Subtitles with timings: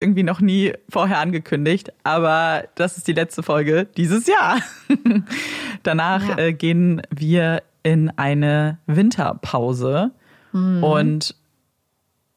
[0.00, 4.60] irgendwie noch nie vorher angekündigt, aber das ist die letzte Folge dieses Jahr.
[5.82, 6.38] Danach ja.
[6.38, 10.12] äh, gehen wir in eine Winterpause
[10.52, 10.84] mhm.
[10.84, 11.34] und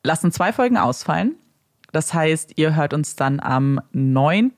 [0.04, 1.36] lassen zwei Folgen ausfallen.
[1.92, 4.52] Das heißt, ihr hört uns dann am 9.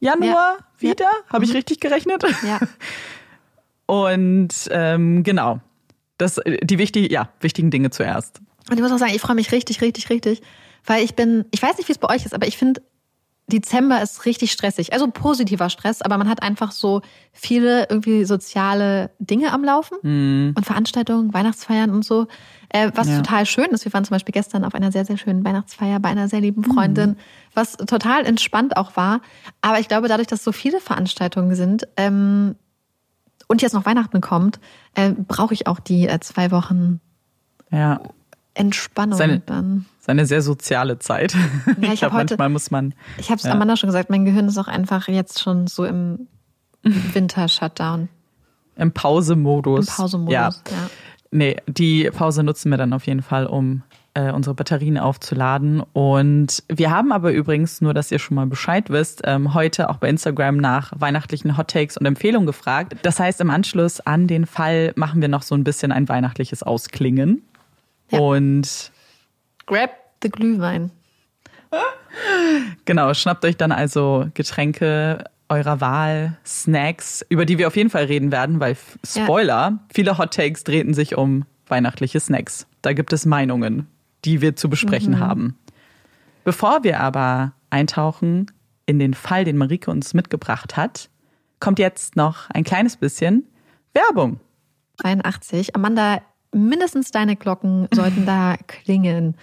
[0.00, 0.64] Januar ja.
[0.78, 1.04] wieder.
[1.04, 1.32] Ja.
[1.32, 1.56] Habe ich mhm.
[1.56, 2.24] richtig gerechnet?
[2.46, 2.58] Ja.
[3.86, 5.60] Und ähm, genau,
[6.16, 8.40] das, die wichtig, ja, wichtigen Dinge zuerst.
[8.68, 10.42] Und ich muss auch sagen, ich freue mich richtig, richtig, richtig,
[10.84, 12.82] weil ich bin, ich weiß nicht, wie es bei euch ist, aber ich finde,
[13.50, 14.92] Dezember ist richtig stressig.
[14.94, 17.02] Also positiver Stress, aber man hat einfach so
[17.32, 20.54] viele irgendwie soziale Dinge am Laufen mhm.
[20.56, 22.26] und Veranstaltungen, Weihnachtsfeiern und so.
[22.70, 23.16] Äh, was ja.
[23.16, 23.84] total schön ist.
[23.84, 26.64] Wir waren zum Beispiel gestern auf einer sehr, sehr schönen Weihnachtsfeier bei einer sehr lieben
[26.64, 27.16] Freundin, mhm.
[27.52, 29.20] was total entspannt auch war.
[29.60, 32.54] Aber ich glaube, dadurch, dass so viele Veranstaltungen sind ähm,
[33.48, 34.60] und jetzt noch Weihnachten kommt,
[34.94, 37.00] äh, brauche ich auch die äh, zwei Wochen
[37.72, 38.00] ja.
[38.54, 39.86] Entspannung seine, dann.
[40.10, 41.34] Seine sehr soziale Zeit.
[41.34, 42.94] Ja, ich, ich glaube, manchmal muss man.
[43.16, 43.52] Ich habe es ja.
[43.52, 46.26] Amanda schon gesagt, mein Gehirn ist auch einfach jetzt schon so im
[46.82, 48.08] Winter-Shutdown.
[48.74, 49.86] Im Pausemodus.
[49.86, 50.52] Im Pausemodus, ja.
[50.68, 50.90] ja.
[51.30, 55.80] Nee, die Pause nutzen wir dann auf jeden Fall, um äh, unsere Batterien aufzuladen.
[55.92, 59.98] Und wir haben aber übrigens, nur dass ihr schon mal Bescheid wisst, ähm, heute auch
[59.98, 62.96] bei Instagram nach weihnachtlichen Hottakes und Empfehlungen gefragt.
[63.02, 66.64] Das heißt, im Anschluss an den Fall machen wir noch so ein bisschen ein weihnachtliches
[66.64, 67.42] Ausklingen.
[68.10, 68.18] Ja.
[68.18, 68.90] Und
[69.66, 70.90] grab the Glühwein.
[72.84, 78.04] Genau, schnappt euch dann also Getränke eurer Wahl, Snacks, über die wir auf jeden Fall
[78.04, 79.78] reden werden, weil Spoiler, ja.
[79.92, 82.66] viele Hot Takes drehten sich um weihnachtliche Snacks.
[82.82, 83.86] Da gibt es Meinungen,
[84.24, 85.20] die wir zu besprechen mhm.
[85.20, 85.58] haben.
[86.44, 88.50] Bevor wir aber eintauchen
[88.86, 91.10] in den Fall, den Marike uns mitgebracht hat,
[91.58, 93.46] kommt jetzt noch ein kleines bisschen
[93.92, 94.40] Werbung.
[95.02, 95.74] 82.
[95.74, 99.36] Amanda, mindestens deine Glocken sollten da klingeln.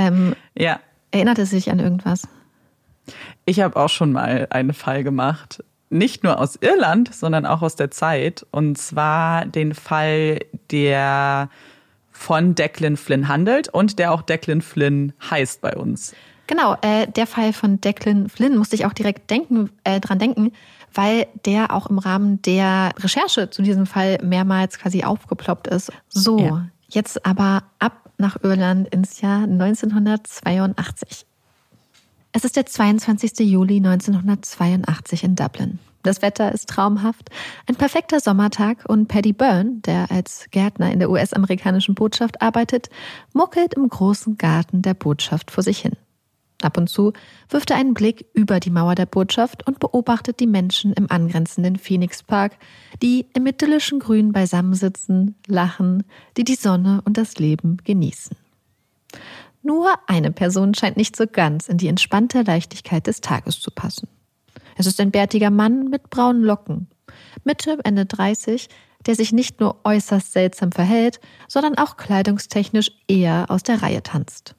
[0.00, 0.80] Ähm, ja.
[1.10, 2.26] Erinnert es sich an irgendwas?
[3.44, 5.62] Ich habe auch schon mal einen Fall gemacht.
[5.90, 8.46] Nicht nur aus Irland, sondern auch aus der Zeit.
[8.50, 11.50] Und zwar den Fall, der
[12.10, 16.14] von Declan Flynn handelt und der auch Declan Flynn heißt bei uns.
[16.46, 20.52] Genau, äh, der Fall von Declan Flynn musste ich auch direkt denken, äh, dran denken,
[20.94, 25.92] weil der auch im Rahmen der Recherche zu diesem Fall mehrmals quasi aufgeploppt ist.
[26.08, 26.66] So, ja.
[26.88, 31.26] jetzt aber ab nach Irland ins Jahr 1982.
[32.32, 33.40] Es ist der 22.
[33.40, 35.78] Juli 1982 in Dublin.
[36.02, 37.28] Das Wetter ist traumhaft,
[37.66, 42.88] ein perfekter Sommertag und Paddy Byrne, der als Gärtner in der US-amerikanischen Botschaft arbeitet,
[43.34, 45.96] muckelt im großen Garten der Botschaft vor sich hin.
[46.62, 47.12] Ab und zu
[47.48, 51.76] wirft er einen Blick über die Mauer der Botschaft und beobachtet die Menschen im angrenzenden
[51.76, 52.56] Phoenix Park,
[53.02, 56.04] die im idyllischen Grün beisammensitzen, lachen,
[56.36, 58.36] die die Sonne und das Leben genießen.
[59.62, 64.08] Nur eine Person scheint nicht so ganz in die entspannte Leichtigkeit des Tages zu passen.
[64.76, 66.88] Es ist ein bärtiger Mann mit braunen Locken,
[67.44, 68.68] Mitte, Ende 30,
[69.06, 74.54] der sich nicht nur äußerst seltsam verhält, sondern auch kleidungstechnisch eher aus der Reihe tanzt.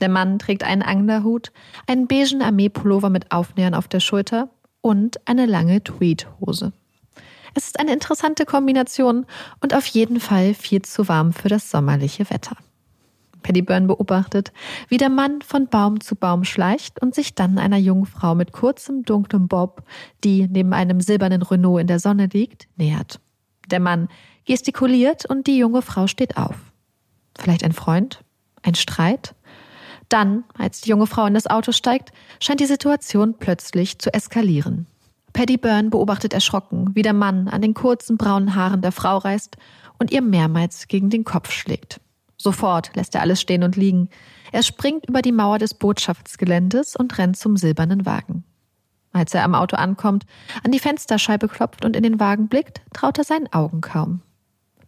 [0.00, 1.52] Der Mann trägt einen Anglerhut,
[1.86, 4.48] einen beigen Armeepullover mit Aufnähern auf der Schulter
[4.80, 6.72] und eine lange Tweedhose.
[7.54, 9.26] Es ist eine interessante Kombination
[9.60, 12.56] und auf jeden Fall viel zu warm für das sommerliche Wetter.
[13.44, 14.52] Paddy Byrne beobachtet,
[14.88, 18.52] wie der Mann von Baum zu Baum schleicht und sich dann einer jungen Frau mit
[18.52, 19.84] kurzem, dunklem Bob,
[20.24, 23.20] die neben einem silbernen Renault in der Sonne liegt, nähert.
[23.70, 24.08] Der Mann
[24.46, 26.56] gestikuliert und die junge Frau steht auf.
[27.38, 28.24] Vielleicht ein Freund?
[28.62, 29.34] Ein Streit?
[30.08, 34.86] Dann, als die junge Frau in das Auto steigt, scheint die Situation plötzlich zu eskalieren.
[35.32, 39.56] Paddy Byrne beobachtet erschrocken, wie der Mann an den kurzen braunen Haaren der Frau reißt
[39.98, 42.00] und ihr mehrmals gegen den Kopf schlägt.
[42.36, 44.10] Sofort lässt er alles stehen und liegen.
[44.52, 48.44] Er springt über die Mauer des Botschaftsgeländes und rennt zum silbernen Wagen.
[49.12, 50.24] Als er am Auto ankommt,
[50.64, 54.22] an die Fensterscheibe klopft und in den Wagen blickt, traut er seinen Augen kaum.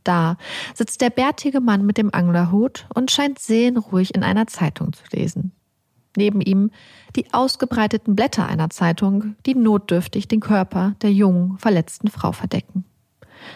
[0.06, 0.37] Da
[0.72, 5.50] sitzt der bärtige Mann mit dem Anglerhut und scheint seelenruhig in einer Zeitung zu lesen.
[6.17, 6.71] Neben ihm
[7.17, 12.85] die ausgebreiteten Blätter einer Zeitung, die notdürftig den Körper der jungen, verletzten Frau verdecken.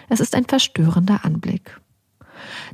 [0.09, 1.81] Es ist ein verstörender Anblick.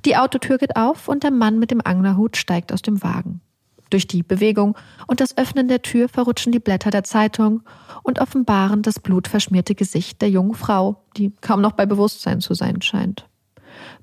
[0.06, 3.43] Die Autotür geht auf und der Mann mit dem Anglerhut steigt aus dem Wagen.
[3.90, 4.76] Durch die Bewegung
[5.06, 7.62] und das Öffnen der Tür verrutschen die Blätter der Zeitung
[8.02, 12.81] und offenbaren das blutverschmierte Gesicht der jungen Frau, die kaum noch bei Bewusstsein zu sein
[12.81, 13.29] scheint.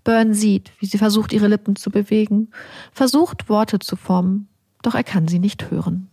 [0.04, 2.52] Byrne sieht, wie sie versucht, ihre Lippen zu bewegen,
[2.92, 4.48] versucht, Worte zu formen,
[4.82, 6.10] doch er kann sie nicht hören.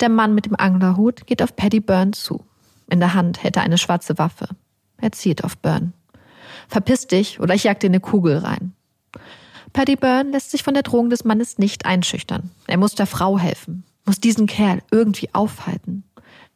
[0.00, 2.44] Der Mann mit dem Anglerhut geht auf Paddy Byrne zu.
[2.90, 4.48] In der Hand hält er eine schwarze Waffe.
[4.98, 5.92] Er zielt auf Byrne.
[6.68, 8.72] Verpiss dich oder ich jag dir eine Kugel rein.
[9.72, 12.50] Paddy Byrne lässt sich von der Drohung des Mannes nicht einschüchtern.
[12.66, 13.84] Er muss der Frau helfen.
[14.06, 16.04] muss diesen Kerl irgendwie aufhalten.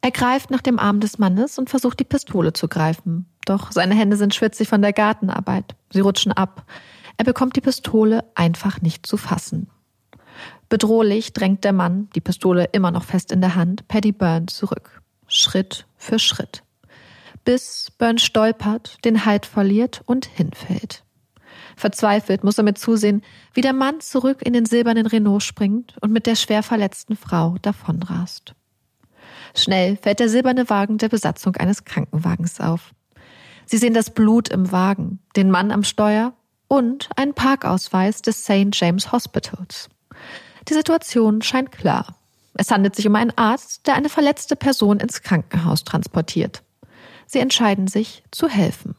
[0.01, 3.25] Er greift nach dem Arm des Mannes und versucht die Pistole zu greifen.
[3.45, 5.75] Doch seine Hände sind schwitzig von der Gartenarbeit.
[5.91, 6.65] Sie rutschen ab.
[7.17, 9.69] Er bekommt die Pistole einfach nicht zu fassen.
[10.69, 15.01] Bedrohlich drängt der Mann, die Pistole immer noch fest in der Hand, Paddy Byrne zurück.
[15.27, 16.63] Schritt für Schritt.
[17.43, 21.03] Bis Byrne stolpert, den Halt verliert und hinfällt.
[21.75, 23.21] Verzweifelt muss er mit zusehen,
[23.53, 27.57] wie der Mann zurück in den silbernen Renault springt und mit der schwer verletzten Frau
[27.61, 28.53] davonrast.
[29.55, 32.91] Schnell fällt der silberne Wagen der Besatzung eines Krankenwagens auf.
[33.65, 36.33] Sie sehen das Blut im Wagen, den Mann am Steuer
[36.67, 38.69] und einen Parkausweis des St.
[38.73, 39.89] James Hospitals.
[40.67, 42.15] Die Situation scheint klar.
[42.55, 46.63] Es handelt sich um einen Arzt, der eine verletzte Person ins Krankenhaus transportiert.
[47.25, 48.95] Sie entscheiden sich zu helfen.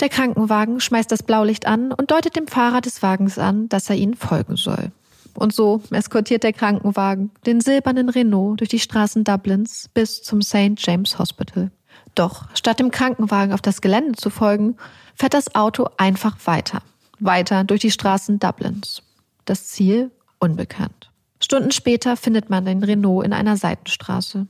[0.00, 3.96] Der Krankenwagen schmeißt das Blaulicht an und deutet dem Fahrer des Wagens an, dass er
[3.96, 4.90] ihnen folgen soll.
[5.34, 10.74] Und so eskortiert der Krankenwagen den silbernen Renault durch die Straßen Dublins bis zum St.
[10.76, 11.70] James Hospital.
[12.14, 14.76] Doch statt dem Krankenwagen auf das Gelände zu folgen,
[15.14, 16.82] fährt das Auto einfach weiter.
[17.18, 19.02] Weiter durch die Straßen Dublins.
[19.44, 21.10] Das Ziel unbekannt.
[21.40, 24.46] Stunden später findet man den Renault in einer Seitenstraße.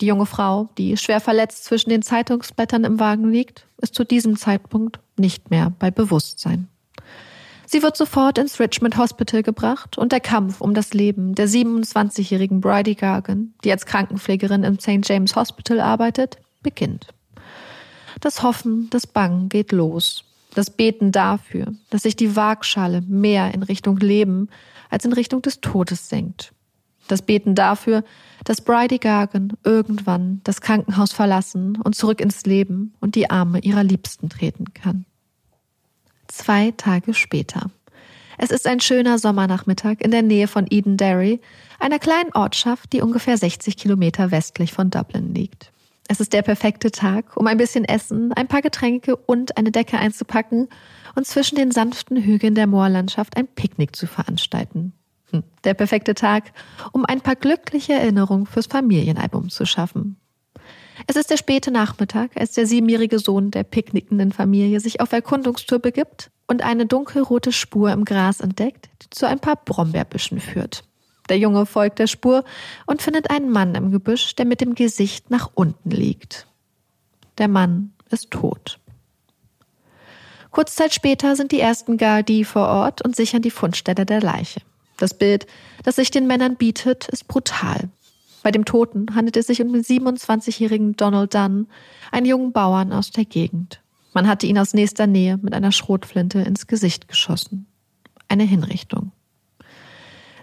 [0.00, 4.36] Die junge Frau, die schwer verletzt zwischen den Zeitungsblättern im Wagen liegt, ist zu diesem
[4.36, 6.68] Zeitpunkt nicht mehr bei Bewusstsein.
[7.72, 12.60] Sie wird sofort ins Richmond Hospital gebracht und der Kampf um das Leben der 27-jährigen
[12.60, 15.08] Bridie Gargan, die als Krankenpflegerin im St.
[15.08, 17.14] James Hospital arbeitet, beginnt.
[18.20, 20.24] Das Hoffen, das Bangen geht los.
[20.52, 24.48] Das Beten dafür, dass sich die Waagschale mehr in Richtung Leben
[24.88, 26.52] als in Richtung des Todes senkt.
[27.06, 28.02] Das Beten dafür,
[28.42, 33.84] dass Bridie Gargan irgendwann das Krankenhaus verlassen und zurück ins Leben und die Arme ihrer
[33.84, 35.06] Liebsten treten kann
[36.40, 37.70] zwei Tage später.
[38.38, 41.40] Es ist ein schöner Sommernachmittag in der Nähe von Eden Derry,
[41.78, 45.70] einer kleinen Ortschaft, die ungefähr 60 Kilometer westlich von Dublin liegt.
[46.08, 49.98] Es ist der perfekte Tag, um ein bisschen Essen, ein paar Getränke und eine Decke
[49.98, 50.68] einzupacken
[51.14, 54.94] und zwischen den sanften Hügeln der Moorlandschaft ein Picknick zu veranstalten.
[55.30, 56.52] Hm, der perfekte Tag,
[56.92, 60.16] um ein paar glückliche Erinnerungen fürs Familienalbum zu schaffen.
[61.06, 65.78] Es ist der späte Nachmittag, als der siebenjährige Sohn der picknickenden Familie sich auf Erkundungstour
[65.78, 70.84] begibt und eine dunkelrote Spur im Gras entdeckt, die zu ein paar Brombeerbüschen führt.
[71.28, 72.44] Der Junge folgt der Spur
[72.86, 76.48] und findet einen Mann im Gebüsch, der mit dem Gesicht nach unten liegt.
[77.38, 78.80] Der Mann ist tot.
[80.50, 84.60] Kurz Zeit später sind die ersten Gardi vor Ort und sichern die Fundstelle der Leiche.
[84.96, 85.46] Das Bild,
[85.84, 87.88] das sich den Männern bietet, ist brutal.
[88.42, 91.66] Bei dem Toten handelt es sich um den 27-jährigen Donald Dunn,
[92.10, 93.82] einen jungen Bauern aus der Gegend.
[94.12, 97.66] Man hatte ihn aus nächster Nähe mit einer Schrotflinte ins Gesicht geschossen.
[98.28, 99.12] Eine Hinrichtung.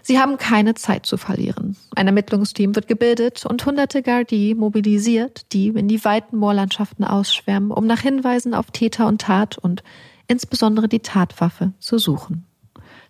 [0.02, 1.76] Sie haben keine Zeit zu verlieren.
[1.94, 7.86] Ein Ermittlungsteam wird gebildet und hunderte Gardi mobilisiert, die in die weiten Moorlandschaften ausschwärmen, um
[7.86, 9.82] nach Hinweisen auf Täter und Tat und
[10.26, 12.47] insbesondere die Tatwaffe zu suchen.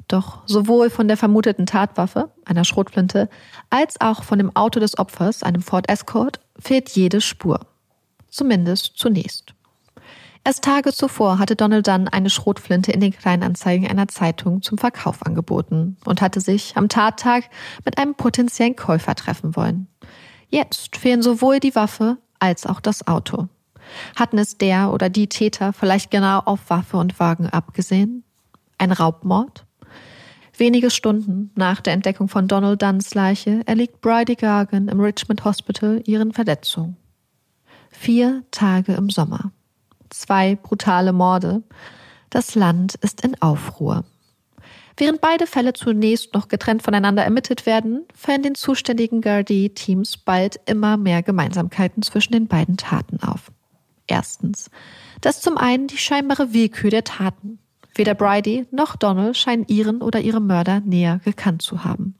[0.08, 3.28] Doch sowohl von der vermuteten Tatwaffe, einer Schrotflinte,
[3.68, 7.60] als auch von dem Auto des Opfers, einem Ford Escort, fehlt jede Spur.
[8.30, 9.54] Zumindest zunächst.
[10.44, 15.26] Erst Tage zuvor hatte Donald Dunn eine Schrotflinte in den Kleinanzeigen einer Zeitung zum Verkauf
[15.26, 17.44] angeboten und hatte sich am Tattag
[17.84, 19.88] mit einem potenziellen Käufer treffen wollen.
[20.48, 23.48] Jetzt fehlen sowohl die Waffe als auch das Auto.
[24.16, 28.24] Hatten es der oder die Täter vielleicht genau auf Waffe und Wagen abgesehen?
[28.78, 29.66] Ein Raubmord?
[30.58, 36.02] Wenige Stunden nach der Entdeckung von Donald Dunns Leiche erliegt Bridie Gargan im Richmond Hospital
[36.04, 36.96] ihren Verletzungen.
[37.90, 39.52] Vier Tage im Sommer.
[40.10, 41.62] Zwei brutale Morde.
[42.30, 44.04] Das Land ist in Aufruhr.
[44.96, 50.96] Während beide Fälle zunächst noch getrennt voneinander ermittelt werden, fallen den zuständigen Gardaí-Teams bald immer
[50.96, 53.52] mehr Gemeinsamkeiten zwischen den beiden Taten auf.
[54.08, 54.70] Erstens,
[55.20, 57.60] dass zum einen die scheinbare Willkür der Taten.
[57.98, 62.14] Weder Bridie noch Donald scheinen ihren oder ihre Mörder näher gekannt zu haben.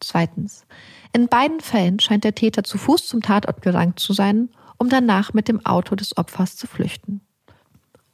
[0.00, 0.66] Zweitens.
[1.14, 5.32] In beiden Fällen scheint der Täter zu Fuß zum Tatort gelangt zu sein, um danach
[5.32, 7.22] mit dem Auto des Opfers zu flüchten.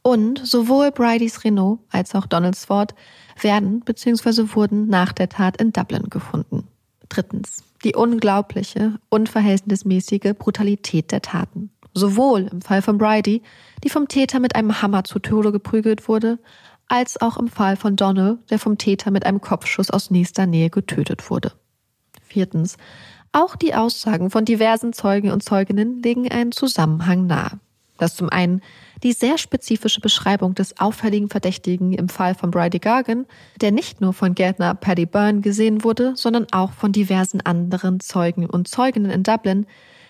[0.03, 2.95] Und sowohl Bridies Renault als auch Donalds Ford
[3.41, 4.55] werden bzw.
[4.55, 6.69] wurden nach der Tat in Dublin gefunden.
[7.09, 7.65] Drittens.
[7.83, 11.71] Die unglaubliche, unverhältnismäßige Brutalität der Taten.
[11.99, 13.43] Sowohl im Fall von Bridie,
[13.83, 16.39] die vom Täter mit einem Hammer zu Tode geprügelt wurde,
[16.87, 20.71] als auch im Fall von Donald, der vom Täter mit einem Kopfschuss aus nächster Nähe
[20.71, 21.53] getötet wurde.
[22.23, 22.77] Viertens.
[23.33, 27.61] Auch die Aussagen von diversen Zeugen und Zeuginnen legen einen Zusammenhang nahe.
[27.99, 28.63] Das zum einen
[29.03, 33.27] die sehr spezifische Beschreibung des auffälligen Verdächtigen im Fall von Bridie Gargan,
[33.61, 38.47] der nicht nur von Gärtner Paddy Byrne gesehen wurde, sondern auch von diversen anderen Zeugen
[38.47, 39.67] und Zeuginnen in Dublin,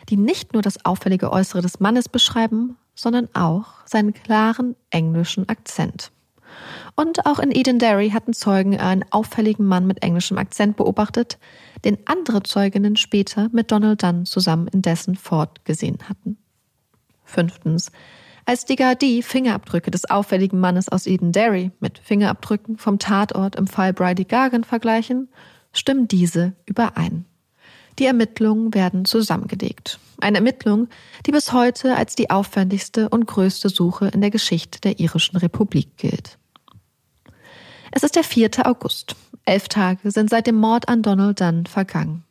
[0.08, 6.10] die nicht nur das auffällige Äußere des Mannes beschreiben, sondern auch seinen klaren englischen Akzent.
[6.96, 11.38] Und auch in Edenderry hatten Zeugen einen auffälligen Mann mit englischem Akzent beobachtet,
[11.84, 16.38] den andere Zeuginnen später mit Donald Dunn zusammen in dessen Fort gesehen hatten.
[17.24, 17.92] Fünftens.
[18.46, 23.92] Als die Gardie Fingerabdrücke des auffälligen Mannes aus Edenderry mit Fingerabdrücken vom Tatort im Fall
[23.92, 25.28] Bridie Gargan vergleichen,
[25.72, 27.26] stimmen diese überein.
[27.98, 29.98] Die Ermittlungen werden zusammengelegt.
[30.20, 30.88] Eine Ermittlung,
[31.26, 35.96] die bis heute als die aufwendigste und größte Suche in der Geschichte der irischen Republik
[35.96, 36.38] gilt.
[37.90, 38.50] Es ist der 4.
[38.66, 39.16] August.
[39.44, 42.24] Elf Tage sind seit dem Mord an Donald Dunn vergangen.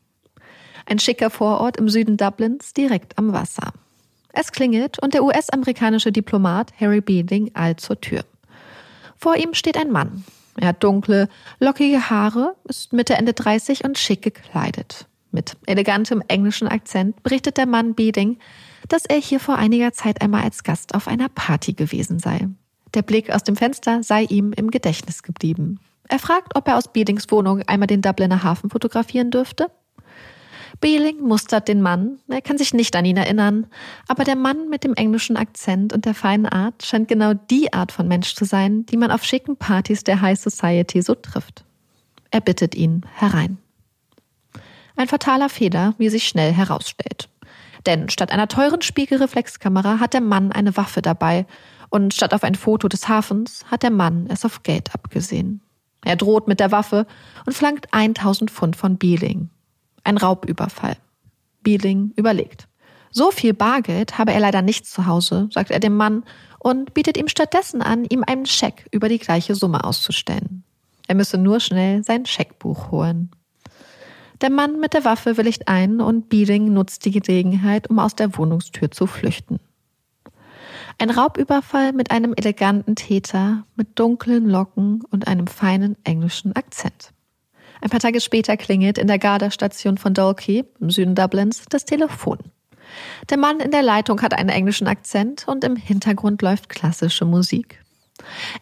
[0.86, 3.74] Ein schicker Vorort im Süden Dublins, direkt am Wasser.
[4.30, 8.24] Es klingelt und der US-amerikanische Diplomat Harry Beading eilt zur Tür.
[9.18, 10.24] Vor ihm steht ein Mann.
[10.58, 11.28] Er hat dunkle,
[11.60, 15.08] lockige Haare, ist Mitte Ende 30 und schick gekleidet.
[15.38, 18.40] Mit elegantem englischen Akzent berichtet der Mann Beding,
[18.88, 22.48] dass er hier vor einiger Zeit einmal als Gast auf einer Party gewesen sei.
[22.96, 25.80] Der Blick aus dem Fenster sei ihm im Gedächtnis geblieben.
[26.08, 29.68] Er fragt, ob er aus Bedings Wohnung einmal den Dubliner Hafen fotografieren dürfte.
[30.82, 32.18] Behling mustert den Mann.
[32.28, 33.68] Er kann sich nicht an ihn erinnern.
[34.08, 37.92] Aber der Mann mit dem englischen Akzent und der feinen Art scheint genau die Art
[37.92, 41.64] von Mensch zu sein, die man auf schicken Partys der High Society so trifft.
[42.32, 43.60] Er bittet ihn herein.
[44.98, 47.30] Ein fataler Fehler, wie sich schnell herausstellt.
[47.86, 51.46] Denn statt einer teuren Spiegelreflexkamera hat der Mann eine Waffe dabei
[51.90, 55.62] und statt auf ein Foto des Hafens hat der Mann es auf Geld abgesehen.
[56.04, 57.06] Er droht mit der Waffe
[57.46, 59.50] und flankt 1000 Pfund von Bieling.
[60.04, 60.98] Ein Raubüberfall.
[61.62, 62.68] Bieling überlegt.
[63.12, 66.24] So viel Bargeld habe er leider nicht zu Hause, sagt er dem Mann
[66.60, 70.64] und bietet ihm stattdessen an, ihm einen Scheck über die gleiche Summe auszustellen.
[71.08, 73.32] Er müsse nur schnell sein Scheckbuch holen.
[74.42, 78.38] Der Mann mit der Waffe willigt ein und Beading nutzt die Gelegenheit, um aus der
[78.38, 79.60] Wohnungstür zu flüchten.
[81.00, 87.14] Ein Raubüberfall mit einem eleganten Täter, mit dunklen Locken und einem feinen englischen Akzent.
[87.82, 92.40] Ein paar Tage später klingelt in der Garda-Station von Dalkey im Süden Dublins das Telefon.
[93.30, 97.84] Der Mann in der Leitung hat einen englischen Akzent und im Hintergrund läuft klassische Musik.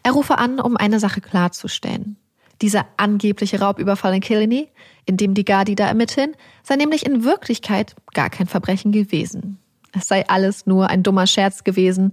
[0.02, 2.16] Er rufe an, um eine Sache klarzustellen.
[2.62, 4.68] Dieser angebliche Raubüberfall in Killiney,
[5.04, 9.58] in dem die Gardi da ermitteln, sei nämlich in Wirklichkeit gar kein Verbrechen gewesen.
[9.92, 12.12] Es sei alles nur ein dummer Scherz gewesen.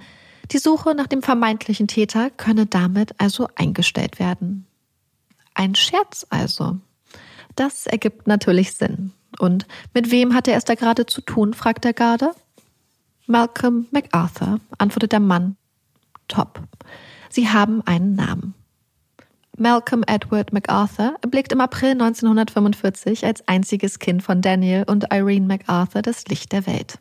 [0.51, 4.65] Die Suche nach dem vermeintlichen Täter könne damit also eingestellt werden.
[5.53, 6.77] Ein Scherz also.
[7.55, 9.11] Das ergibt natürlich Sinn.
[9.39, 12.31] Und mit wem hat er es da gerade zu tun, fragt der Garde.
[13.25, 15.55] Malcolm MacArthur, antwortet der Mann.
[16.27, 16.61] Top.
[17.29, 18.53] Sie haben einen Namen.
[19.63, 26.01] Malcolm Edward MacArthur erblickt im April 1945 als einziges Kind von Daniel und Irene MacArthur
[26.01, 26.99] das Licht der Welt.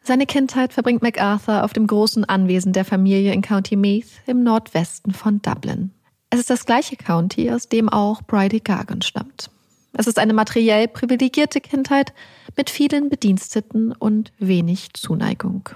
[0.00, 5.12] Seine Kindheit verbringt MacArthur auf dem großen Anwesen der Familie in County Meath im Nordwesten
[5.12, 5.90] von Dublin.
[6.30, 9.50] Es ist das gleiche County, aus dem auch Bridie Gargan stammt.
[9.92, 12.14] Es ist eine materiell privilegierte Kindheit
[12.56, 15.68] mit vielen Bediensteten und wenig Zuneigung.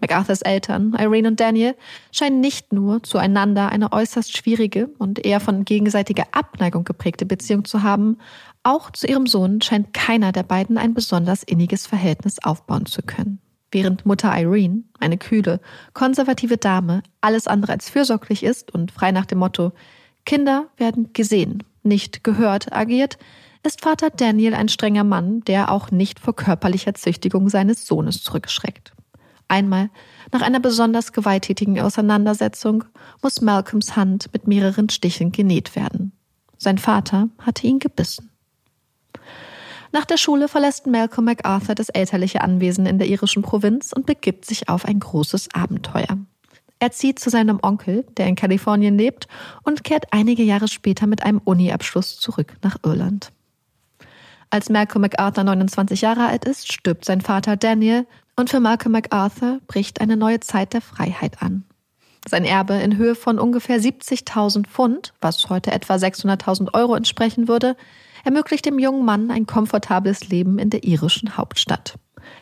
[0.00, 1.74] MacArthurs Eltern, Irene und Daniel,
[2.12, 7.82] scheinen nicht nur zueinander eine äußerst schwierige und eher von gegenseitiger Abneigung geprägte Beziehung zu
[7.82, 8.18] haben,
[8.62, 13.40] auch zu ihrem Sohn scheint keiner der beiden ein besonders inniges Verhältnis aufbauen zu können.
[13.70, 15.60] Während Mutter Irene, eine kühle,
[15.92, 19.72] konservative Dame, alles andere als fürsorglich ist und frei nach dem Motto
[20.24, 23.18] Kinder werden gesehen, nicht gehört agiert,
[23.64, 28.92] ist Vater Daniel ein strenger Mann, der auch nicht vor körperlicher Züchtigung seines Sohnes zurückschreckt.
[29.48, 29.88] Einmal,
[30.30, 32.84] nach einer besonders gewalttätigen Auseinandersetzung,
[33.22, 36.12] muss Malcolms Hand mit mehreren Stichen genäht werden.
[36.58, 38.30] Sein Vater hatte ihn gebissen.
[39.90, 44.44] Nach der Schule verlässt Malcolm MacArthur das elterliche Anwesen in der irischen Provinz und begibt
[44.44, 46.18] sich auf ein großes Abenteuer.
[46.78, 49.26] Er zieht zu seinem Onkel, der in Kalifornien lebt,
[49.64, 53.32] und kehrt einige Jahre später mit einem Uni-Abschluss zurück nach Irland.
[54.50, 58.06] Als Malcolm MacArthur 29 Jahre alt ist, stirbt sein Vater Daniel
[58.38, 61.64] und für Malcolm MacArthur bricht eine neue Zeit der Freiheit an.
[62.28, 67.76] Sein Erbe in Höhe von ungefähr 70.000 Pfund, was heute etwa 600.000 Euro entsprechen würde,
[68.24, 71.94] ermöglicht dem jungen Mann ein komfortables Leben in der irischen Hauptstadt.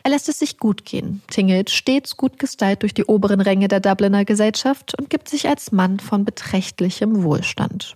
[0.03, 3.79] Er lässt es sich gut gehen, tingelt stets gut gestylt durch die oberen Ränge der
[3.79, 7.95] Dubliner Gesellschaft und gibt sich als Mann von beträchtlichem Wohlstand.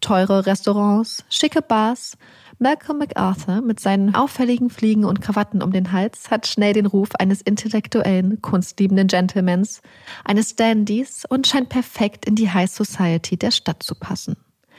[0.00, 2.16] Teure Restaurants, schicke Bars,
[2.58, 7.10] Malcolm MacArthur mit seinen auffälligen Fliegen und Krawatten um den Hals hat schnell den Ruf
[7.18, 9.82] eines intellektuellen, kunstliebenden Gentlemans,
[10.24, 14.36] eines Dandys und scheint perfekt in die High Society der Stadt zu passen.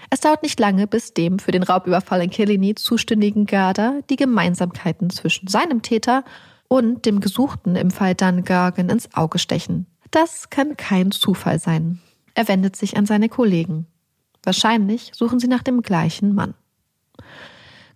[0.09, 5.09] Es dauert nicht lange, bis dem für den Raubüberfall in Killiney zuständigen Garda die Gemeinsamkeiten
[5.09, 6.23] zwischen seinem Täter
[6.67, 9.87] und dem Gesuchten im Fall Dan Gargan ins Auge stechen.
[10.11, 11.99] Das kann kein Zufall sein.
[12.35, 13.87] Er wendet sich an seine Kollegen.
[14.43, 16.53] Wahrscheinlich suchen sie nach dem gleichen Mann.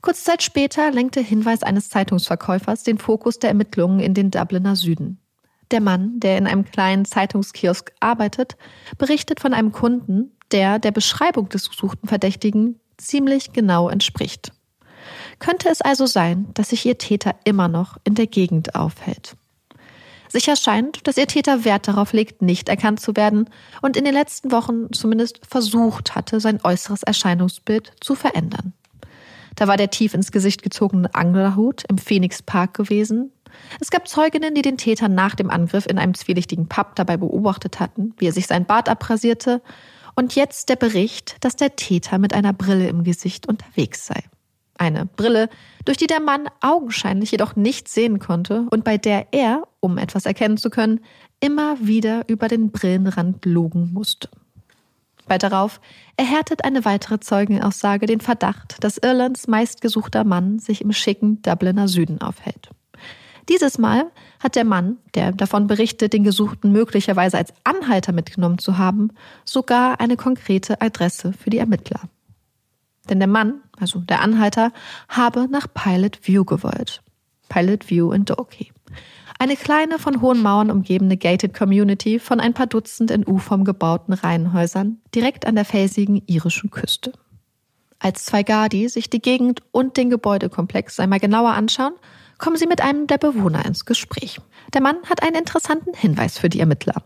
[0.07, 4.77] Kurze Zeit später lenkt der Hinweis eines Zeitungsverkäufers den Fokus der Ermittlungen in den Dubliner
[4.77, 5.19] Süden.
[5.71, 8.55] Der Mann, der in einem kleinen Zeitungskiosk arbeitet,
[8.97, 14.53] berichtet von einem Kunden, der der Beschreibung des gesuchten Verdächtigen ziemlich genau entspricht.
[15.39, 19.35] Könnte es also sein, dass sich ihr Täter immer noch in der Gegend aufhält?
[20.29, 23.49] Sicher scheint, dass ihr Täter Wert darauf legt, nicht erkannt zu werden
[23.81, 28.71] und in den letzten Wochen zumindest versucht hatte, sein äußeres Erscheinungsbild zu verändern.
[29.57, 33.31] Da war der tief ins Gesicht gezogene Anglerhut im Phoenix Park gewesen.
[33.81, 37.79] Es gab Zeuginnen, die den Täter nach dem Angriff in einem zwielichtigen Pub dabei beobachtet
[37.79, 39.63] hatten, wie er sich sein Bart abrasierte.
[40.15, 44.23] Und jetzt der Bericht, dass der Täter mit einer Brille im Gesicht unterwegs sei.
[44.77, 45.49] Eine Brille,
[45.85, 50.27] durch die der Mann augenscheinlich jedoch nichts sehen konnte und bei der er, um etwas
[50.27, 50.99] erkennen zu können,
[51.39, 54.29] immer wieder über den Brillenrand lugen musste.
[55.27, 55.81] Bald darauf
[56.15, 62.21] erhärtet eine weitere Zeugenaussage den Verdacht, dass Irlands meistgesuchter Mann sich im schicken Dubliner Süden
[62.21, 62.69] aufhält.
[63.49, 68.77] Dieses Mal hat der Mann, der davon berichtet, den Gesuchten möglicherweise als Anhalter mitgenommen zu
[68.77, 69.11] haben,
[69.45, 72.01] sogar eine konkrete Adresse für die Ermittler.
[73.09, 74.73] Denn der Mann, also der Anhalter,
[75.07, 77.01] habe nach Pilot View gewollt.
[77.47, 78.73] Pilot View in Dorky.
[79.39, 84.13] Eine kleine, von hohen Mauern umgebene gated Community von ein paar Dutzend in U-Form gebauten
[84.13, 87.13] Reihenhäusern direkt an der felsigen irischen Küste.
[87.99, 91.93] Als zwei Gardi sich die Gegend und den Gebäudekomplex einmal genauer anschauen,
[92.39, 94.39] kommen sie mit einem der Bewohner ins Gespräch.
[94.73, 97.03] Der Mann hat einen interessanten Hinweis für die Ermittler.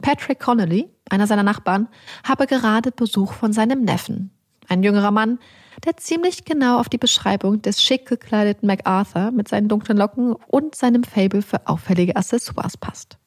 [0.00, 1.88] Patrick Connolly, einer seiner Nachbarn,
[2.24, 4.30] habe gerade Besuch von seinem Neffen,
[4.68, 5.38] ein jüngerer Mann,
[5.84, 10.74] der ziemlich genau auf die Beschreibung des schick gekleideten MacArthur mit seinen dunklen Locken und
[10.74, 13.18] seinem Fable für auffällige Accessoires passt.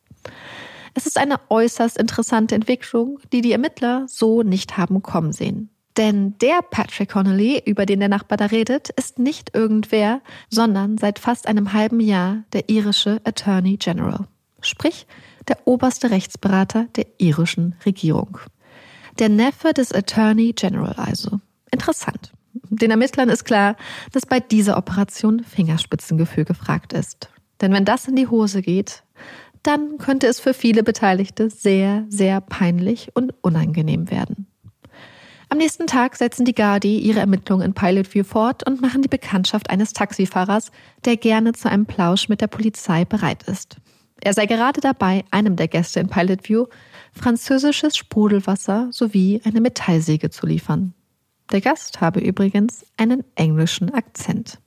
[0.94, 5.70] Es ist eine äußerst interessante Entwicklung, die die Ermittler so nicht haben kommen sehen.
[5.98, 11.20] Denn der Patrick Connolly, über den der Nachbar da redet, ist nicht irgendwer, sondern seit
[11.20, 14.28] fast einem halben Jahr der irische Attorney General.
[14.62, 15.06] Sprich,
[15.48, 18.38] der oberste Rechtsberater der irischen Regierung.
[19.20, 21.40] Der Neffe des Attorney General also.
[21.72, 22.32] Interessant.
[22.54, 23.76] Den Ermittlern ist klar,
[24.12, 27.30] dass bei dieser Operation Fingerspitzengefühl gefragt ist.
[27.62, 29.04] Denn wenn das in die Hose geht,
[29.64, 34.48] dann könnte es für viele Beteiligte sehr, sehr peinlich und unangenehm werden.
[35.50, 39.10] Am nächsten Tag setzen die Gardi ihre Ermittlungen in Pilot View fort und machen die
[39.10, 40.72] Bekanntschaft eines Taxifahrers,
[41.04, 43.76] der gerne zu einem Plausch mit der Polizei bereit ist.
[44.22, 46.68] Er sei gerade dabei, einem der Gäste in Pilot View
[47.12, 50.94] französisches Sprudelwasser sowie eine Metallsäge zu liefern.
[51.52, 54.60] Der Gast habe übrigens einen englischen Akzent.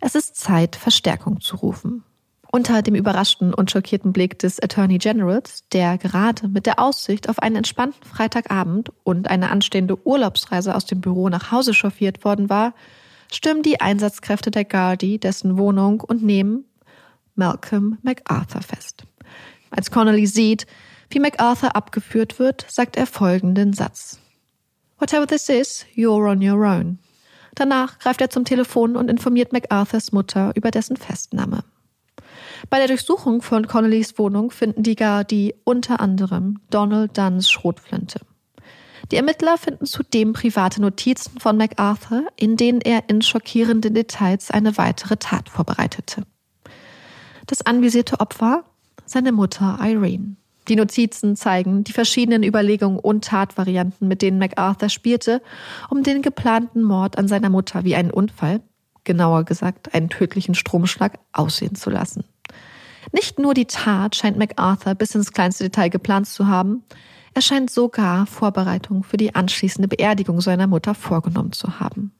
[0.00, 2.04] Es ist Zeit, Verstärkung zu rufen.
[2.52, 7.38] Unter dem überraschten und schockierten Blick des Attorney Generals, der gerade mit der Aussicht auf
[7.38, 12.74] einen entspannten Freitagabend und eine anstehende Urlaubsreise aus dem Büro nach Hause chauffiert worden war,
[13.32, 16.66] stürmen die Einsatzkräfte der Gardi dessen Wohnung und nehmen
[17.34, 19.04] Malcolm MacArthur fest.
[19.70, 20.66] Als Connolly sieht,
[21.08, 24.20] wie MacArthur abgeführt wird, sagt er folgenden Satz.
[24.98, 26.98] Whatever this is, you're on your own.
[27.54, 31.64] Danach greift er zum Telefon und informiert MacArthurs Mutter über dessen Festnahme.
[32.70, 38.20] Bei der Durchsuchung von Connellys Wohnung finden die Gardi unter anderem Donald Dunns Schrotflinte.
[39.10, 44.78] Die Ermittler finden zudem private Notizen von MacArthur, in denen er in schockierenden Details eine
[44.78, 46.24] weitere Tat vorbereitete.
[47.46, 48.64] Das anvisierte Opfer?
[49.04, 50.36] Seine Mutter Irene.
[50.68, 55.42] Die Notizen zeigen die verschiedenen Überlegungen und Tatvarianten, mit denen MacArthur spielte,
[55.90, 58.60] um den geplanten Mord an seiner Mutter wie einen Unfall,
[59.04, 62.24] genauer gesagt einen tödlichen Stromschlag, aussehen zu lassen.
[63.12, 66.82] Nicht nur die Tat scheint MacArthur bis ins kleinste Detail geplant zu haben,
[67.34, 72.12] er scheint sogar Vorbereitungen für die anschließende Beerdigung seiner Mutter vorgenommen zu haben.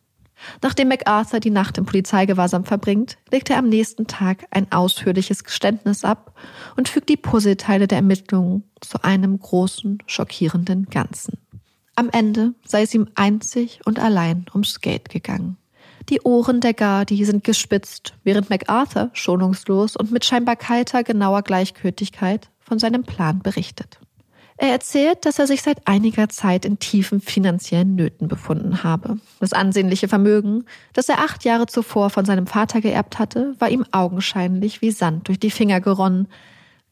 [0.62, 6.04] Nachdem MacArthur die Nacht im Polizeigewahrsam verbringt, legt er am nächsten Tag ein ausführliches Geständnis
[6.04, 6.34] ab
[6.76, 11.38] und fügt die Puzzleteile der Ermittlungen zu einem großen, schockierenden Ganzen.
[11.96, 15.56] Am Ende sei es ihm einzig und allein ums Geld gegangen.
[16.10, 22.50] Die Ohren der Gardi sind gespitzt, während MacArthur schonungslos und mit scheinbar kalter, genauer Gleichgültigkeit
[22.60, 24.00] von seinem Plan berichtet.
[24.56, 29.18] Er erzählt, dass er sich seit einiger Zeit in tiefen finanziellen Nöten befunden habe.
[29.40, 33.84] Das ansehnliche Vermögen, das er acht Jahre zuvor von seinem Vater geerbt hatte, war ihm
[33.90, 36.28] augenscheinlich wie Sand durch die Finger geronnen.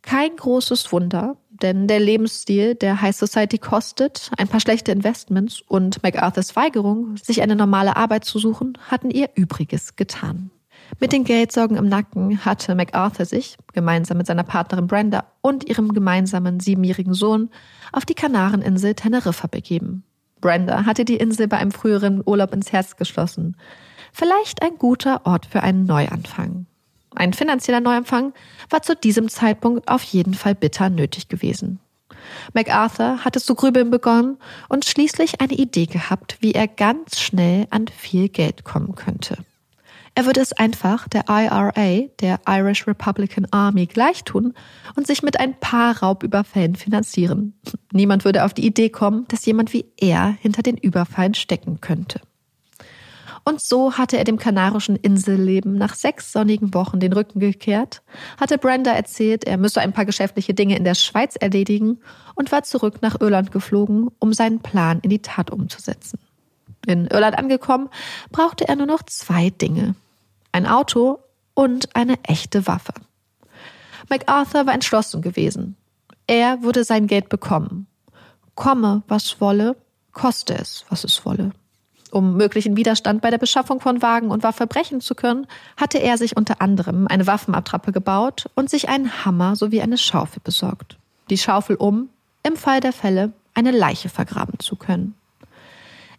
[0.02, 6.02] Kein großes Wunder, denn der Lebensstil der High Society kostet, ein paar schlechte Investments und
[6.02, 10.50] MacArthurs Weigerung, sich eine normale Arbeit zu suchen, hatten ihr Übriges getan.
[11.00, 15.92] Mit den Geldsorgen im Nacken hatte MacArthur sich, gemeinsam mit seiner Partnerin Brenda und ihrem
[15.92, 17.50] gemeinsamen siebenjährigen Sohn,
[17.92, 20.04] auf die Kanareninsel Teneriffa begeben.
[20.40, 23.56] Brenda hatte die Insel bei einem früheren Urlaub ins Herz geschlossen.
[24.12, 26.66] Vielleicht ein guter Ort für einen Neuanfang.
[27.14, 28.32] Ein finanzieller Neuanfang
[28.70, 31.78] war zu diesem Zeitpunkt auf jeden Fall bitter nötig gewesen.
[32.52, 37.88] MacArthur hatte zu grübeln begonnen und schließlich eine Idee gehabt, wie er ganz schnell an
[37.88, 39.38] viel Geld kommen könnte.
[40.14, 44.52] Er würde es einfach der IRA, der Irish Republican Army, gleichtun
[44.94, 47.54] und sich mit ein paar Raubüberfällen finanzieren.
[47.92, 52.20] Niemand würde auf die Idee kommen, dass jemand wie er hinter den Überfallen stecken könnte.
[53.44, 58.02] Und so hatte er dem kanarischen Inselleben nach sechs sonnigen Wochen den Rücken gekehrt,
[58.38, 62.00] hatte Brenda erzählt, er müsse ein paar geschäftliche Dinge in der Schweiz erledigen
[62.34, 66.20] und war zurück nach Irland geflogen, um seinen Plan in die Tat umzusetzen.
[66.86, 67.88] In Irland angekommen,
[68.30, 69.94] brauchte er nur noch zwei Dinge
[70.52, 71.18] ein Auto
[71.54, 72.92] und eine echte Waffe.
[74.08, 75.76] MacArthur war entschlossen gewesen.
[76.26, 77.86] Er würde sein Geld bekommen.
[78.54, 79.76] Komme, was wolle,
[80.12, 81.52] koste es, was es wolle.
[82.10, 85.46] Um möglichen Widerstand bei der Beschaffung von Wagen und Waffe brechen zu können,
[85.78, 90.42] hatte er sich unter anderem eine Waffenabtrappe gebaut und sich einen Hammer sowie eine Schaufel
[90.44, 90.98] besorgt.
[91.30, 92.10] Die Schaufel um,
[92.42, 95.14] im Fall der Fälle, eine Leiche vergraben zu können.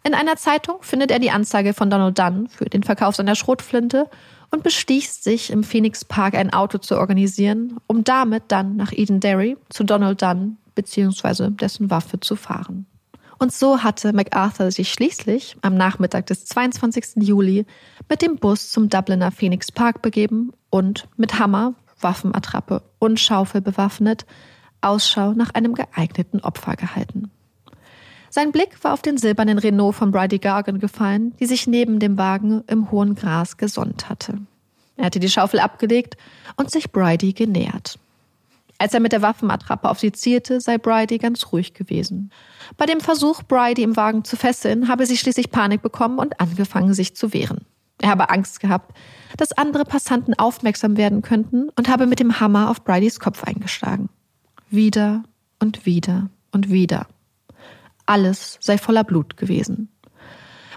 [0.06, 4.10] In einer Zeitung findet er die Anzeige von Donald Dunn für den Verkauf seiner Schrotflinte
[4.50, 9.20] und beschließt sich, im Phoenix Park ein Auto zu organisieren, um damit dann nach Eden
[9.20, 11.50] Dairy zu Donald Dunn bzw.
[11.50, 12.86] dessen Waffe zu fahren.
[13.38, 17.22] Und so hatte MacArthur sich schließlich am Nachmittag des 22.
[17.22, 17.66] Juli
[18.08, 24.26] mit dem Bus zum Dubliner Phoenix Park begeben und mit Hammer, Waffenattrappe und Schaufel bewaffnet
[24.82, 27.30] Ausschau nach einem geeigneten Opfer gehalten.
[28.34, 32.18] Sein Blick war auf den silbernen Renault von Bridie Gargan gefallen, die sich neben dem
[32.18, 34.38] Wagen im hohen Gras gesonnt hatte.
[34.96, 36.16] Er hatte die Schaufel abgelegt
[36.56, 37.96] und sich Bridie genähert.
[38.76, 42.32] Als er mit der Waffenattrappe auf sie zielte, sei Bridie ganz ruhig gewesen.
[42.76, 46.92] Bei dem Versuch, Bridie im Wagen zu fesseln, habe sie schließlich Panik bekommen und angefangen,
[46.92, 47.64] sich zu wehren.
[48.02, 48.96] Er habe Angst gehabt,
[49.36, 54.08] dass andere Passanten aufmerksam werden könnten und habe mit dem Hammer auf Bridies Kopf eingeschlagen.
[54.70, 55.22] Wieder
[55.60, 57.06] und wieder und wieder.
[58.06, 59.88] Alles sei voller Blut gewesen.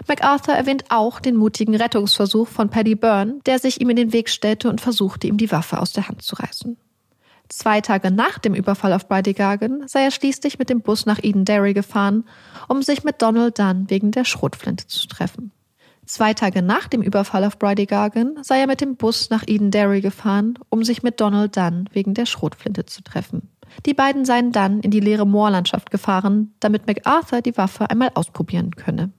[0.06, 4.30] MacArthur erwähnt auch den mutigen Rettungsversuch von Paddy Byrne, der sich ihm in den Weg
[4.30, 6.76] stellte und versuchte, ihm die Waffe aus der Hand zu reißen.
[7.48, 11.18] Zwei Tage nach dem Überfall auf Brady Gargan sei er schließlich mit dem Bus nach
[11.22, 12.24] Eden Dairy gefahren,
[12.68, 15.52] um sich mit Donald Dunn wegen der Schrotflinte zu treffen.
[16.04, 19.70] Zwei Tage nach dem Überfall auf Brady Gargan sei er mit dem Bus nach Eden
[19.70, 23.50] Dairy gefahren, um sich mit Donald Dunn wegen der Schrotflinte zu treffen.
[23.86, 28.72] Die beiden seien dann in die leere Moorlandschaft gefahren, damit MacArthur die Waffe einmal ausprobieren
[28.76, 29.12] könne.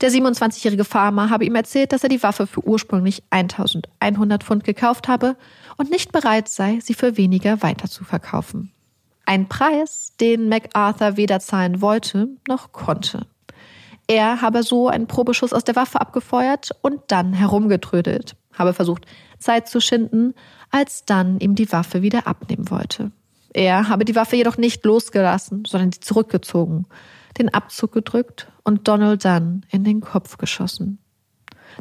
[0.00, 5.06] Der 27-jährige Farmer habe ihm erzählt, dass er die Waffe für ursprünglich 1100 Pfund gekauft
[5.06, 5.36] habe
[5.76, 8.72] und nicht bereit sei, sie für weniger weiter zu verkaufen.
[9.26, 13.26] Ein Preis, den MacArthur weder zahlen wollte noch konnte.
[14.08, 19.06] Er habe so einen Probeschuss aus der Waffe abgefeuert und dann herumgetrödelt, habe versucht,
[19.38, 20.34] Zeit zu schinden,
[20.70, 23.12] als dann ihm die Waffe wieder abnehmen wollte.
[23.54, 26.86] Er habe die Waffe jedoch nicht losgelassen, sondern sie zurückgezogen,
[27.38, 30.98] den Abzug gedrückt und Donald Dunn in den Kopf geschossen.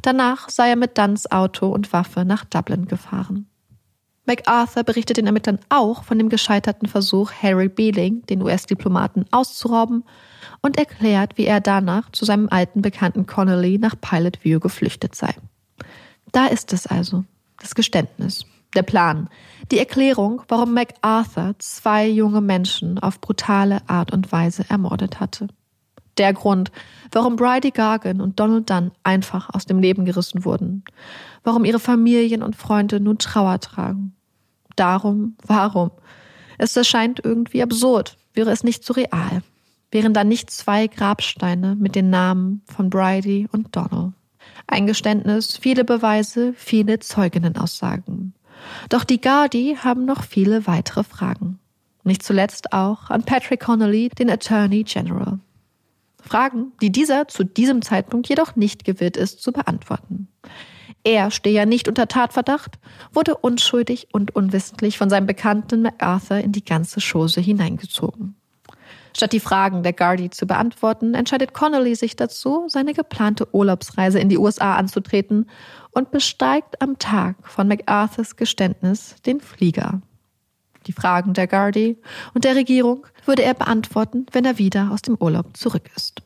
[0.02, 3.48] Danach sei er mit Dunns Auto und Waffe nach Dublin gefahren.
[4.26, 10.04] MacArthur berichtet den Ermittlern auch von dem gescheiterten Versuch, Harry Beeling, den US-Diplomaten, auszurauben
[10.62, 15.34] und erklärt, wie er danach zu seinem alten Bekannten Connolly nach Pilot View geflüchtet sei.
[16.32, 17.26] Da ist es also,
[17.60, 18.46] das Geständnis.
[18.76, 19.30] Der Plan.
[19.72, 25.48] Die Erklärung, warum MacArthur zwei junge Menschen auf brutale Art und Weise ermordet hatte.
[26.18, 26.72] Der Grund,
[27.12, 30.84] warum Bridie Gargan und Donald Dunn einfach aus dem Leben gerissen wurden.
[31.44, 34.14] Warum ihre Familien und Freunde nun Trauer tragen.
[34.76, 35.92] Darum, warum?
[36.58, 38.18] Es erscheint irgendwie absurd.
[38.34, 39.42] Wäre es nicht so real?
[39.90, 44.14] Wären da nicht zwei Grabsteine mit den Namen von Bridie und Donald?
[44.68, 48.34] Ein Geständnis, viele Beweise, viele Zeuginnenaussagen.
[48.90, 51.60] Doch die Gardi haben noch viele weitere Fragen.
[52.04, 55.40] Nicht zuletzt auch an Patrick Connolly, den Attorney General.
[56.22, 60.28] Fragen, die dieser zu diesem Zeitpunkt jedoch nicht gewillt ist zu beantworten.
[61.04, 62.78] Er stehe ja nicht unter Tatverdacht,
[63.12, 68.36] wurde unschuldig und unwissentlich von seinem Bekannten MacArthur in die ganze Chose hineingezogen.
[69.16, 74.30] Statt die Fragen der Gardy zu beantworten, entscheidet Connolly sich dazu, seine geplante Urlaubsreise in
[74.30, 75.50] die USA anzutreten
[75.92, 80.02] und besteigt am Tag von MacArthurs Geständnis den Flieger.
[80.88, 81.98] Die Fragen der Gardy
[82.34, 86.22] und der Regierung würde er beantworten, wenn er wieder aus dem Urlaub zurück ist.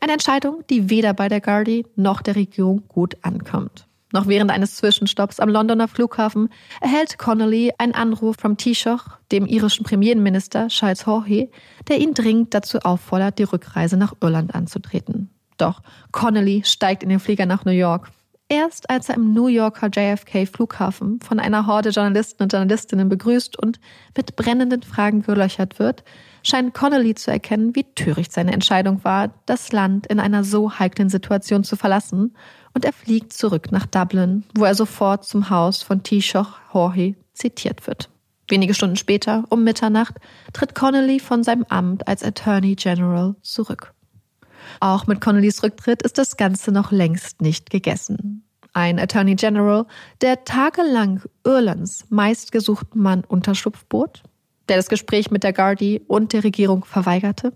[0.00, 3.86] Eine Entscheidung, die weder bei der Gardy noch der Regierung gut ankommt.
[4.12, 6.48] Noch während eines Zwischenstopps am Londoner Flughafen
[6.80, 11.50] erhält Connolly einen Anruf vom Taoiseach, dem irischen Premierminister Charles Haughey,
[11.88, 15.30] der ihn dringend dazu auffordert, die Rückreise nach Irland anzutreten.
[15.58, 18.08] Doch Connolly steigt in den Flieger nach New York.
[18.48, 23.58] Erst als er im New Yorker JFK Flughafen von einer Horde Journalisten und Journalistinnen begrüßt
[23.58, 23.80] und
[24.14, 26.04] mit brennenden Fragen gelöchert wird,
[26.42, 31.08] scheint Connolly zu erkennen, wie töricht seine Entscheidung war, das Land in einer so heiklen
[31.08, 32.36] Situation zu verlassen
[32.74, 37.86] und er fliegt zurück nach Dublin, wo er sofort zum Haus von Taoiseach Haughey zitiert
[37.86, 38.10] wird.
[38.48, 40.16] Wenige Stunden später, um Mitternacht,
[40.52, 43.93] tritt Connolly von seinem Amt als Attorney General zurück.
[44.80, 48.44] Auch mit Connollys Rücktritt ist das Ganze noch längst nicht gegessen.
[48.72, 49.86] Ein Attorney General,
[50.20, 54.22] der tagelang Irlands meistgesuchten Mann Unterschlupf bot,
[54.68, 57.52] der das Gespräch mit der Gardaí und der Regierung verweigerte,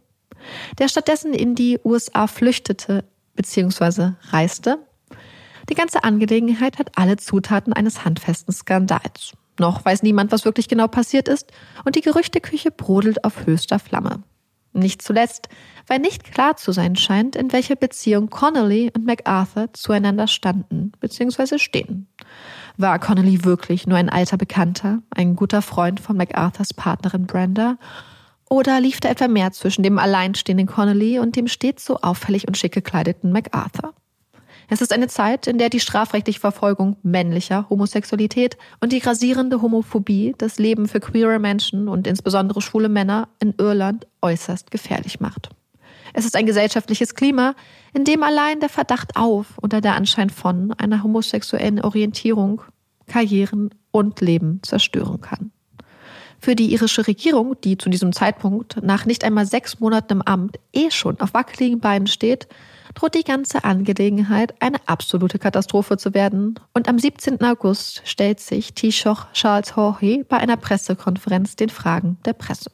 [0.79, 4.13] der stattdessen in die USA flüchtete bzw.
[4.31, 4.79] reiste
[5.69, 9.33] die ganze Angelegenheit hat alle Zutaten eines handfesten Skandals.
[9.59, 11.53] Noch weiß niemand, was wirklich genau passiert ist,
[11.85, 14.23] und die Gerüchteküche brodelt auf höchster Flamme.
[14.79, 15.49] Nicht zuletzt,
[15.89, 21.59] weil nicht klar zu sein scheint, in welcher Beziehung Connolly und MacArthur zueinander standen bzw.
[21.59, 22.07] stehen.
[22.77, 27.77] War Connolly wirklich nur ein alter Bekannter, ein guter Freund von MacArthurs Partnerin Brenda?
[28.49, 32.57] Oder lief da etwa mehr zwischen dem alleinstehenden Connolly und dem stets so auffällig und
[32.57, 33.95] schick gekleideten MacArthur?
[34.71, 40.35] Es ist eine Zeit, in der die strafrechtliche Verfolgung männlicher Homosexualität und die grasierende Homophobie
[40.37, 45.49] das Leben für queere Menschen und insbesondere schwule Männer in Irland äußerst gefährlich macht.
[46.13, 47.55] Es ist ein gesellschaftliches Klima,
[47.95, 52.63] in dem allein der Verdacht auf oder der Anschein von einer homosexuellen Orientierung
[53.07, 55.51] Karrieren und Leben zerstören kann.
[56.41, 60.59] Für die irische Regierung, die zu diesem Zeitpunkt nach nicht einmal sechs Monaten im Amt
[60.75, 62.49] eh schon auf wackeligen Beinen steht,
[62.95, 66.59] droht die ganze Angelegenheit eine absolute Katastrophe zu werden.
[66.75, 67.43] Und am 17.
[67.43, 72.71] August stellt sich Taoiseach Charles Haughey bei einer Pressekonferenz den Fragen der Presse.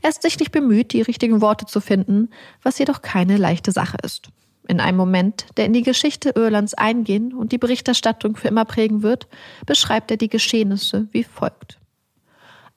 [0.00, 2.30] Er ist sichtlich bemüht, die richtigen Worte zu finden,
[2.62, 4.30] was jedoch keine leichte Sache ist.
[4.68, 9.02] In einem Moment, der in die Geschichte Irlands eingehen und die Berichterstattung für immer prägen
[9.02, 9.28] wird,
[9.66, 11.78] beschreibt er die Geschehnisse wie folgt.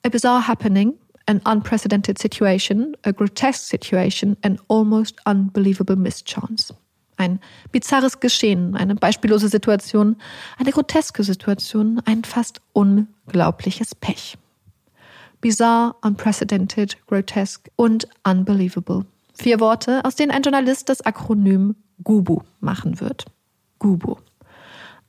[0.04, 0.94] A bizarre happening
[1.26, 6.74] an unprecedented situation, a grotesque situation, an almost unbelievable mischance.
[7.16, 7.40] Ein
[7.72, 10.16] bizarres Geschehen, eine beispiellose Situation,
[10.58, 14.36] eine groteske Situation, ein fast unglaubliches Pech.
[15.40, 19.06] Bizarre, unprecedented, grotesque und unbelievable.
[19.34, 23.26] Vier Worte, aus denen ein Journalist das Akronym GUBU machen wird.
[23.78, 24.16] GUBU.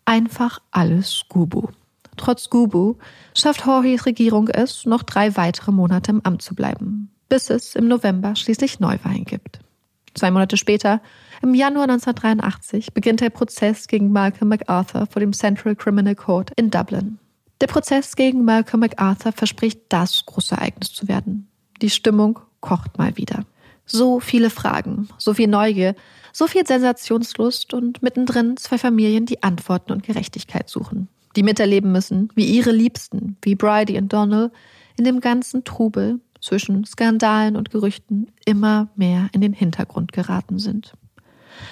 [0.06, 1.70] Einfach alles GUBU.
[2.18, 2.96] Trotz Gubu
[3.36, 7.88] schafft Jorges Regierung es, noch drei weitere Monate im Amt zu bleiben, bis es im
[7.88, 9.60] November schließlich Neuwahlen gibt.
[10.16, 11.00] Zwei Monate später,
[11.44, 16.72] im Januar 1983, beginnt der Prozess gegen Malcolm MacArthur vor dem Central Criminal Court in
[16.72, 17.20] Dublin.
[17.62, 21.48] Der Prozess gegen Malcolm MacArthur verspricht, das große Ereignis zu werden.
[21.82, 23.46] Die Stimmung kocht mal wieder.
[23.86, 25.96] So viele Fragen, so viel Neugier,
[26.34, 32.30] so viel Sensationslust und mittendrin zwei Familien, die Antworten und Gerechtigkeit suchen die miterleben müssen,
[32.36, 34.52] wie ihre Liebsten, wie Bridie und Donald,
[34.98, 40.94] in dem ganzen Trubel zwischen Skandalen und Gerüchten immer mehr in den Hintergrund geraten sind.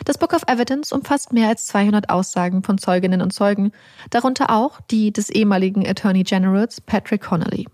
[0.03, 3.71] Das Book of Evidence umfasst mehr als 200 Aussagen von Zeuginnen und Zeugen,
[4.09, 7.67] darunter auch die des ehemaligen Attorney Generals Patrick Connolly.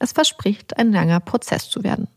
[0.00, 2.08] Es verspricht, ein langer Prozess zu werden.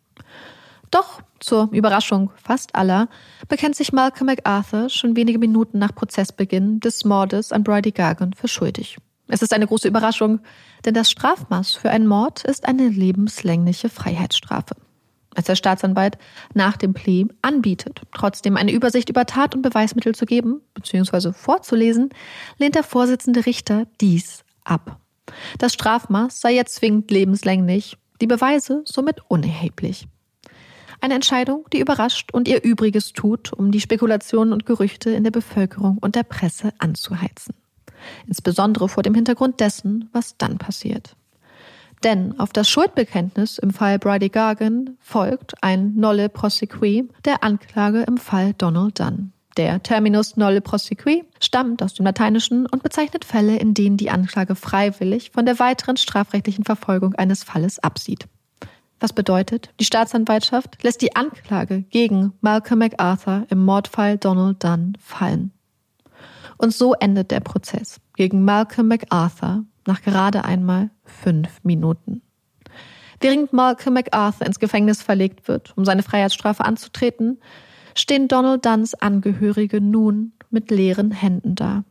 [0.89, 3.07] Doch, zur Überraschung fast aller,
[3.47, 8.49] bekennt sich Malcolm MacArthur schon wenige Minuten nach Prozessbeginn des Mordes an Bridie Gargan für
[8.49, 8.97] schuldig.
[9.29, 10.39] Es ist eine große Überraschung,
[10.85, 14.75] denn das Strafmaß für einen Mord ist eine lebenslängliche Freiheitsstrafe.
[15.35, 16.17] Als der Staatsanwalt
[16.53, 21.31] nach dem Plea anbietet, trotzdem eine Übersicht über Tat und Beweismittel zu geben bzw.
[21.31, 22.09] vorzulesen,
[22.57, 24.99] lehnt der Vorsitzende Richter dies ab.
[25.59, 30.07] Das Strafmaß sei jetzt zwingend lebenslänglich, die Beweise somit unerheblich.
[30.99, 35.31] Eine Entscheidung, die überrascht und ihr Übriges tut, um die Spekulationen und Gerüchte in der
[35.31, 37.53] Bevölkerung und der Presse anzuheizen
[38.27, 41.15] insbesondere vor dem Hintergrund dessen, was dann passiert.
[42.03, 48.17] Denn auf das Schuldbekenntnis im Fall Bridie Gargan folgt ein Nolle Prosequi der Anklage im
[48.17, 49.33] Fall Donald Dunn.
[49.57, 54.53] Der Terminus Nolle Prosequi stammt aus dem Lateinischen und bezeichnet Fälle, in denen die Anklage
[54.53, 58.27] freiwillig von der weiteren strafrechtlichen Verfolgung eines Falles absieht.
[58.99, 65.51] Was bedeutet, die Staatsanwaltschaft lässt die Anklage gegen Malcolm MacArthur im Mordfall Donald Dunn fallen.
[66.57, 72.21] Und so endet der Prozess gegen Malcolm MacArthur nach gerade einmal fünf Minuten.
[73.19, 77.39] Während Malcolm MacArthur ins Gefängnis verlegt wird, um seine Freiheitsstrafe anzutreten,
[77.95, 81.83] stehen Donald Dunns Angehörige nun mit leeren Händen da.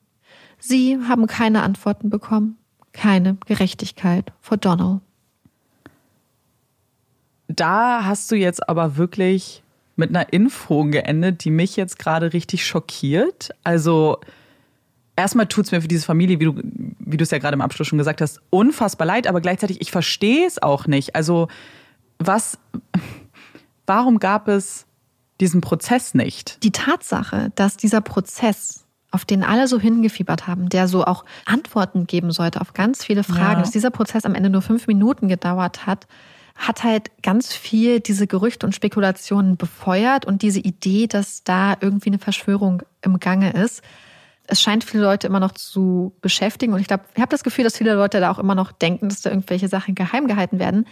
[0.59, 2.59] Sie haben keine Antworten bekommen,
[2.93, 5.01] keine Gerechtigkeit vor Donald.
[7.49, 9.63] Da hast du jetzt aber wirklich
[9.97, 13.51] mit einer Info geendet, die mich jetzt gerade richtig schockiert.
[13.65, 14.19] Also
[15.17, 16.55] erstmal tut es mir für diese Familie, wie du,
[16.99, 19.91] wie du es ja gerade im Abschluss schon gesagt hast, unfassbar leid, aber gleichzeitig, ich
[19.91, 21.17] verstehe es auch nicht.
[21.17, 21.49] Also,
[22.19, 22.59] was,
[23.87, 24.87] warum gab es
[25.41, 26.63] diesen Prozess nicht?
[26.63, 32.07] Die Tatsache, dass dieser Prozess, auf den alle so hingefiebert haben, der so auch Antworten
[32.07, 33.61] geben sollte auf ganz viele Fragen, ja.
[33.61, 36.07] dass dieser Prozess am Ende nur fünf Minuten gedauert hat,
[36.57, 42.11] hat halt ganz viel diese Gerüchte und Spekulationen befeuert und diese Idee, dass da irgendwie
[42.11, 43.83] eine Verschwörung im Gange ist
[44.49, 46.73] es scheint viele Leute immer noch zu beschäftigen.
[46.73, 49.09] Und ich glaube, ich habe das Gefühl, dass viele Leute da auch immer noch denken,
[49.09, 50.87] dass da irgendwelche Sachen geheim gehalten werden.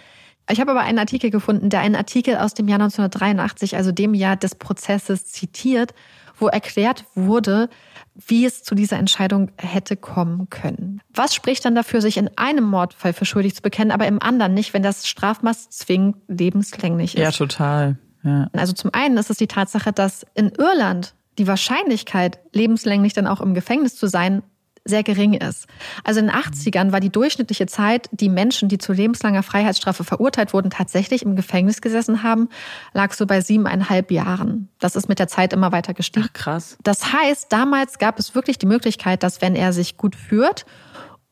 [0.50, 4.12] Ich habe aber einen Artikel gefunden, der einen Artikel aus dem Jahr 1983, also dem
[4.14, 5.94] Jahr des Prozesses, zitiert,
[6.38, 7.70] wo erklärt wurde,
[8.14, 11.00] wie es zu dieser Entscheidung hätte kommen können.
[11.12, 14.54] Was spricht dann dafür, sich in einem Mordfall für schuldig zu bekennen, aber im anderen
[14.54, 17.20] nicht, wenn das Strafmaß zwingend lebenslänglich ist?
[17.20, 17.98] Ja, total.
[18.22, 18.48] Ja.
[18.52, 23.40] Also zum einen ist es die Tatsache, dass in Irland die Wahrscheinlichkeit, lebenslänglich dann auch
[23.40, 24.42] im Gefängnis zu sein,
[24.84, 25.66] sehr gering ist.
[26.04, 30.52] Also in den 80ern war die durchschnittliche Zeit, die Menschen, die zu lebenslanger Freiheitsstrafe verurteilt
[30.52, 32.48] wurden, tatsächlich im Gefängnis gesessen haben,
[32.92, 34.68] lag so bei siebeneinhalb Jahren.
[34.78, 36.26] Das ist mit der Zeit immer weiter gestiegen.
[36.28, 36.76] Ach, krass.
[36.82, 40.66] Das heißt, damals gab es wirklich die Möglichkeit, dass wenn er sich gut führt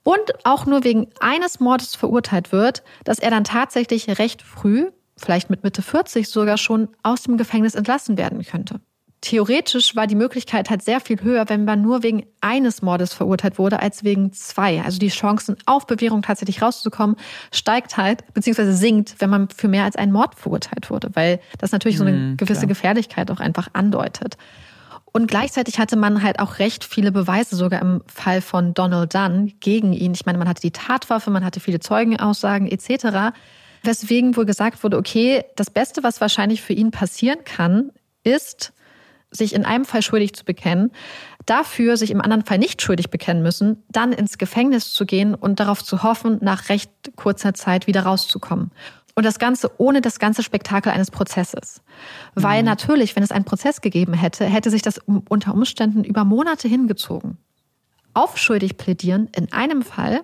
[0.03, 5.51] und auch nur wegen eines Mordes verurteilt wird, dass er dann tatsächlich recht früh, vielleicht
[5.51, 8.81] mit Mitte 40 sogar schon aus dem Gefängnis entlassen werden könnte
[9.23, 13.59] theoretisch war die Möglichkeit halt sehr viel höher, wenn man nur wegen eines Mordes verurteilt
[13.59, 14.83] wurde, als wegen zwei.
[14.83, 17.17] Also die Chancen auf Bewährung tatsächlich rauszukommen,
[17.53, 21.73] steigt halt, beziehungsweise sinkt, wenn man für mehr als einen Mord verurteilt wurde, weil das
[21.73, 22.69] natürlich so eine mhm, gewisse klar.
[22.69, 24.37] Gefährlichkeit auch einfach andeutet.
[25.13, 29.53] Und gleichzeitig hatte man halt auch recht viele Beweise, sogar im Fall von Donald Dunn,
[29.61, 30.15] gegen ihn.
[30.15, 33.37] Ich meine, man hatte die Tatwaffe, man hatte viele Zeugenaussagen etc.
[33.83, 37.93] Weswegen wohl gesagt wurde, okay, das Beste, was wahrscheinlich für ihn passieren kann,
[38.25, 38.73] ist,
[39.33, 40.93] sich in einem Fall schuldig zu bekennen,
[41.47, 45.59] dafür sich im anderen Fall nicht schuldig bekennen müssen, dann ins Gefängnis zu gehen und
[45.59, 48.71] darauf zu hoffen, nach recht kurzer Zeit wieder rauszukommen.
[49.15, 51.83] Und das Ganze ohne das ganze Spektakel eines Prozesses.
[52.35, 52.67] Weil mhm.
[52.67, 57.37] natürlich, wenn es einen Prozess gegeben hätte, hätte sich das unter Umständen über Monate hingezogen.
[58.15, 60.21] Aufschuldig plädieren in einem Fall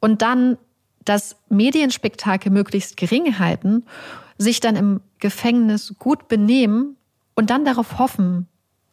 [0.00, 0.58] und dann
[1.04, 3.84] das Medienspektakel möglichst gering halten,
[4.38, 6.96] sich dann im Gefängnis gut benehmen
[7.34, 8.48] und dann darauf hoffen,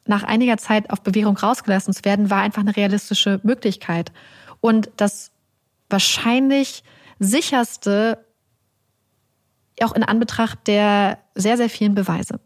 [0.05, 4.11] nach einiger Zeit auf Bewährung rausgelassen zu werden, war einfach eine realistische Möglichkeit.
[4.59, 5.31] Und das
[5.89, 6.83] wahrscheinlich
[7.19, 8.25] sicherste,
[9.81, 12.39] auch in Anbetracht der sehr, sehr vielen Beweise.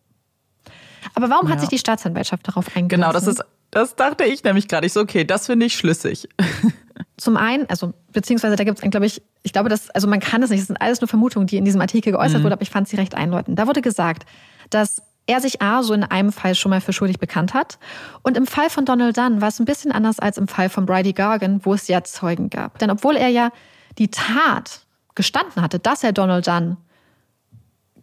[1.15, 1.53] Aber warum ja.
[1.53, 2.89] hat sich die Staatsanwaltschaft darauf eingelassen?
[2.89, 4.86] Genau, das ist, das dachte ich nämlich gerade.
[4.86, 6.29] Ich so, okay, das finde ich schlüssig.
[7.17, 10.43] Zum einen, also beziehungsweise da gibt es, glaube ich, ich glaube, dass, also man kann
[10.43, 12.43] es nicht, das sind alles nur Vermutungen, die in diesem Artikel geäußert mhm.
[12.43, 13.58] wurden, aber ich fand sie recht einläutend.
[13.58, 14.27] Da wurde gesagt,
[14.69, 17.79] dass er sich A so in einem Fall schon mal für schuldig bekannt hat.
[18.23, 20.86] Und im Fall von Donald Dunn war es ein bisschen anders als im Fall von
[20.86, 22.79] Bridie Gargan, wo es ja Zeugen gab.
[22.79, 23.51] Denn obwohl er ja
[23.97, 24.81] die Tat
[25.15, 26.77] gestanden hatte, dass er Donald Dunn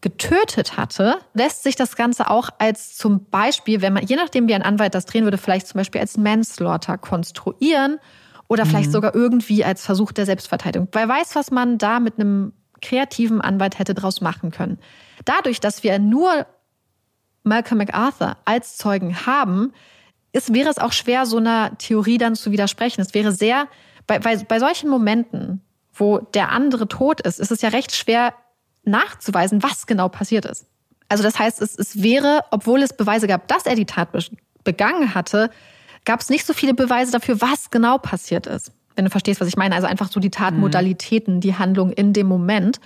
[0.00, 4.54] getötet hatte, lässt sich das Ganze auch als zum Beispiel, wenn man, je nachdem wie
[4.54, 7.98] ein Anwalt das drehen würde, vielleicht zum Beispiel als Manslaughter konstruieren
[8.48, 8.92] oder vielleicht mhm.
[8.92, 10.88] sogar irgendwie als Versuch der Selbstverteidigung.
[10.92, 14.78] Wer weiß, was man da mit einem kreativen Anwalt hätte draus machen können.
[15.26, 16.46] Dadurch, dass wir nur
[17.42, 19.72] Malcolm MacArthur als Zeugen haben,
[20.32, 23.00] ist, wäre es auch schwer, so einer Theorie dann zu widersprechen.
[23.00, 23.66] Es wäre sehr,
[24.06, 25.60] bei, bei, bei solchen Momenten,
[25.92, 28.34] wo der andere tot ist, ist es ja recht schwer
[28.84, 30.66] nachzuweisen, was genau passiert ist.
[31.08, 34.08] Also das heißt, es, es wäre, obwohl es Beweise gab, dass er die Tat
[34.62, 35.50] begangen hatte,
[36.04, 38.72] gab es nicht so viele Beweise dafür, was genau passiert ist.
[38.94, 39.74] Wenn du verstehst, was ich meine.
[39.74, 42.80] Also einfach so die Tatmodalitäten, die Handlung in dem Moment.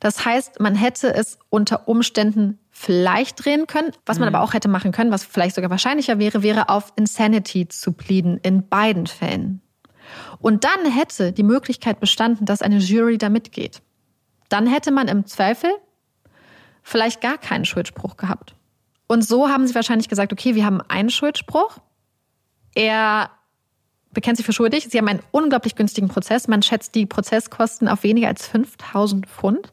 [0.00, 3.90] Das heißt, man hätte es unter Umständen vielleicht drehen können.
[4.04, 4.34] Was man mhm.
[4.34, 8.38] aber auch hätte machen können, was vielleicht sogar wahrscheinlicher wäre, wäre auf Insanity zu pleaden
[8.42, 9.62] in beiden Fällen.
[10.40, 13.80] Und dann hätte die Möglichkeit bestanden, dass eine Jury da mitgeht.
[14.50, 15.70] Dann hätte man im Zweifel
[16.82, 18.54] vielleicht gar keinen Schuldspruch gehabt.
[19.08, 21.78] Und so haben sie wahrscheinlich gesagt, okay, wir haben einen Schuldspruch.
[22.74, 23.30] Er
[24.12, 24.86] bekennt sich für schuldig.
[24.90, 26.46] Sie haben einen unglaublich günstigen Prozess.
[26.46, 29.72] Man schätzt die Prozesskosten auf weniger als 5000 Pfund,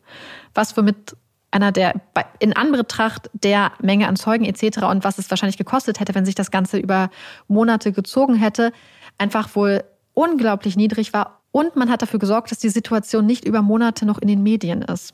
[0.53, 1.17] was womit
[1.53, 1.93] einer der
[2.39, 4.79] in Anbetracht der Menge an Zeugen etc.
[4.89, 7.09] und was es wahrscheinlich gekostet hätte, wenn sich das Ganze über
[7.47, 8.73] Monate gezogen hätte,
[9.17, 9.83] einfach wohl
[10.13, 11.41] unglaublich niedrig war.
[11.51, 14.81] Und man hat dafür gesorgt, dass die Situation nicht über Monate noch in den Medien
[14.81, 15.13] ist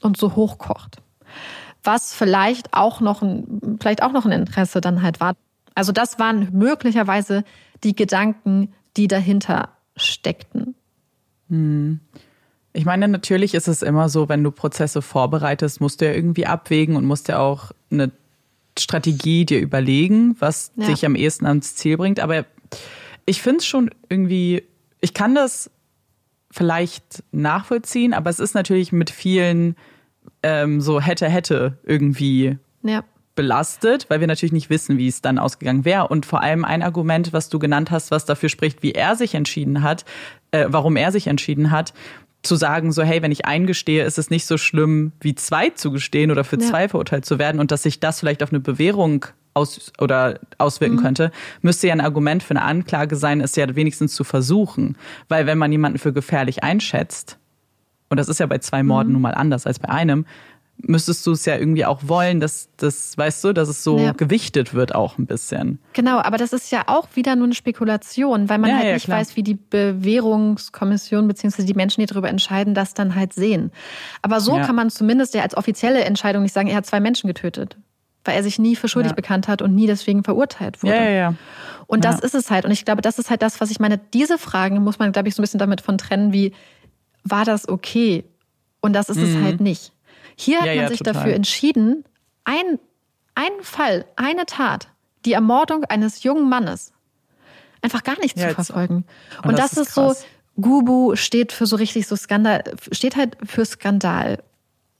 [0.00, 0.98] und so hochkocht.
[1.82, 5.34] Was vielleicht auch noch ein, vielleicht auch noch ein Interesse dann halt war.
[5.74, 7.42] Also das waren möglicherweise
[7.82, 10.76] die Gedanken, die dahinter steckten.
[11.48, 12.00] Hm.
[12.72, 16.46] Ich meine, natürlich ist es immer so, wenn du Prozesse vorbereitest, musst du ja irgendwie
[16.46, 18.12] abwägen und musst ja auch eine
[18.78, 20.86] Strategie dir überlegen, was ja.
[20.86, 22.20] dich am ehesten ans Ziel bringt.
[22.20, 22.44] Aber
[23.26, 24.62] ich finde es schon irgendwie,
[25.00, 25.70] ich kann das
[26.50, 29.76] vielleicht nachvollziehen, aber es ist natürlich mit vielen
[30.42, 33.04] ähm, so hätte, hätte irgendwie ja.
[33.34, 36.08] belastet, weil wir natürlich nicht wissen, wie es dann ausgegangen wäre.
[36.08, 39.34] Und vor allem ein Argument, was du genannt hast, was dafür spricht, wie er sich
[39.34, 40.04] entschieden hat,
[40.50, 41.94] äh, warum er sich entschieden hat,
[42.42, 45.90] zu sagen, so, hey, wenn ich eingestehe, ist es nicht so schlimm, wie zwei zu
[45.90, 46.66] gestehen oder für ja.
[46.66, 50.96] zwei verurteilt zu werden und dass sich das vielleicht auf eine Bewährung aus oder auswirken
[50.96, 51.00] mhm.
[51.00, 54.96] könnte, müsste ja ein Argument für eine Anklage sein, es ja wenigstens zu versuchen.
[55.28, 57.38] Weil wenn man jemanden für gefährlich einschätzt,
[58.08, 59.14] und das ist ja bei zwei Morden mhm.
[59.14, 60.24] nun mal anders als bei einem,
[60.82, 64.12] müsstest du es ja irgendwie auch wollen, dass das, weißt du, dass es so ja.
[64.12, 65.78] gewichtet wird auch ein bisschen.
[65.92, 68.94] Genau, aber das ist ja auch wieder nur eine Spekulation, weil man ja, halt ja,
[68.94, 69.18] nicht klar.
[69.18, 73.70] weiß, wie die Bewährungskommission beziehungsweise die Menschen, die darüber entscheiden, das dann halt sehen.
[74.22, 77.26] Aber so kann man zumindest ja als offizielle Entscheidung nicht sagen, er hat zwei Menschen
[77.28, 77.76] getötet.
[78.24, 80.94] Weil er sich nie für schuldig bekannt hat und nie deswegen verurteilt wurde.
[80.94, 81.34] Ja, ja, ja.
[81.86, 82.66] Und das ist es halt.
[82.66, 83.98] Und ich glaube, das ist halt das, was ich meine.
[84.12, 86.52] Diese Fragen muss man, glaube ich, so ein bisschen damit von trennen, wie
[87.24, 88.24] war das okay?
[88.80, 89.24] Und das ist mhm.
[89.24, 89.92] es halt nicht.
[90.40, 91.12] Hier hat ja, man ja, sich total.
[91.12, 92.04] dafür entschieden,
[92.44, 92.78] ein,
[93.34, 94.88] ein Fall, eine Tat,
[95.26, 96.94] die Ermordung eines jungen Mannes,
[97.82, 99.04] einfach gar nicht ja, zu verfolgen.
[99.42, 100.14] Und, und das, das, ist, so,
[100.58, 104.42] Gubu steht für so richtig so Skandal, steht halt für Skandal.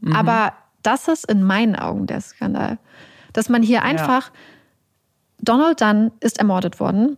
[0.00, 0.14] Mhm.
[0.14, 2.78] Aber das ist in meinen Augen der Skandal.
[3.32, 4.30] Dass man hier einfach,
[5.38, 7.16] Donald Dunn ist ermordet worden,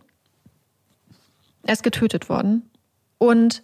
[1.63, 2.69] er ist getötet worden
[3.17, 3.63] und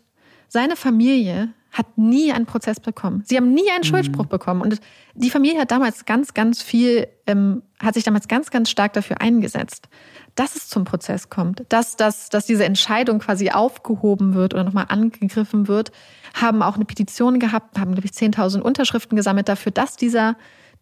[0.49, 3.23] seine Familie hat nie einen Prozess bekommen.
[3.25, 4.29] Sie haben nie einen Schuldspruch mhm.
[4.29, 4.61] bekommen.
[4.61, 4.79] Und
[5.13, 9.21] die Familie hat damals ganz, ganz viel, ähm, hat sich damals ganz, ganz stark dafür
[9.21, 9.87] eingesetzt,
[10.35, 14.85] dass es zum Prozess kommt, dass, dass, dass diese Entscheidung quasi aufgehoben wird oder nochmal
[14.89, 15.91] angegriffen wird,
[16.33, 20.37] haben auch eine Petition gehabt, haben, glaube ich, 10.000 Unterschriften gesammelt dafür, dass dieser,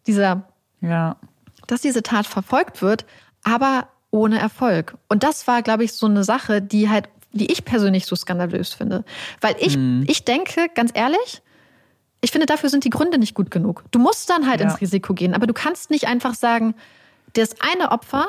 [0.06, 0.48] dieser,
[0.82, 1.18] ja.
[1.68, 3.06] dass diese Tat verfolgt wird,
[3.44, 4.98] aber ohne Erfolg.
[5.10, 8.74] Und das war, glaube ich, so eine Sache, die halt die ich persönlich so skandalös
[8.74, 9.04] finde.
[9.42, 10.06] Weil ich, hm.
[10.08, 11.42] ich denke, ganz ehrlich,
[12.22, 13.84] ich finde, dafür sind die Gründe nicht gut genug.
[13.92, 14.68] Du musst dann halt ja.
[14.68, 16.76] ins Risiko gehen, aber du kannst nicht einfach sagen,
[17.34, 18.28] das eine Opfer,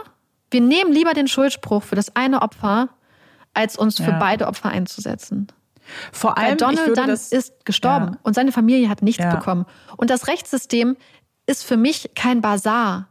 [0.51, 2.91] wir nehmen lieber den Schuldspruch für das eine Opfer,
[3.55, 4.19] als uns für ja.
[4.19, 5.49] beide Opfer einzusetzen.
[6.13, 8.19] Vor allem, Weil Donald dann ist gestorben ja.
[8.23, 9.65] und seine Familie hat nichts bekommen.
[9.97, 10.97] Und das Rechtssystem
[11.47, 13.09] ist für mich kein Bazar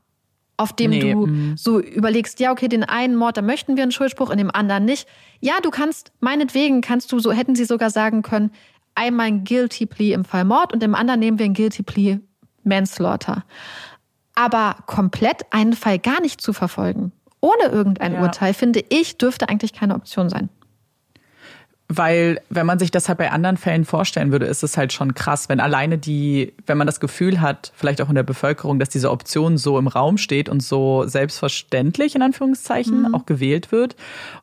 [0.57, 1.11] auf dem nee.
[1.11, 1.57] du mhm.
[1.57, 4.85] so überlegst, ja, okay, den einen Mord, da möchten wir einen Schuldspruch, in dem anderen
[4.85, 5.07] nicht.
[5.39, 8.51] Ja, du kannst, meinetwegen kannst du, so hätten sie sogar sagen können,
[8.95, 12.19] einmal ein Guilty Plea im Fall Mord und im anderen nehmen wir ein Guilty Plea
[12.63, 13.45] Manslaughter.
[14.33, 18.21] Aber komplett einen Fall gar nicht zu verfolgen, ohne irgendein ja.
[18.21, 20.49] Urteil, finde ich, dürfte eigentlich keine Option sein.
[21.89, 25.13] Weil, wenn man sich das halt bei anderen Fällen vorstellen würde, ist es halt schon
[25.13, 28.89] krass, wenn alleine die, wenn man das Gefühl hat, vielleicht auch in der Bevölkerung, dass
[28.89, 33.15] diese Option so im Raum steht und so selbstverständlich in Anführungszeichen mhm.
[33.15, 33.95] auch gewählt wird.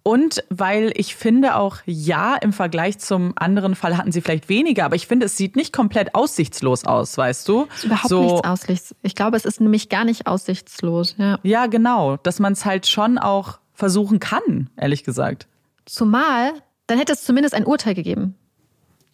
[0.02, 4.86] Und weil ich finde auch, ja, im Vergleich zum anderen Fall hatten sie vielleicht weniger,
[4.86, 7.66] aber ich finde, es sieht nicht komplett aussichtslos aus, weißt du?
[7.68, 8.98] Es ist überhaupt so, nichts aussichtslos.
[9.02, 11.38] Ich glaube, es ist nämlich gar nicht aussichtslos, ja.
[11.42, 12.16] Ja, genau.
[12.22, 15.46] Dass man es halt schon auch versuchen kann, ehrlich gesagt.
[15.84, 16.54] Zumal
[16.86, 18.34] dann hätte es zumindest ein Urteil gegeben.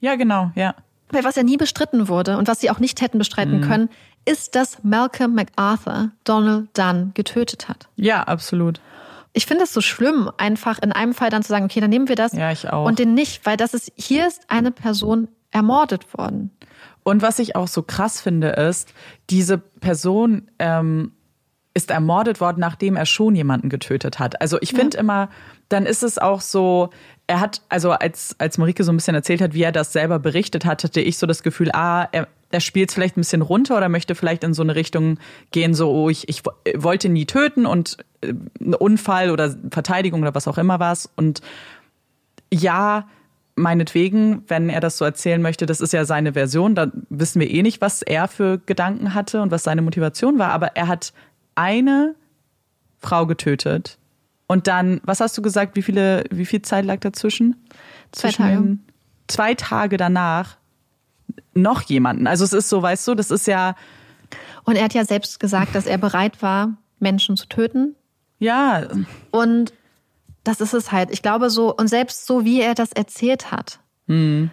[0.00, 0.74] Ja, genau, ja.
[1.10, 3.62] Weil was ja nie bestritten wurde und was sie auch nicht hätten bestreiten mhm.
[3.62, 3.88] können,
[4.24, 7.88] ist, dass Malcolm MacArthur Donald Dunn getötet hat.
[7.96, 8.80] Ja, absolut.
[9.32, 12.08] Ich finde es so schlimm, einfach in einem Fall dann zu sagen, okay, dann nehmen
[12.08, 12.86] wir das ja, ich auch.
[12.86, 16.50] und den nicht, weil das ist, hier ist eine Person ermordet worden.
[17.02, 18.92] Und was ich auch so krass finde, ist,
[19.30, 21.12] diese Person ähm,
[21.74, 24.40] ist ermordet worden, nachdem er schon jemanden getötet hat.
[24.40, 25.00] Also ich finde ja.
[25.00, 25.28] immer,
[25.68, 26.90] dann ist es auch so,
[27.30, 30.18] er hat, also als, als Marike so ein bisschen erzählt hat, wie er das selber
[30.18, 33.42] berichtet hat, hatte ich so das Gefühl, ah, er, er spielt es vielleicht ein bisschen
[33.42, 35.16] runter oder möchte vielleicht in so eine Richtung
[35.52, 36.42] gehen, so, oh, ich, ich
[36.74, 41.08] wollte nie töten und äh, ein Unfall oder Verteidigung oder was auch immer war es.
[41.14, 41.40] Und
[42.52, 43.06] ja,
[43.54, 47.48] meinetwegen, wenn er das so erzählen möchte, das ist ja seine Version, da wissen wir
[47.48, 51.12] eh nicht, was er für Gedanken hatte und was seine Motivation war, aber er hat
[51.54, 52.16] eine
[52.98, 53.99] Frau getötet
[54.50, 57.54] und dann, was hast du gesagt, wie viele, wie viel Zeit lag dazwischen?
[58.10, 58.78] Zwei Tage.
[59.28, 60.56] Zwei Tage danach
[61.54, 62.26] noch jemanden.
[62.26, 63.76] Also es ist so, weißt du, das ist ja.
[64.64, 67.94] Und er hat ja selbst gesagt, dass er bereit war, Menschen zu töten.
[68.40, 68.88] Ja.
[69.30, 69.72] Und
[70.42, 71.12] das ist es halt.
[71.12, 73.78] Ich glaube so, und selbst so, wie er das erzählt hat,
[74.08, 74.50] mhm.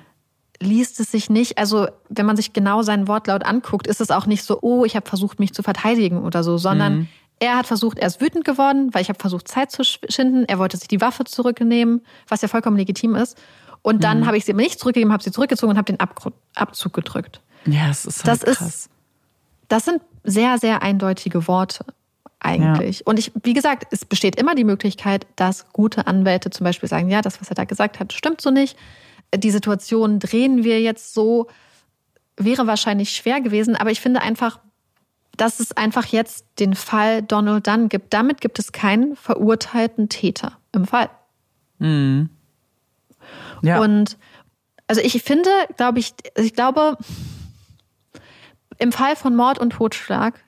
[0.61, 4.27] liest es sich nicht, also wenn man sich genau seinen Wortlaut anguckt, ist es auch
[4.27, 7.07] nicht so, oh, ich habe versucht, mich zu verteidigen oder so, sondern mhm.
[7.39, 10.45] Er hat versucht, er ist wütend geworden, weil ich habe versucht, Zeit zu schinden.
[10.45, 13.37] Er wollte sich die Waffe zurücknehmen, was ja vollkommen legitim ist.
[13.81, 14.25] Und dann mhm.
[14.25, 16.19] habe ich sie aber nicht zurückgegeben, habe sie zurückgezogen und habe den Ab
[16.55, 17.41] Abzug gedrückt.
[17.65, 18.67] Ja, das ist halt das krass.
[18.67, 18.89] Ist,
[19.67, 21.85] das sind sehr, sehr eindeutige Worte
[22.39, 22.99] eigentlich.
[22.99, 23.05] Ja.
[23.05, 27.09] Und ich, wie gesagt, es besteht immer die Möglichkeit, dass gute Anwälte zum Beispiel sagen,
[27.09, 28.77] ja, das, was er da gesagt hat, stimmt so nicht.
[29.35, 31.47] Die Situation drehen wir jetzt so,
[32.37, 33.75] wäre wahrscheinlich schwer gewesen.
[33.75, 34.59] Aber ich finde einfach,
[35.37, 38.13] dass es einfach jetzt den Fall Donald Dunn gibt.
[38.13, 41.09] Damit gibt es keinen verurteilten Täter im Fall.
[41.79, 42.29] Mhm.
[43.61, 43.79] Ja.
[43.79, 44.17] Und
[44.87, 46.97] also ich finde, glaube ich, ich glaube,
[48.79, 50.43] im Fall von Mord und Totschlag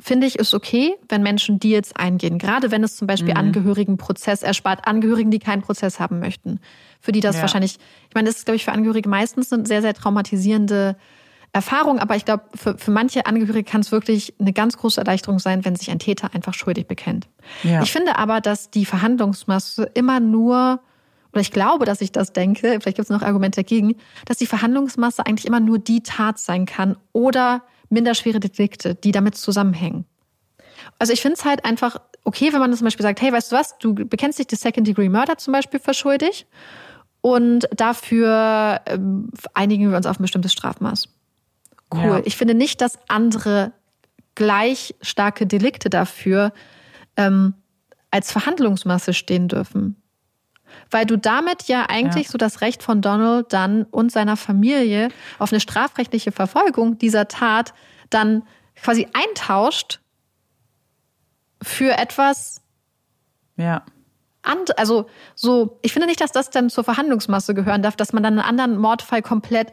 [0.00, 2.38] finde ich, ist okay, wenn Menschen Deals eingehen.
[2.38, 3.40] Gerade wenn es zum Beispiel mhm.
[3.40, 6.60] Angehörigen Prozess erspart, Angehörigen, die keinen Prozess haben möchten.
[7.00, 7.42] Für die das ja.
[7.42, 10.96] wahrscheinlich, ich meine, das ist, glaube ich, für Angehörige meistens eine sehr, sehr traumatisierende
[11.54, 15.38] Erfahrung, aber ich glaube, für, für manche Angehörige kann es wirklich eine ganz große Erleichterung
[15.38, 17.28] sein, wenn sich ein Täter einfach schuldig bekennt.
[17.62, 17.80] Ja.
[17.82, 20.80] Ich finde aber, dass die Verhandlungsmasse immer nur,
[21.32, 23.94] oder ich glaube, dass ich das denke, vielleicht gibt es noch Argumente dagegen,
[24.26, 29.36] dass die Verhandlungsmasse eigentlich immer nur die Tat sein kann oder minderschwere Delikte, die damit
[29.36, 30.06] zusammenhängen.
[30.98, 33.56] Also ich finde es halt einfach okay, wenn man zum Beispiel sagt, hey, weißt du
[33.56, 36.46] was, du bekennst dich des Second-Degree-Murder zum Beispiel für schuldig
[37.20, 41.08] und dafür ähm, einigen wir uns auf ein bestimmtes Strafmaß.
[41.94, 42.18] Cool.
[42.18, 42.22] Ja.
[42.24, 43.72] Ich finde nicht, dass andere
[44.34, 46.52] gleich starke Delikte dafür
[47.16, 47.54] ähm,
[48.10, 50.00] als Verhandlungsmasse stehen dürfen.
[50.90, 52.32] Weil du damit ja eigentlich ja.
[52.32, 57.74] so das Recht von Donald dann und seiner Familie auf eine strafrechtliche Verfolgung dieser Tat
[58.10, 58.42] dann
[58.76, 60.00] quasi eintauscht
[61.62, 62.60] für etwas.
[63.56, 63.84] Ja.
[64.42, 68.22] And, also so, ich finde nicht, dass das dann zur Verhandlungsmasse gehören darf, dass man
[68.22, 69.72] dann einen anderen Mordfall komplett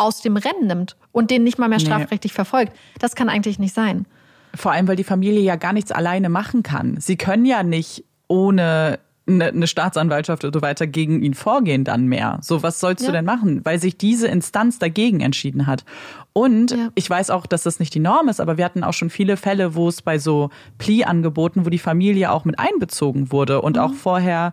[0.00, 2.36] aus dem Rennen nimmt und den nicht mal mehr strafrechtlich nee.
[2.36, 2.72] verfolgt.
[2.98, 4.06] Das kann eigentlich nicht sein.
[4.54, 6.96] Vor allem, weil die Familie ja gar nichts alleine machen kann.
[6.98, 12.38] Sie können ja nicht ohne eine Staatsanwaltschaft oder so weiter gegen ihn vorgehen dann mehr.
[12.42, 13.08] So, was sollst ja.
[13.08, 13.64] du denn machen?
[13.64, 15.84] Weil sich diese Instanz dagegen entschieden hat.
[16.32, 16.88] Und ja.
[16.94, 19.36] ich weiß auch, dass das nicht die Norm ist, aber wir hatten auch schon viele
[19.36, 23.82] Fälle, wo es bei so Plea-Angeboten, wo die Familie auch mit einbezogen wurde und mhm.
[23.82, 24.52] auch vorher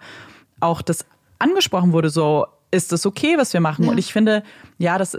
[0.59, 1.05] auch das
[1.39, 3.85] angesprochen wurde, so, ist das okay, was wir machen?
[3.85, 3.91] Ja.
[3.91, 4.43] Und ich finde,
[4.77, 5.17] ja, das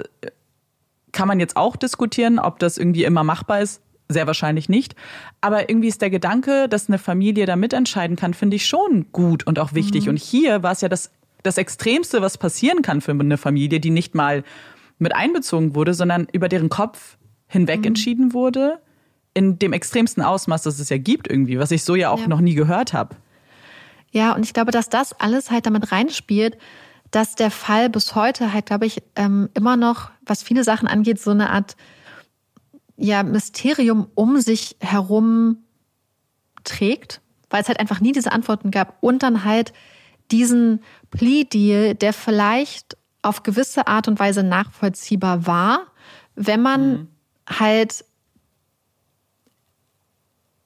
[1.13, 3.83] kann man jetzt auch diskutieren, ob das irgendwie immer machbar ist.
[4.11, 4.95] Sehr wahrscheinlich nicht.
[5.41, 9.47] Aber irgendwie ist der Gedanke, dass eine Familie da mitentscheiden kann, finde ich schon gut
[9.47, 10.05] und auch wichtig.
[10.05, 10.11] Mhm.
[10.11, 11.11] Und hier war es ja das,
[11.43, 14.45] das Extremste, was passieren kann für eine Familie, die nicht mal
[14.99, 17.19] mit einbezogen wurde, sondern über deren Kopf
[17.49, 17.87] hinweg mhm.
[17.87, 18.81] entschieden wurde.
[19.35, 22.29] In dem extremsten Ausmaß, das es ja gibt irgendwie, was ich so ja auch ja.
[22.29, 23.15] noch nie gehört habe.
[24.11, 26.57] Ja, und ich glaube, dass das alles halt damit reinspielt,
[27.11, 31.21] dass der Fall bis heute halt, glaube ich, ähm, immer noch, was viele Sachen angeht,
[31.21, 31.77] so eine Art
[32.97, 35.59] ja, Mysterium um sich herum
[36.65, 39.73] trägt, weil es halt einfach nie diese Antworten gab und dann halt
[40.31, 45.87] diesen Plea-Deal, der vielleicht auf gewisse Art und Weise nachvollziehbar war,
[46.35, 47.09] wenn man mhm.
[47.49, 48.05] halt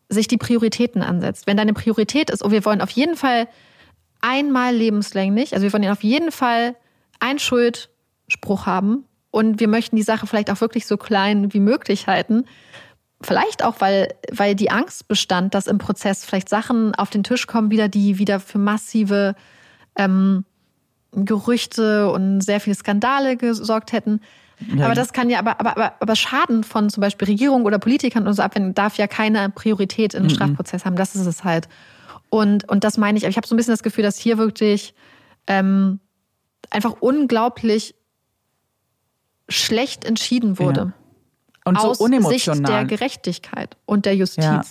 [0.09, 1.47] sich die Prioritäten ansetzt.
[1.47, 3.49] Wenn deine Priorität ist, oh, wir wollen auf jeden Fall
[4.23, 6.75] einmal lebenslänglich, also wir wollen auf jeden Fall
[7.21, 12.07] einen Schuldspruch haben und wir möchten die Sache vielleicht auch wirklich so klein wie möglich
[12.07, 12.45] halten.
[13.21, 17.47] Vielleicht auch, weil, weil die Angst bestand, dass im Prozess vielleicht Sachen auf den Tisch
[17.47, 19.35] kommen, wieder, die wieder für massive
[19.97, 20.45] ähm,
[21.13, 24.21] Gerüchte und sehr viele Skandale gesorgt hätten.
[24.75, 24.87] Ja.
[24.87, 28.27] Aber das kann ja, aber, aber, aber, aber Schaden von zum Beispiel Regierung oder Politikern
[28.27, 30.35] und so abwenden, darf ja keine Priorität in einem mhm.
[30.35, 30.97] Strafprozess haben.
[30.97, 31.69] Das ist es halt.
[32.33, 33.25] Und, und das meine ich.
[33.25, 34.95] Ich habe so ein bisschen das Gefühl, dass hier wirklich
[35.47, 36.01] ähm,
[36.71, 37.95] einfach unglaublich
[39.51, 40.81] schlecht entschieden wurde.
[40.81, 40.93] Ja.
[41.67, 42.57] Und so aus unemotional.
[42.57, 44.45] Sicht der Gerechtigkeit und der Justiz.
[44.45, 44.65] Ja.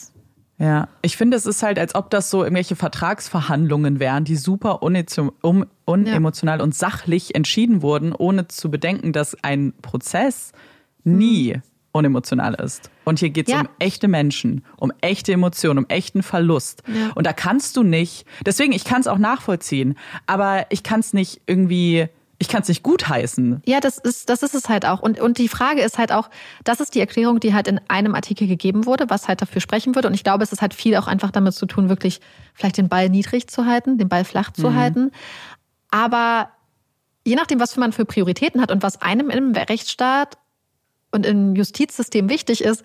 [0.58, 4.82] Ja, ich finde, es ist halt, als ob das so irgendwelche Vertragsverhandlungen wären, die super
[4.84, 6.64] unemotional ja.
[6.64, 10.52] und sachlich entschieden wurden, ohne zu bedenken, dass ein Prozess
[11.04, 11.62] nie mhm.
[11.92, 12.90] unemotional ist.
[13.04, 13.62] Und hier geht es ja.
[13.62, 16.84] um echte Menschen, um echte Emotionen, um echten Verlust.
[16.88, 17.12] Ja.
[17.16, 19.98] Und da kannst du nicht, deswegen, ich kann es auch nachvollziehen,
[20.28, 22.08] aber ich kann es nicht irgendwie
[22.42, 23.62] ich kann es nicht gutheißen.
[23.68, 25.00] Ja, das ist, das ist es halt auch.
[25.00, 26.28] Und, und die Frage ist halt auch,
[26.64, 29.94] das ist die Erklärung, die halt in einem Artikel gegeben wurde, was halt dafür sprechen
[29.94, 30.08] würde.
[30.08, 32.20] Und ich glaube, es ist halt viel auch einfach damit zu tun, wirklich
[32.56, 34.76] vielleicht den Ball niedrig zu halten, den Ball flach zu mhm.
[34.76, 35.12] halten.
[35.92, 36.50] Aber
[37.28, 40.40] je nachdem, was man für Prioritäten hat und was einem im Rechtsstaat
[41.12, 42.84] und im Justizsystem wichtig ist,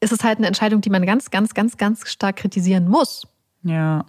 [0.00, 3.26] ist es halt eine Entscheidung, die man ganz, ganz, ganz, ganz stark kritisieren muss.
[3.62, 4.04] Ja.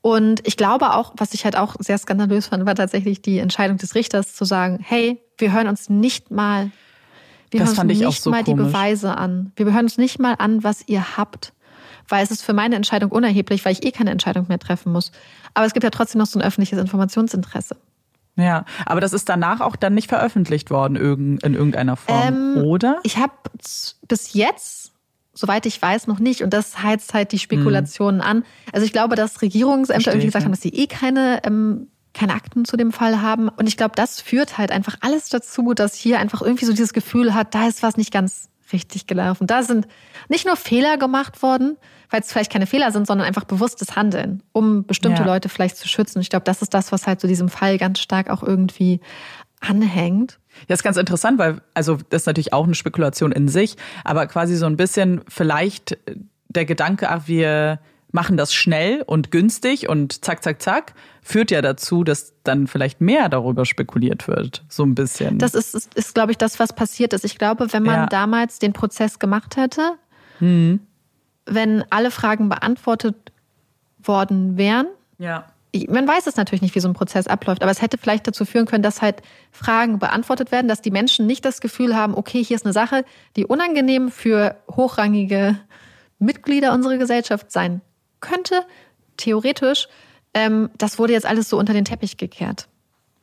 [0.00, 3.78] Und ich glaube auch, was ich halt auch sehr skandalös fand, war tatsächlich die Entscheidung
[3.78, 6.70] des Richters zu sagen, hey, wir hören uns nicht mal,
[7.50, 8.64] wir das hören uns nicht so mal komisch.
[8.64, 9.52] die Beweise an.
[9.56, 11.52] Wir hören uns nicht mal an, was ihr habt.
[12.06, 15.10] Weil es ist für meine Entscheidung unerheblich, weil ich eh keine Entscheidung mehr treffen muss.
[15.54, 17.76] Aber es gibt ja trotzdem noch so ein öffentliches Informationsinteresse.
[18.36, 22.98] Ja, aber das ist danach auch dann nicht veröffentlicht worden in irgendeiner Form, Ähm, oder?
[23.04, 23.32] Ich habe
[24.08, 24.92] bis jetzt,
[25.34, 26.42] soweit ich weiß, noch nicht.
[26.42, 28.44] Und das heizt halt die Spekulationen an.
[28.72, 30.46] Also ich glaube, dass Regierungsämter irgendwie gesagt ja.
[30.46, 33.48] haben, dass sie eh keine, ähm, keine Akten zu dem Fall haben.
[33.48, 36.92] Und ich glaube, das führt halt einfach alles dazu, dass hier einfach irgendwie so dieses
[36.92, 39.46] Gefühl hat, da ist was nicht ganz richtig gelaufen.
[39.46, 39.86] Da sind
[40.28, 41.76] nicht nur Fehler gemacht worden,
[42.14, 45.26] weil es vielleicht keine Fehler sind, sondern einfach bewusstes Handeln, um bestimmte Ja.
[45.26, 46.20] Leute vielleicht zu schützen.
[46.20, 49.00] Ich glaube, das ist das, was halt zu diesem Fall ganz stark auch irgendwie
[49.60, 50.38] anhängt.
[50.68, 54.26] Ja, ist ganz interessant, weil, also das ist natürlich auch eine Spekulation in sich, aber
[54.28, 55.98] quasi so ein bisschen vielleicht
[56.48, 57.80] der Gedanke, ach, wir
[58.12, 63.00] machen das schnell und günstig und zack, zack, zack, führt ja dazu, dass dann vielleicht
[63.00, 64.62] mehr darüber spekuliert wird.
[64.68, 65.40] So ein bisschen.
[65.40, 67.24] Das ist, ist, ist glaube ich, das, was passiert ist.
[67.24, 68.06] Ich glaube, wenn man Ja.
[68.06, 69.94] damals den Prozess gemacht hätte,
[71.46, 73.16] wenn alle Fragen beantwortet
[74.02, 74.86] worden wären,
[75.18, 75.44] ja.
[75.88, 78.44] man weiß es natürlich nicht, wie so ein Prozess abläuft, aber es hätte vielleicht dazu
[78.44, 82.42] führen können, dass halt Fragen beantwortet werden, dass die Menschen nicht das Gefühl haben, okay,
[82.42, 83.04] hier ist eine Sache,
[83.36, 85.58] die unangenehm für hochrangige
[86.18, 87.80] Mitglieder unserer Gesellschaft sein
[88.20, 88.62] könnte,
[89.16, 89.88] theoretisch.
[90.32, 92.68] Ähm, das wurde jetzt alles so unter den Teppich gekehrt.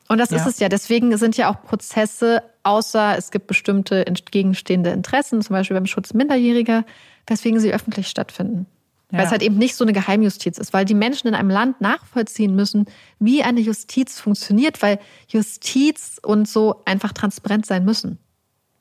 [0.07, 0.47] Und das ist Ja.
[0.49, 0.69] es ja.
[0.69, 6.13] Deswegen sind ja auch Prozesse, außer es gibt bestimmte entgegenstehende Interessen, zum Beispiel beim Schutz
[6.13, 6.83] Minderjähriger,
[7.31, 8.65] weswegen sie öffentlich stattfinden.
[9.09, 9.25] Weil Ja.
[9.25, 12.55] es halt eben nicht so eine Geheimjustiz ist, weil die Menschen in einem Land nachvollziehen
[12.55, 12.85] müssen,
[13.19, 18.19] wie eine Justiz funktioniert, weil Justiz und so einfach transparent sein müssen.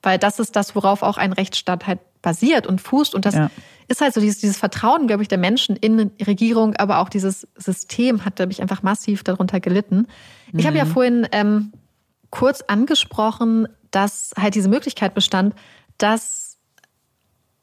[0.03, 3.13] Weil das ist das, worauf auch ein Rechtsstaat halt basiert und fußt.
[3.13, 3.51] Und das Ja.
[3.87, 7.09] ist halt so dieses, dieses Vertrauen, glaube ich, der Menschen in die Regierung, aber auch
[7.09, 10.07] dieses System hat, glaube ich, einfach massiv darunter gelitten.
[10.53, 11.71] Ich habe ja vorhin ähm,
[12.29, 15.55] kurz angesprochen, dass halt diese Möglichkeit bestand,
[15.97, 16.40] dass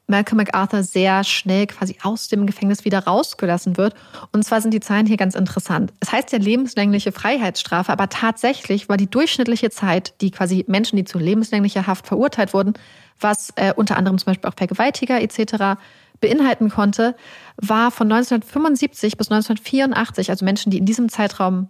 [0.09, 3.93] Malcolm MacArthur sehr schnell quasi aus dem Gefängnis wieder rausgelassen wird.
[4.31, 5.93] Und zwar sind die Zahlen hier ganz interessant.
[5.99, 11.05] Es heißt ja lebenslängliche Freiheitsstrafe, aber tatsächlich war die durchschnittliche Zeit, die quasi Menschen, die
[11.05, 12.73] zu lebenslänglicher Haft verurteilt wurden,
[13.19, 15.79] was äh, unter anderem zum Beispiel auch Vergewaltiger etc.
[16.19, 17.15] beinhalten konnte,
[17.57, 21.69] war von 1975 bis 1984, also Menschen, die in diesem Zeitraum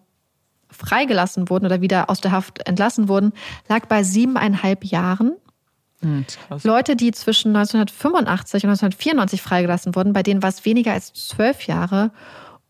[0.71, 3.33] freigelassen wurden oder wieder aus der Haft entlassen wurden,
[3.67, 5.33] lag bei siebeneinhalb Jahren.
[6.01, 6.63] Hm, krass.
[6.63, 11.67] Leute, die zwischen 1985 und 1994 freigelassen wurden, bei denen war es weniger als zwölf
[11.67, 12.11] Jahre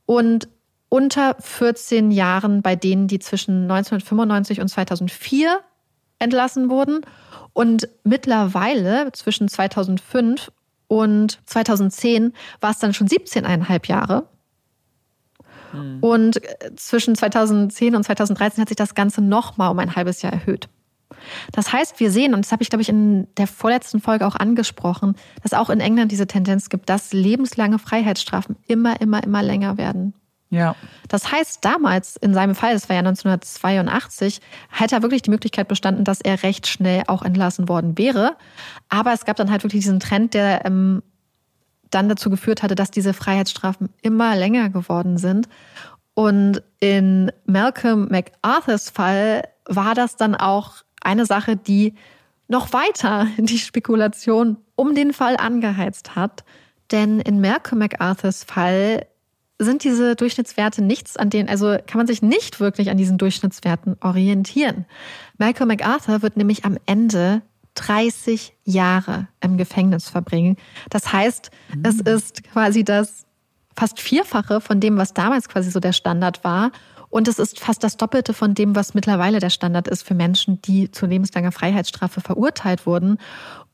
[0.06, 0.48] und
[0.90, 5.60] unter 14 Jahren bei denen, die zwischen 1995 und 2004
[6.18, 7.02] entlassen wurden.
[7.54, 10.52] Und mittlerweile zwischen 2005
[10.88, 14.28] und 2010 war es dann schon 17,5 Jahre.
[16.02, 20.34] Und äh, zwischen 2010 und 2013 hat sich das Ganze nochmal um ein halbes Jahr
[20.34, 20.68] erhöht.
[21.52, 24.36] Das heißt, wir sehen, und das habe ich, glaube ich, in der vorletzten Folge auch
[24.36, 29.78] angesprochen, dass auch in England diese Tendenz gibt, dass lebenslange Freiheitsstrafen immer, immer, immer länger
[29.78, 30.14] werden.
[30.50, 30.76] Ja.
[31.08, 35.68] Das heißt, damals in seinem Fall, das war ja 1982, hätte er wirklich die Möglichkeit
[35.68, 38.36] bestanden, dass er recht schnell auch entlassen worden wäre.
[38.90, 41.04] Aber es gab dann halt wirklich diesen Trend, der ähm,
[41.92, 45.48] dann dazu geführt hatte, dass diese Freiheitsstrafen immer länger geworden sind.
[46.16, 51.94] Und in Malcolm MacArthurs Fall war das dann auch eine Sache, die
[52.48, 56.44] noch weiter die Spekulation um den Fall angeheizt hat.
[56.92, 59.06] Denn in Malcolm MacArthurs Fall
[59.60, 63.98] sind diese Durchschnittswerte nichts an denen, also kann man sich nicht wirklich an diesen Durchschnittswerten
[64.02, 64.86] orientieren.
[65.38, 67.42] Malcolm MacArthur wird nämlich am Ende
[67.76, 70.58] 30 Jahre im Gefängnis verbringen.
[70.90, 71.52] Das heißt,
[71.84, 73.26] es ist quasi das
[73.76, 76.72] fast Vierfache von dem, was damals quasi so der Standard war.
[77.10, 80.62] Und es ist fast das Doppelte von dem, was mittlerweile der Standard ist für Menschen,
[80.62, 83.18] die zu lebenslanger Freiheitsstrafe verurteilt wurden.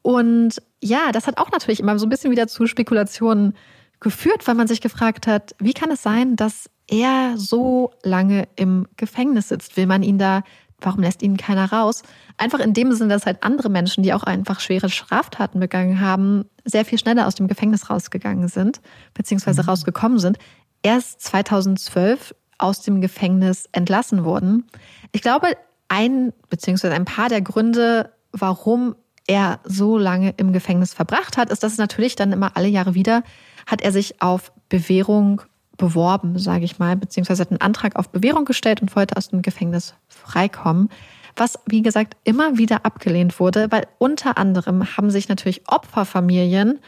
[0.02, 3.54] Und ja, das hat auch natürlich immer so ein bisschen wieder zu Spekulationen
[4.00, 8.88] geführt, weil man sich gefragt hat, wie kann es sein, dass er so lange im
[8.98, 9.78] Gefängnis sitzt?
[9.78, 10.44] Will man ihn da,
[10.80, 12.04] warum lässt ihn keiner raus?
[12.38, 16.46] Einfach in dem Sinne, dass halt andere Menschen, die auch einfach schwere Straftaten begangen haben,
[16.64, 18.82] sehr viel schneller aus dem Gefängnis rausgegangen sind,
[19.14, 20.38] beziehungsweise rausgekommen sind.
[20.84, 24.66] Erst 2012 aus dem Gefängnis entlassen wurden.
[25.12, 25.48] Ich glaube,
[25.88, 28.96] ein beziehungsweise ein paar der Gründe, warum
[29.28, 33.24] er so lange im Gefängnis verbracht hat, ist, dass natürlich dann immer alle Jahre wieder
[33.66, 35.42] hat er sich auf Bewährung
[35.78, 39.42] beworben, sage ich mal, beziehungsweise hat einen Antrag auf Bewährung gestellt und wollte aus dem
[39.42, 40.90] Gefängnis freikommen.
[41.36, 46.80] Was, wie gesagt, immer wieder abgelehnt wurde, weil unter anderem haben sich natürlich Opferfamilien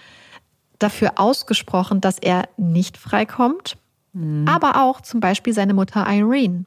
[0.79, 3.77] dafür ausgesprochen, dass er nicht freikommt,
[4.17, 4.47] mhm.
[4.47, 6.65] aber auch zum Beispiel seine Mutter Irene.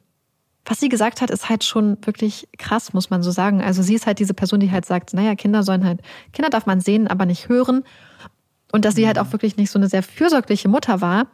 [0.65, 3.61] Was sie gesagt hat, ist halt schon wirklich krass, muss man so sagen.
[3.61, 6.01] Also sie ist halt diese Person, die halt sagt, naja, Kinder sollen halt,
[6.33, 7.83] Kinder darf man sehen, aber nicht hören.
[8.71, 9.23] Und dass sie halt mhm.
[9.23, 11.27] auch wirklich nicht so eine sehr fürsorgliche Mutter war.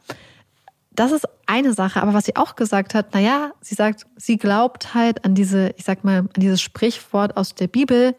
[0.92, 4.96] Das ist eine Sache, aber was sie auch gesagt hat, naja, sie sagt, sie glaubt
[4.96, 8.16] halt an diese, ich sag mal, an dieses Sprichwort aus der Bibel,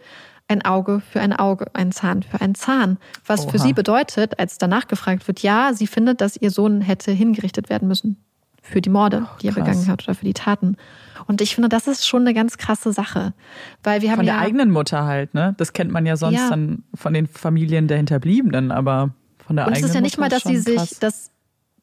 [0.48, 2.98] ein Auge für ein Auge, ein Zahn für ein Zahn.
[3.26, 3.50] Was Oha.
[3.50, 7.68] für sie bedeutet, als danach gefragt wird, ja, sie findet, dass ihr Sohn hätte hingerichtet
[7.68, 8.16] werden müssen
[8.62, 10.76] für die Morde, oh, die er begangen hat oder für die Taten.
[11.26, 13.34] Und ich finde, das ist schon eine ganz krasse Sache,
[13.82, 15.54] weil wir haben von der ja, eigenen Mutter halt, ne?
[15.58, 16.50] Das kennt man ja sonst ja.
[16.50, 20.18] dann von den Familien der Hinterbliebenen, aber von der Und eigenen es ist ja nicht
[20.18, 21.30] Mutter mal, dass sie sich, dass,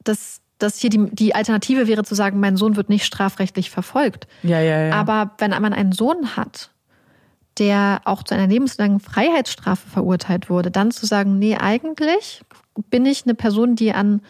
[0.02, 4.26] dass dass hier die, die Alternative wäre zu sagen, mein Sohn wird nicht strafrechtlich verfolgt.
[4.42, 4.94] Ja, ja, ja.
[4.94, 6.70] Aber wenn man einen Sohn hat,
[7.58, 12.42] der auch zu einer lebenslangen Freiheitsstrafe verurteilt wurde, dann zu sagen, nee, eigentlich
[12.90, 14.20] bin ich eine Person, die an,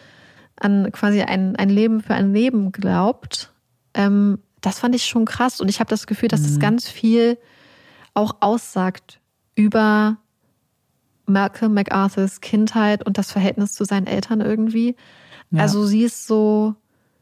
[0.59, 3.51] an quasi ein, ein Leben für ein Leben glaubt,
[3.93, 5.61] ähm, das fand ich schon krass.
[5.61, 6.45] Und ich habe das Gefühl, dass mhm.
[6.45, 7.37] das ganz viel
[8.13, 9.19] auch aussagt
[9.55, 10.17] über
[11.25, 14.95] Malcolm MacArthurs Kindheit und das Verhältnis zu seinen Eltern irgendwie.
[15.51, 15.63] Ja.
[15.63, 16.75] Also sie ist so,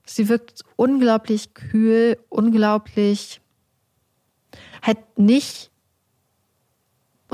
[0.06, 3.42] sie wirkt unglaublich kühl, unglaublich
[4.82, 5.72] halt nicht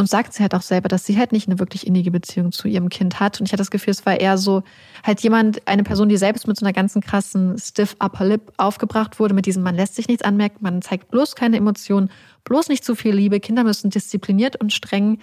[0.02, 2.68] und sagt sie halt auch selber, dass sie halt nicht eine wirklich innige Beziehung zu
[2.68, 3.40] ihrem Kind hat.
[3.40, 4.64] Und ich hatte das Gefühl, es war eher so
[5.04, 9.20] halt jemand, eine Person, die selbst mit so einer ganzen krassen stiff upper lip aufgebracht
[9.20, 12.10] wurde, mit diesem man lässt sich nichts anmerken, man zeigt bloß keine Emotionen,
[12.44, 15.20] bloß nicht zu viel Liebe, Kinder müssen diszipliniert und streng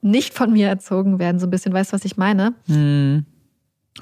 [0.00, 2.54] nicht von mir erzogen werden, so ein bisschen, weißt du, was ich meine?
[2.66, 3.24] Mhm.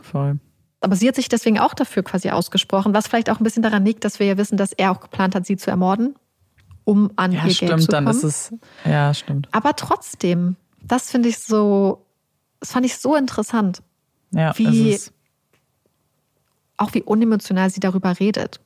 [0.02, 0.38] Voll.
[0.80, 3.84] Aber sie hat sich deswegen auch dafür quasi ausgesprochen, was vielleicht auch ein bisschen daran
[3.84, 6.14] liegt, dass wir ja wissen, dass er auch geplant hat, sie zu ermorden,
[6.86, 8.06] um an ja, ihr stimmt, Geld zu kommen.
[8.06, 8.54] Dann ist es,
[8.86, 9.48] ja, stimmt.
[9.52, 12.06] Aber trotzdem, das finde ich so,
[12.60, 13.82] das fand ich so interessant.
[14.30, 14.98] Ja, wie,
[16.78, 18.60] auch wie unemotional sie darüber redet.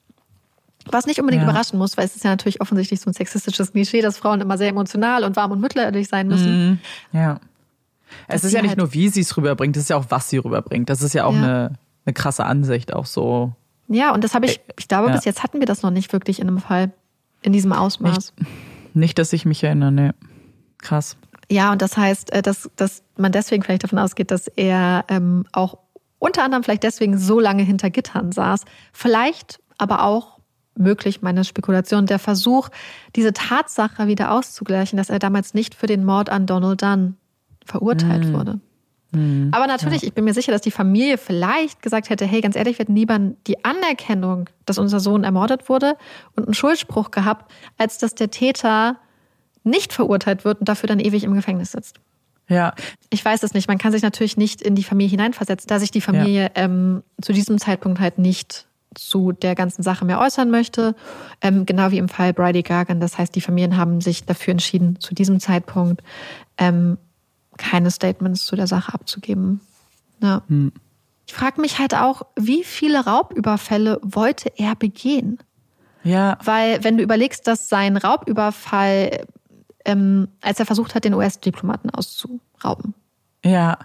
[0.87, 1.49] Was nicht unbedingt ja.
[1.49, 4.57] überraschen muss, weil es ist ja natürlich offensichtlich so ein sexistisches Klischee, dass Frauen immer
[4.57, 6.71] sehr emotional und warm und mitleidig sein müssen.
[6.71, 6.79] Mhm.
[7.12, 7.41] Ja.
[8.29, 10.31] Es ist ja nicht halt nur, wie sie es rüberbringt, es ist ja auch, was
[10.31, 10.89] sie rüberbringt.
[10.89, 11.43] Das ist ja auch ja.
[11.43, 13.53] eine eine krasse Ansicht auch so.
[13.89, 15.14] Ja, und das habe ich, äh, ich glaube, ja.
[15.14, 16.93] bis jetzt hatten wir das noch nicht wirklich in einem Fall,
[17.43, 18.32] in diesem Ausmaß.
[18.36, 20.14] Nicht, nicht dass ich mich erinnere, ne.
[20.78, 21.16] Krass.
[21.51, 25.45] Ja, und das heißt, äh, dass, dass man deswegen vielleicht davon ausgeht, dass er ähm,
[25.53, 25.78] auch
[26.18, 28.64] unter anderem vielleicht deswegen so lange hinter Gittern saß.
[28.93, 30.38] Vielleicht aber auch
[30.76, 32.68] möglich, meine Spekulation, der Versuch,
[33.16, 37.16] diese Tatsache wieder auszugleichen, dass er damals nicht für den Mord an Donald Dunn
[37.64, 38.32] verurteilt mhm.
[38.32, 38.61] wurde.
[39.12, 39.50] Mhm.
[39.52, 40.08] Aber natürlich, ja.
[40.08, 42.96] ich bin mir sicher, dass die Familie vielleicht gesagt hätte, hey, ganz ehrlich, wir hätten
[42.96, 45.96] lieber die Anerkennung, dass unser Sohn ermordet wurde
[46.36, 48.96] und einen Schuldspruch gehabt, als dass der Täter
[49.64, 52.00] nicht verurteilt wird und dafür dann ewig im Gefängnis sitzt.
[52.48, 52.74] Ja.
[53.11, 53.68] Ich weiß es nicht.
[53.68, 56.50] Man kann sich natürlich nicht in die Familie hineinversetzen, da sich die Familie ja.
[56.56, 60.96] ähm, zu diesem Zeitpunkt halt nicht zu der ganzen Sache mehr äußern möchte.
[61.40, 62.98] Ähm, genau wie im Fall Bridie Gargan.
[62.98, 66.02] Das heißt, die Familien haben sich dafür entschieden, zu diesem Zeitpunkt
[66.58, 66.98] ähm,
[67.61, 69.61] keine Statements zu der Sache abzugeben.
[70.20, 70.42] Ja.
[70.48, 70.72] Hm.
[71.26, 75.38] Ich frage mich halt auch, wie viele Raubüberfälle wollte er begehen?
[76.02, 76.38] Ja.
[76.42, 79.26] Weil, wenn du überlegst, dass sein Raubüberfall,
[79.84, 82.94] ähm, als er versucht hat, den US-Diplomaten auszurauben,
[83.44, 83.78] ja.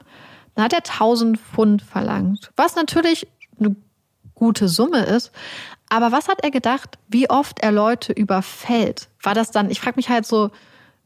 [0.55, 2.51] dann hat er 1000 Pfund verlangt.
[2.55, 3.28] Was natürlich
[3.59, 3.76] eine
[4.34, 5.32] gute Summe ist.
[5.89, 9.09] Aber was hat er gedacht, wie oft er Leute überfällt?
[9.21, 10.49] War das dann, ich frage mich halt so,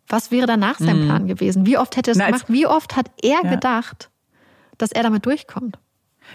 [0.09, 1.05] was wäre danach sein mhm.
[1.05, 1.65] Plan gewesen?
[1.65, 2.45] Wie oft hätte er es gemacht?
[2.47, 3.49] Wie oft hat er ja.
[3.49, 4.09] gedacht,
[4.77, 5.77] dass er damit durchkommt?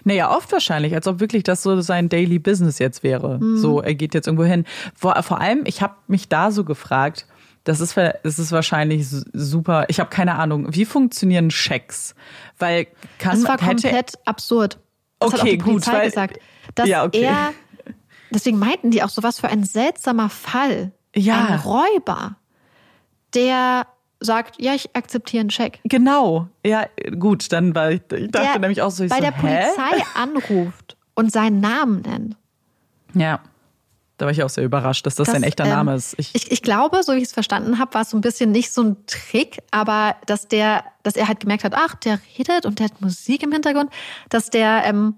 [0.02, 3.38] Naja, oft wahrscheinlich, als ob wirklich das so sein Daily Business jetzt wäre.
[3.38, 3.58] Mhm.
[3.58, 4.64] So, er geht jetzt irgendwo hin.
[4.94, 7.26] Vor, vor allem, ich habe mich da so gefragt,
[7.64, 9.86] das ist, das ist wahrscheinlich super.
[9.88, 12.14] Ich habe keine Ahnung, wie funktionieren Schecks?
[12.58, 12.86] Weil
[13.18, 14.78] kann Das war komplett absurd.
[15.18, 16.38] Das okay, hat auch die Polizei gut, weil, gesagt,
[16.74, 17.22] dass ja, okay.
[17.22, 17.52] er
[18.30, 20.92] deswegen meinten die auch so was für ein seltsamer Fall.
[21.14, 21.46] Ja.
[21.46, 22.36] Ein Räuber
[23.34, 23.86] der
[24.20, 25.80] sagt, ja, ich akzeptiere einen Scheck.
[25.84, 26.48] Genau.
[26.64, 26.86] Ja,
[27.18, 29.98] gut, dann war ich, ich dachte der, nämlich auch so, ich Weil so, der Polizei
[29.98, 30.04] hä?
[30.14, 32.36] anruft und seinen Namen nennt.
[33.14, 33.40] Ja.
[34.16, 36.14] Da war ich auch sehr überrascht, dass das, das sein echter ähm, Name ist.
[36.18, 38.52] Ich, ich, ich, glaube, so wie ich es verstanden habe, war es so ein bisschen
[38.52, 42.64] nicht so ein Trick, aber dass der, dass er halt gemerkt hat, ach, der redet
[42.64, 43.90] und der hat Musik im Hintergrund,
[44.28, 45.16] dass der, ähm,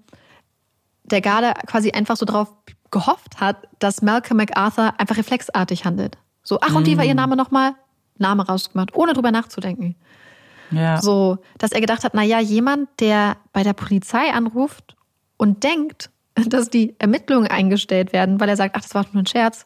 [1.03, 2.51] der Garde quasi einfach so drauf
[2.89, 6.17] gehofft hat, dass Malcolm MacArthur einfach reflexartig handelt.
[6.41, 7.17] So, ach, und wie war ihr mm.
[7.17, 7.75] Name nochmal?
[8.19, 9.95] Name rausgemacht, ohne drüber nachzudenken.
[10.71, 11.01] Ja.
[11.01, 14.95] So, dass er gedacht hat, na ja, jemand, der bei der Polizei anruft
[15.37, 19.27] und denkt, dass die Ermittlungen eingestellt werden, weil er sagt, ach, das war nur ein
[19.27, 19.65] Scherz,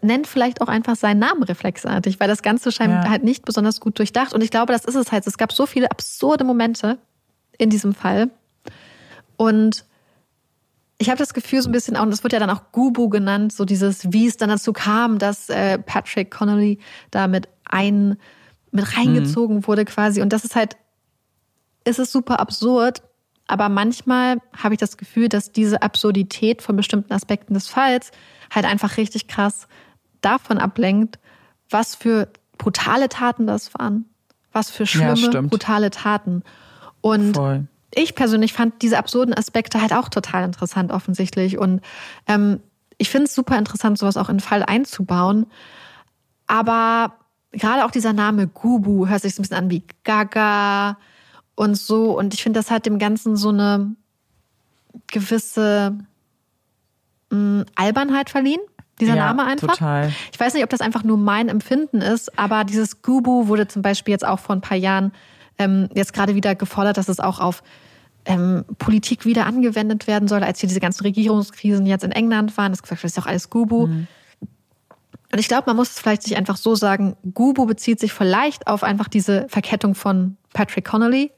[0.00, 3.10] nennt vielleicht auch einfach seinen Namen reflexartig, weil das Ganze scheint ja.
[3.10, 4.32] halt nicht besonders gut durchdacht.
[4.32, 5.26] Und ich glaube, das ist es halt.
[5.26, 6.98] Es gab so viele absurde Momente
[7.58, 8.30] in diesem Fall.
[9.36, 9.84] Und
[10.98, 13.08] ich habe das Gefühl so ein bisschen auch, und das wird ja dann auch Gubu
[13.08, 16.78] genannt, so dieses, wie es dann dazu kam, dass äh, Patrick Connolly
[17.10, 18.16] da mit ein,
[18.70, 19.66] mit reingezogen mhm.
[19.66, 20.22] wurde quasi.
[20.22, 20.76] Und das ist halt,
[21.84, 23.02] ist es super absurd,
[23.46, 28.10] aber manchmal habe ich das Gefühl, dass diese Absurdität von bestimmten Aspekten des Falls
[28.54, 29.66] halt einfach richtig krass
[30.20, 31.18] davon ablenkt,
[31.68, 34.06] was für brutale Taten das waren.
[34.52, 36.42] Was für schlimme, ja, brutale Taten.
[37.00, 37.66] Und Voll.
[37.96, 41.58] Ich persönlich fand diese absurden Aspekte halt auch total interessant, offensichtlich.
[41.58, 41.80] Und
[42.26, 42.60] ähm,
[42.98, 45.46] ich finde es super interessant, sowas auch in den Fall einzubauen.
[46.46, 47.14] Aber
[47.52, 50.98] gerade auch dieser Name Gubu hört sich so ein bisschen an wie Gaga
[51.54, 52.16] und so.
[52.16, 53.94] Und ich finde, das hat dem Ganzen so eine
[55.08, 55.96] gewisse
[57.30, 58.60] mh, mm, Albernheit verliehen.
[59.00, 59.74] Dieser ja, Name einfach.
[59.76, 60.12] Total.
[60.32, 63.82] Ich weiß nicht, ob das einfach nur mein Empfinden ist, aber dieses Gubu wurde zum
[63.82, 65.12] Beispiel jetzt auch vor ein paar Jahren
[65.58, 67.62] ähm, jetzt gerade wieder gefordert, dass es auch auf
[68.26, 72.72] ähm, Politik wieder angewendet werden soll, als hier diese ganzen Regierungskrisen jetzt in England waren.
[72.72, 73.86] Das ist doch alles Gubu.
[73.86, 74.06] Mhm.
[75.32, 78.68] Und ich glaube, man muss es vielleicht sich einfach so sagen, Gubu bezieht sich vielleicht
[78.68, 81.32] auf einfach diese Verkettung von Patrick Connolly,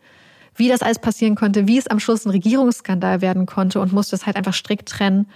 [0.54, 4.10] wie das alles passieren konnte, wie es am Schluss ein Regierungsskandal werden konnte und muss
[4.10, 5.28] das halt einfach strikt trennen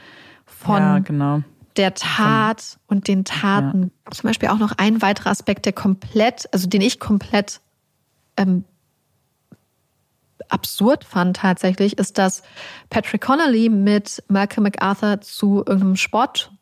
[0.44, 1.42] von ja, genau.
[1.76, 3.92] der Tat von, und den Taten.
[4.05, 4.11] Ja.
[4.12, 7.61] Zum Beispiel auch noch ein weiterer Aspekt, der komplett, also den ich komplett
[8.36, 8.64] ähm,
[10.49, 12.43] absurd fand tatsächlich, ist, dass
[12.88, 16.53] Patrick Connolly mit Malcolm MacArthur zu irgendeinem Sport,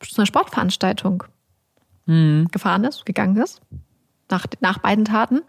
[0.00, 1.24] zu einer Sportveranstaltung
[2.06, 2.48] mhm.
[2.50, 3.60] gefahren ist, gegangen ist,
[4.30, 5.42] nach, nach beiden Taten.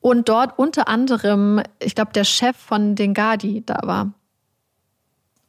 [0.00, 4.12] Und dort unter anderem, ich glaube, der Chef von den Gardi da war.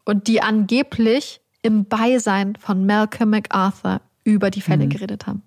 [0.05, 4.89] Und die angeblich im Beisein von Malcolm MacArthur über die Fälle mhm.
[4.89, 5.41] geredet haben.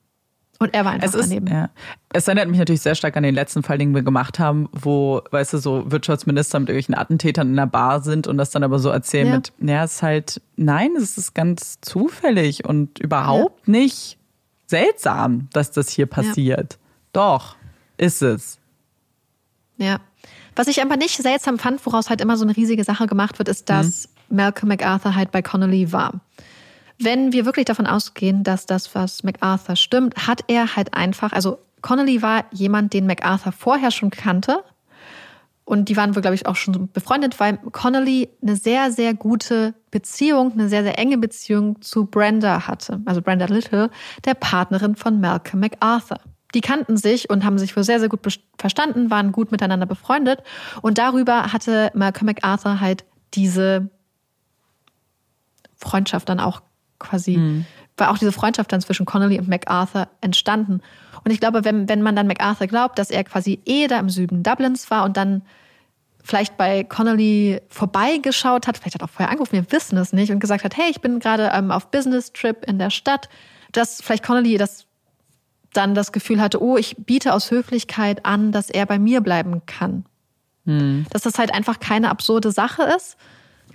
[0.58, 1.48] Und er war einfach es ist, daneben.
[1.48, 1.70] Ja.
[2.12, 5.20] Es erinnert mich natürlich sehr stark an den letzten Fall, den wir gemacht haben, wo,
[5.30, 8.78] weißt du, so Wirtschaftsminister mit irgendwelchen Attentätern in der Bar sind und das dann aber
[8.78, 9.34] so erzählen ja.
[9.34, 13.72] mit, ja, es ist halt, nein, es ist ganz zufällig und überhaupt ja.
[13.72, 14.18] nicht
[14.66, 16.78] seltsam, dass das hier passiert.
[17.12, 17.56] Doch,
[17.98, 18.58] ist es.
[19.76, 20.00] Ja.
[20.54, 23.48] Was ich aber nicht seltsam fand, woraus halt immer so eine riesige Sache gemacht wird,
[23.48, 24.36] ist, dass mhm.
[24.36, 26.20] Malcolm MacArthur halt bei Connolly war.
[26.98, 31.58] Wenn wir wirklich davon ausgehen, dass das, was MacArthur stimmt, hat er halt einfach, also
[31.82, 34.64] Connolly war jemand, den MacArthur vorher schon kannte.
[35.64, 39.74] Und die waren wohl, glaube ich, auch schon befreundet, weil Connolly eine sehr, sehr gute
[39.90, 43.00] Beziehung, eine sehr, sehr enge Beziehung zu Brenda hatte.
[43.04, 43.90] Also Brenda Little,
[44.24, 46.18] der Partnerin von Malcolm MacArthur.
[46.54, 48.20] Die kannten sich und haben sich wohl sehr, sehr gut
[48.58, 50.42] verstanden, waren gut miteinander befreundet.
[50.82, 53.90] Und darüber hatte Malcolm MacArthur halt diese
[55.76, 56.62] Freundschaft dann auch
[56.98, 57.66] quasi, mhm.
[57.96, 60.80] war auch diese Freundschaft dann zwischen Connolly und MacArthur entstanden.
[61.24, 64.10] Und ich glaube, wenn, wenn man dann MacArthur glaubt, dass er quasi eh da im
[64.10, 65.42] Süden Dublins war und dann
[66.22, 70.32] vielleicht bei Connolly vorbeigeschaut hat, vielleicht hat er auch vorher angerufen, wir wissen es nicht,
[70.32, 73.28] und gesagt hat, hey, ich bin gerade ähm, auf Business-Trip in der Stadt,
[73.72, 74.86] dass vielleicht Connolly das
[75.72, 79.62] dann das Gefühl hatte, oh, ich biete aus Höflichkeit an, dass er bei mir bleiben
[79.66, 80.04] kann.
[80.64, 81.06] Hm.
[81.10, 83.16] Dass das halt einfach keine absurde Sache ist.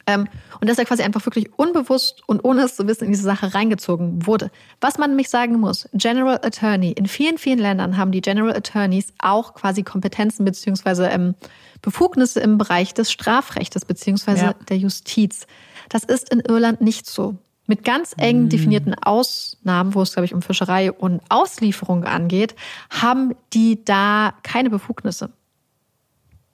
[0.08, 0.28] Ähm,
[0.60, 3.54] und dass er quasi einfach wirklich unbewusst und ohne es zu wissen in diese Sache
[3.54, 4.52] reingezogen wurde.
[4.80, 9.14] Was man nämlich sagen muss, General Attorney, in vielen, vielen Ländern haben die General Attorneys
[9.20, 11.36] auch quasi Kompetenzen beziehungsweise ähm,
[11.82, 14.56] Befugnisse im Bereich des Strafrechtes beziehungsweise ja.
[14.70, 15.46] der Justiz.
[15.90, 17.38] Das ist in Irland nicht so
[17.68, 18.50] mit ganz eng mm.
[18.50, 22.56] definierten Ausnahmen, wo es, glaube ich, um Fischerei und Auslieferung angeht,
[22.90, 25.32] haben die da keine Befugnisse.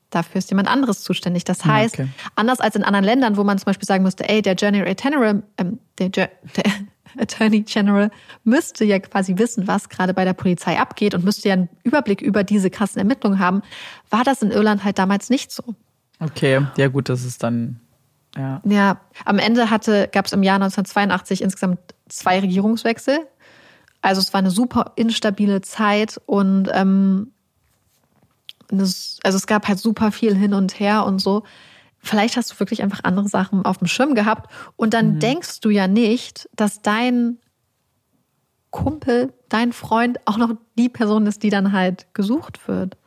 [0.10, 1.44] Dafür ist jemand anderes zuständig.
[1.44, 2.08] Das heißt, okay.
[2.36, 5.44] anders als in anderen Ländern, wo man zum Beispiel sagen müsste, ey, der General General,
[5.58, 6.30] ähm, der, der
[7.20, 8.10] Attorney General
[8.44, 12.22] müsste ja quasi wissen, was gerade bei der Polizei abgeht und müsste ja einen Überblick
[12.22, 13.62] über diese krassen Ermittlungen haben,
[14.10, 15.64] war das in Irland halt damals nicht so.
[16.20, 17.80] Okay, ja gut, das ist dann
[18.36, 18.62] ja.
[18.66, 23.20] ja, am Ende hatte, gab es im Jahr 1982 insgesamt zwei Regierungswechsel.
[24.02, 27.32] Also es war eine super instabile Zeit und ähm,
[28.70, 31.44] das, also es gab halt super viel hin und her und so.
[32.00, 35.20] Vielleicht hast du wirklich einfach andere Sachen auf dem Schirm gehabt und dann mhm.
[35.20, 37.38] denkst du ja nicht, dass dein
[38.72, 42.98] Kumpel, dein Freund auch noch die Person ist, die dann halt gesucht wird.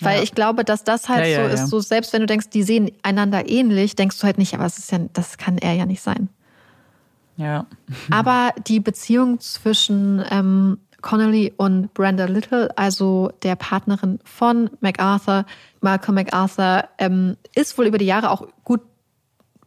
[0.00, 0.22] Weil ja.
[0.22, 2.62] ich glaube, dass das halt ja, so ja, ist, so selbst wenn du denkst, die
[2.62, 5.86] sehen einander ähnlich, denkst du halt nicht, aber es ist ja, das kann er ja
[5.86, 6.28] nicht sein.
[7.38, 7.66] Ja.
[8.10, 15.46] aber die Beziehung zwischen ähm, Connolly und Brenda Little, also der Partnerin von MacArthur.
[15.80, 18.80] Malcolm MacArthur ähm, ist wohl über die Jahre auch gut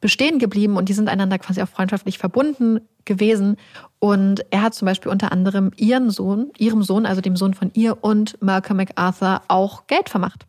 [0.02, 3.56] bestehen geblieben und die sind einander quasi auch freundschaftlich verbunden gewesen.
[4.00, 7.72] Und er hat zum Beispiel unter anderem ihren Sohn, ihrem Sohn, also dem Sohn von
[7.74, 10.46] ihr und Malcolm MacArthur auch Geld vermacht.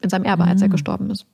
[0.00, 0.48] In seinem Erbe, mhm.
[0.48, 0.72] als er mhm.
[0.72, 1.26] gestorben ist.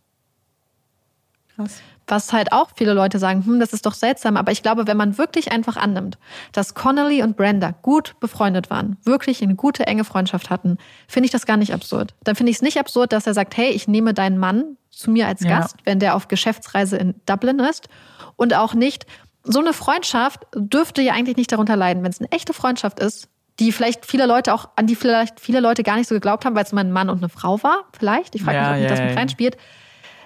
[1.57, 1.81] Krass.
[2.09, 4.37] Was halt auch viele Leute sagen, hm, das ist doch seltsam.
[4.37, 6.19] Aber ich glaube, wenn man wirklich einfach annimmt,
[6.53, 11.33] dass Connolly und Brenda gut befreundet waren, wirklich eine gute, enge Freundschaft hatten, finde ich
[11.33, 12.15] das gar nicht absurd.
[12.25, 15.11] Dann finde ich es nicht absurd, dass er sagt, hey, ich nehme deinen Mann zu
[15.11, 15.83] mir als Gast, ja.
[15.85, 17.89] wenn der auf Geschäftsreise in Dublin ist.
[18.37, 19.07] Und auch nicht,
[19.45, 23.29] so eine Freundschaft dürfte ja eigentlich nicht darunter leiden, wenn es eine echte Freundschaft ist,
[23.59, 26.55] die vielleicht viele Leute auch, an die vielleicht viele Leute gar nicht so geglaubt haben,
[26.55, 28.35] weil es mal ein Mann und eine Frau war, vielleicht.
[28.35, 29.57] Ich frage ja, mich, ob ja, das mit reinspielt.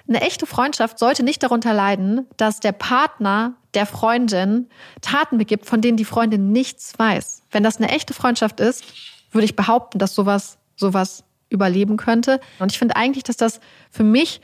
[0.07, 4.67] Eine echte Freundschaft sollte nicht darunter leiden, dass der Partner der Freundin
[5.01, 7.43] Taten begibt, von denen die Freundin nichts weiß.
[7.51, 8.83] Wenn das eine echte Freundschaft ist,
[9.31, 12.39] würde ich behaupten, dass sowas, sowas überleben könnte.
[12.59, 14.41] Und ich finde eigentlich, dass das für mich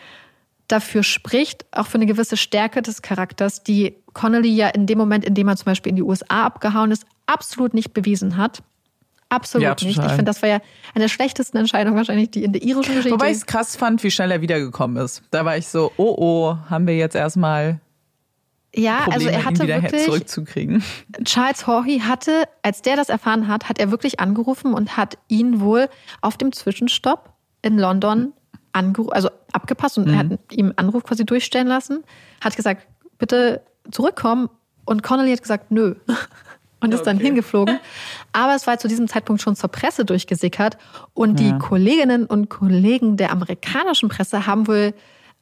[0.67, 5.25] dafür spricht, auch für eine gewisse Stärke des Charakters, die Connolly ja in dem Moment,
[5.25, 8.61] in dem er zum Beispiel in die USA abgehauen ist, absolut nicht bewiesen hat.
[9.29, 9.99] Absolut ja, nicht.
[9.99, 10.59] Ich finde, das war ja
[10.95, 13.11] eine der schlechtesten Entscheidungen wahrscheinlich, die in der irischen Geschichte.
[13.11, 15.21] Wobei ich es krass fand, wie schnell er wiedergekommen ist.
[15.29, 17.79] Da war ich so, oh oh, haben wir jetzt erstmal
[18.73, 20.83] ja, Probleme, also er hatte wirklich, zurückzukriegen.
[21.23, 25.59] Charles Horhy hatte, als der das erfahren hat, hat er wirklich angerufen und hat ihn
[25.59, 25.89] wohl
[26.21, 28.33] auf dem Zwischenstopp in London
[28.71, 30.17] angerufen, also abgepasst und mhm.
[30.17, 32.03] hat ihm einen Anruf quasi durchstellen lassen,
[32.41, 34.49] hat gesagt, bitte zurückkommen
[34.85, 35.95] und Connolly hat gesagt, nö
[36.79, 37.09] und ist okay.
[37.09, 37.79] dann hingeflogen.
[38.31, 40.77] Aber es war zu diesem Zeitpunkt schon zur Presse durchgesickert
[41.13, 41.51] und ja.
[41.51, 44.93] die Kolleginnen und Kollegen der amerikanischen Presse haben wohl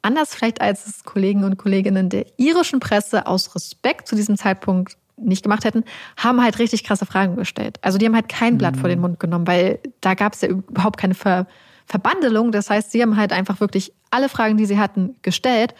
[0.01, 4.97] anders vielleicht als es Kollegen und Kolleginnen der irischen Presse aus Respekt zu diesem Zeitpunkt
[5.17, 5.83] nicht gemacht hätten,
[6.15, 7.79] haben halt richtig krasse Fragen gestellt.
[7.81, 8.79] Also die haben halt kein Blatt mhm.
[8.79, 11.47] vor den Mund genommen, weil da gab es ja überhaupt keine Ver
[11.87, 12.51] Verbandelung.
[12.51, 15.73] Das heißt, sie haben halt einfach wirklich alle Fragen, die sie hatten, gestellt.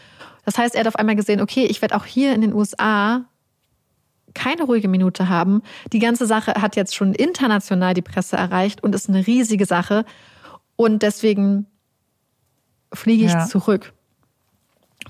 [0.45, 3.25] Das heißt, er hat auf einmal gesehen, okay, ich werde auch hier in den USA
[4.37, 5.63] keine ruhige Minute haben.
[5.91, 10.05] Die ganze Sache hat jetzt schon international die Presse erreicht und ist eine riesige Sache.
[10.75, 11.65] Und deswegen
[12.93, 13.47] fliege ich ja.
[13.47, 13.93] zurück.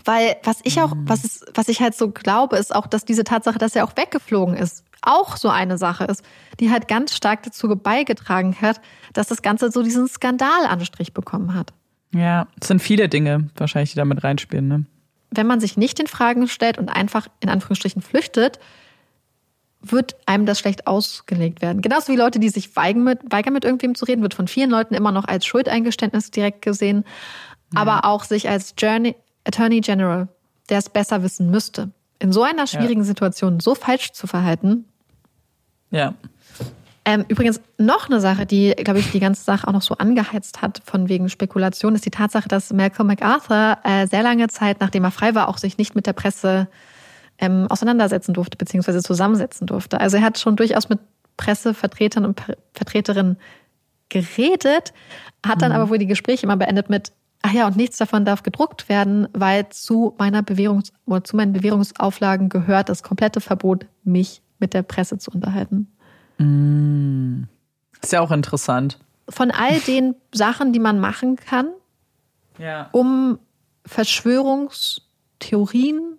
[0.05, 3.25] Weil was ich auch, was, ist, was ich halt so glaube, ist auch, dass diese
[3.25, 6.23] Tatsache, dass er auch weggeflogen ist, auch so eine Sache ist,
[6.59, 8.79] die halt ganz stark dazu beigetragen hat,
[9.13, 11.73] dass das Ganze so diesen Skandalanstrich bekommen hat.
[12.13, 14.67] Ja, es sind viele Dinge wahrscheinlich, die damit reinspielen.
[14.67, 14.85] Ne?
[15.31, 18.59] Wenn man sich nicht den Fragen stellt und einfach in Anführungsstrichen flüchtet,
[19.81, 21.81] wird einem das schlecht ausgelegt werden.
[21.81, 24.69] Genauso wie Leute, die sich weigern mit, weigern mit irgendwem zu reden, wird von vielen
[24.69, 27.05] Leuten immer noch als Schuldeingeständnis direkt gesehen.
[27.73, 27.81] Ja.
[27.81, 29.15] Aber auch sich als Journey,
[29.45, 30.27] Attorney General,
[30.69, 33.07] der es besser wissen müsste, in so einer schwierigen ja.
[33.07, 34.85] Situation so falsch zu verhalten.
[35.91, 36.13] Ja.
[37.05, 40.61] Ähm, übrigens noch eine Sache, die, glaube ich, die ganze Sache auch noch so angeheizt
[40.61, 45.05] hat von wegen Spekulation, ist die Tatsache, dass Malcolm MacArthur äh, sehr lange Zeit, nachdem
[45.05, 46.67] er frei war, auch sich nicht mit der Presse
[47.39, 49.99] ähm, auseinandersetzen durfte, beziehungsweise zusammensetzen durfte.
[49.99, 50.99] Also er hat schon durchaus mit
[51.37, 52.41] Pressevertretern und
[52.73, 53.37] Vertreterinnen
[54.09, 54.93] geredet,
[55.45, 55.77] hat dann mhm.
[55.77, 59.29] aber wohl die Gespräche immer beendet mit, ach ja, und nichts davon darf gedruckt werden,
[59.33, 64.81] weil zu meiner Bewährungs oder zu meinen Bewährungsauflagen gehört das komplette Verbot, mich mit der
[64.81, 65.91] Presse zu unterhalten.
[66.37, 67.47] Mhm.
[68.01, 68.97] Ist ja auch interessant.
[69.29, 71.67] Von all den Sachen, die man machen kann,
[72.57, 72.87] ja.
[72.93, 73.39] um
[73.85, 76.17] Verschwörungstheorien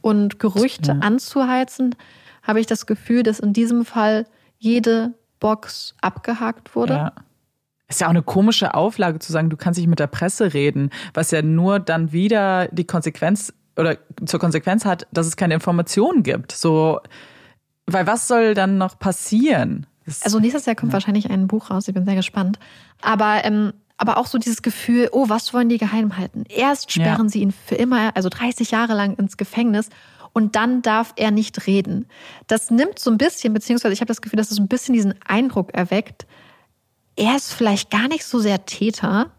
[0.00, 0.98] und Gerüchte ja.
[1.00, 1.94] anzuheizen,
[2.42, 4.26] habe ich das Gefühl, dass in diesem Fall
[4.58, 6.94] jede Box abgehakt wurde.
[6.94, 7.12] Ja.
[7.88, 10.90] Ist ja auch eine komische Auflage zu sagen, du kannst nicht mit der Presse reden,
[11.14, 13.96] was ja nur dann wieder die Konsequenz oder
[14.26, 16.52] zur Konsequenz hat, dass es keine Informationen gibt.
[16.52, 17.00] So,
[17.86, 19.86] weil was soll dann noch passieren?
[20.04, 20.94] Das also nächstes Jahr kommt ja.
[20.94, 21.88] wahrscheinlich ein Buch raus.
[21.88, 22.58] Ich bin sehr gespannt.
[23.00, 26.44] Aber ähm, aber auch so dieses Gefühl, oh, was wollen die geheim halten?
[26.48, 27.28] Erst sperren ja.
[27.28, 29.90] sie ihn für immer, also 30 Jahre lang ins Gefängnis
[30.32, 32.06] und dann darf er nicht reden.
[32.46, 34.94] Das nimmt so ein bisschen, beziehungsweise ich habe das Gefühl, dass es so ein bisschen
[34.94, 36.26] diesen Eindruck erweckt,
[37.16, 39.32] er ist vielleicht gar nicht so sehr Täter,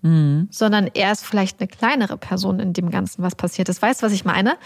[0.00, 0.48] mhm.
[0.50, 3.82] sondern er ist vielleicht eine kleinere Person in dem Ganzen, was passiert ist.
[3.82, 4.56] Weißt du, was ich meine?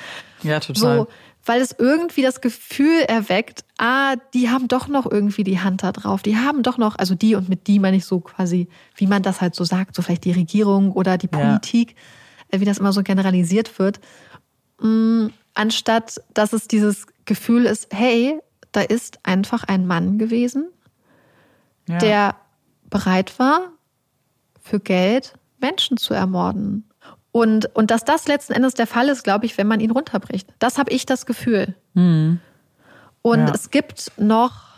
[0.43, 0.99] Ja, total.
[0.99, 1.09] So,
[1.45, 5.93] weil es irgendwie das Gefühl erweckt, ah, die haben doch noch irgendwie die Hand da
[5.93, 6.22] drauf.
[6.22, 9.22] Die haben doch noch, also die und mit die meine ich so quasi, wie man
[9.22, 12.57] das halt so sagt, so vielleicht die Regierung oder die Politik, ja.
[12.57, 14.01] Äh, wie das immer so generalisiert wird.
[14.80, 18.38] Mm, anstatt dass es dieses Gefühl ist, hey,
[18.72, 20.68] da ist einfach ein Mann gewesen,
[21.88, 21.99] ja.
[21.99, 22.36] der
[22.88, 23.72] bereit war,
[24.61, 26.89] für Geld Menschen zu ermorden.
[27.33, 30.49] Und, und dass das letzten Endes der Fall ist, glaube ich, wenn man ihn runterbricht.
[30.59, 31.74] Das habe ich das Gefühl.
[31.95, 32.41] Mhm.
[33.22, 33.55] Und ja.
[33.55, 34.70] es gibt noch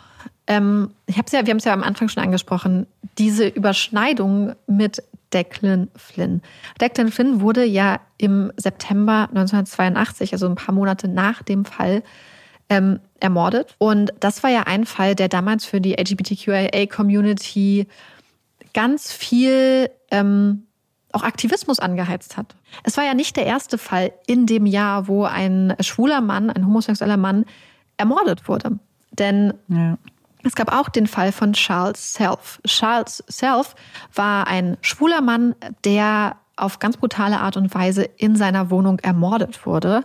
[0.47, 2.87] ähm, ich habe ja, wir haben es ja am Anfang schon angesprochen,
[3.17, 5.01] diese Überschneidung mit
[5.33, 6.41] Declan Flynn.
[6.79, 12.03] Declan Flynn wurde ja im September 1982, also ein paar Monate nach dem Fall,
[12.69, 13.75] ähm, ermordet.
[13.77, 17.87] Und das war ja ein Fall, der damals für die LGBTQIA-Community
[18.73, 20.63] ganz viel ähm,
[21.13, 22.55] auch Aktivismus angeheizt hat.
[22.83, 26.65] Es war ja nicht der erste Fall in dem Jahr, wo ein schwuler Mann, ein
[26.65, 27.45] homosexueller Mann
[27.97, 28.79] ermordet wurde.
[29.11, 29.97] Denn ja.
[30.43, 32.59] es gab auch den Fall von Charles Self.
[32.65, 33.75] Charles Self
[34.13, 35.55] war ein schwuler Mann,
[35.85, 40.03] der auf ganz brutale Art und Weise in seiner Wohnung ermordet wurde.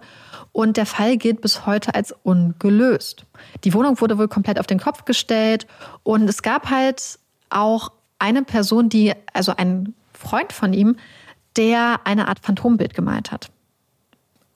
[0.52, 3.24] Und der Fall gilt bis heute als ungelöst.
[3.64, 5.66] Die Wohnung wurde wohl komplett auf den Kopf gestellt
[6.02, 7.18] und es gab halt
[7.50, 10.97] auch eine Person, die, also ein Freund von ihm,
[11.57, 13.51] der eine Art Phantombild gemalt hat.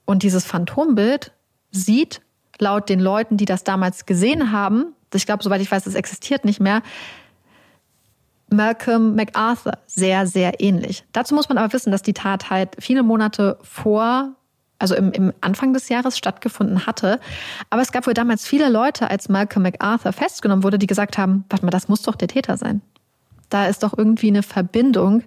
[0.05, 1.33] Und dieses Phantombild
[1.71, 2.21] sieht
[2.59, 6.45] laut den Leuten, die das damals gesehen haben, ich glaube, soweit ich weiß, es existiert
[6.45, 6.83] nicht mehr,
[8.51, 11.05] Malcolm MacArthur sehr, sehr ähnlich.
[11.13, 14.35] Dazu muss man aber wissen, dass die Tat halt viele Monate vor,
[14.79, 17.21] also im, im Anfang des Jahres stattgefunden hatte.
[17.71, 21.45] Aber es gab wohl damals viele Leute, als Malcolm MacArthur festgenommen wurde, die gesagt haben,
[21.49, 22.83] warte mal, das muss doch der Täter sein.
[23.53, 25.23] Da ist doch irgendwie eine Verbindung.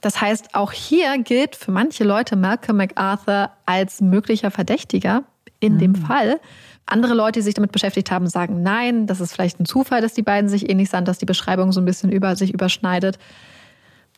[0.00, 5.24] Das heißt, auch hier gilt für manche Leute Malcolm MacArthur als möglicher Verdächtiger
[5.60, 5.78] in mhm.
[5.78, 6.40] dem Fall.
[6.86, 10.14] Andere Leute, die sich damit beschäftigt haben, sagen nein, das ist vielleicht ein Zufall, dass
[10.14, 13.18] die beiden sich ähnlich sind, dass die Beschreibung so ein bisschen über sich überschneidet.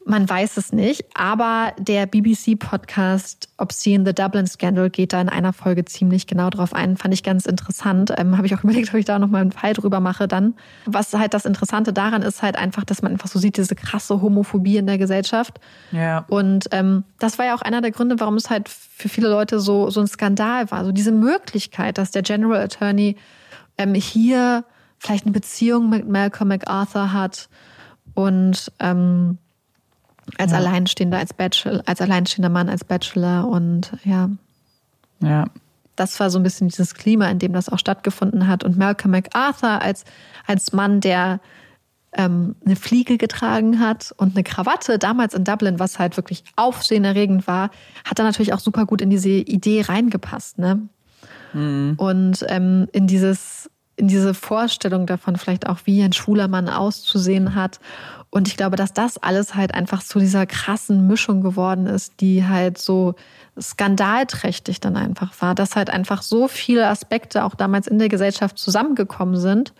[0.07, 5.55] Man weiß es nicht, aber der BBC-Podcast Obscene the Dublin Scandal geht da in einer
[5.55, 6.99] Folge ziemlich genau drauf ein.
[6.99, 8.13] Fand ich ganz interessant.
[8.19, 10.55] Ähm, Habe ich auch überlegt, ob ich da nochmal einen Fall drüber mache dann.
[10.85, 14.21] Was halt das Interessante daran ist halt einfach, dass man einfach so sieht, diese krasse
[14.21, 15.59] Homophobie in der Gesellschaft.
[15.91, 16.27] Ja.
[16.29, 19.59] Und ähm, das war ja auch einer der Gründe, warum es halt für viele Leute
[19.59, 20.85] so, so ein Skandal war.
[20.85, 23.17] So diese Möglichkeit, dass der General Attorney
[23.79, 24.65] ähm, hier
[24.99, 27.49] vielleicht eine Beziehung mit Malcolm MacArthur hat
[28.15, 29.39] und ähm,
[30.39, 30.59] als ja.
[30.59, 34.31] Alleinstehender, als Bachelor, als alleinstehender Mann, als Bachelor und ja.
[35.21, 35.47] Ja.
[35.97, 38.65] Das war so ein bisschen dieses Klima, in dem das auch stattgefunden hat.
[38.65, 40.05] Und Malcolm MacArthur als,
[40.47, 41.41] als Mann, der
[42.13, 47.47] ähm, eine Fliege getragen hat und eine Krawatte, damals in Dublin, was halt wirklich aufsehenerregend
[47.47, 47.71] war,
[48.05, 50.59] hat dann natürlich auch super gut in diese Idee reingepasst.
[50.59, 50.89] Ne?
[51.53, 51.95] Mhm.
[51.97, 57.55] Und ähm, in dieses in diese Vorstellung davon vielleicht auch, wie ein schwuler Mann auszusehen
[57.55, 57.79] hat
[58.35, 62.45] und ich glaube, dass das alles halt einfach zu dieser krassen Mischung geworden ist, die
[62.45, 63.15] halt so
[63.61, 68.59] skandalträchtig dann einfach war, dass halt einfach so viele Aspekte auch damals in der Gesellschaft
[68.59, 69.73] zusammengekommen sind,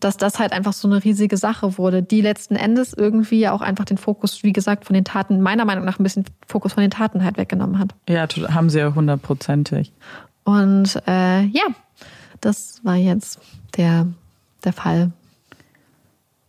[0.00, 3.84] dass das halt einfach so eine riesige Sache wurde, die letzten Endes irgendwie auch einfach
[3.84, 6.90] den Fokus, wie gesagt, von den Taten, meiner Meinung nach ein bisschen Fokus von den
[6.90, 7.94] Taten halt weggenommen hat.
[8.08, 9.92] Ja, haben sie ja hundertprozentig.
[10.44, 11.64] Und äh, ja,
[12.40, 13.38] das war jetzt
[13.76, 14.06] der,
[14.64, 15.12] der Fall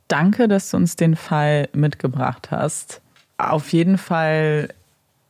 [0.10, 3.01] danke, dass du uns den Fall mitgebracht hast.
[3.38, 4.70] Auf jeden Fall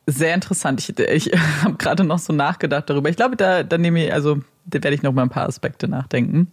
[0.07, 0.89] sehr interessant.
[0.89, 1.31] Ich, ich
[1.63, 3.09] habe gerade noch so nachgedacht darüber.
[3.09, 5.87] Ich glaube, da, da nehme ich, also da werde ich noch mal ein paar Aspekte
[5.87, 6.47] nachdenken.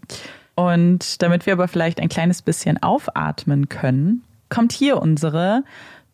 [0.55, 5.65] Und damit wir aber vielleicht ein kleines bisschen aufatmen können, kommt hier unsere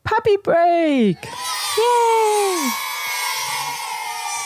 [0.04, 1.16] Puppy Break.
[1.22, 2.72] Yay!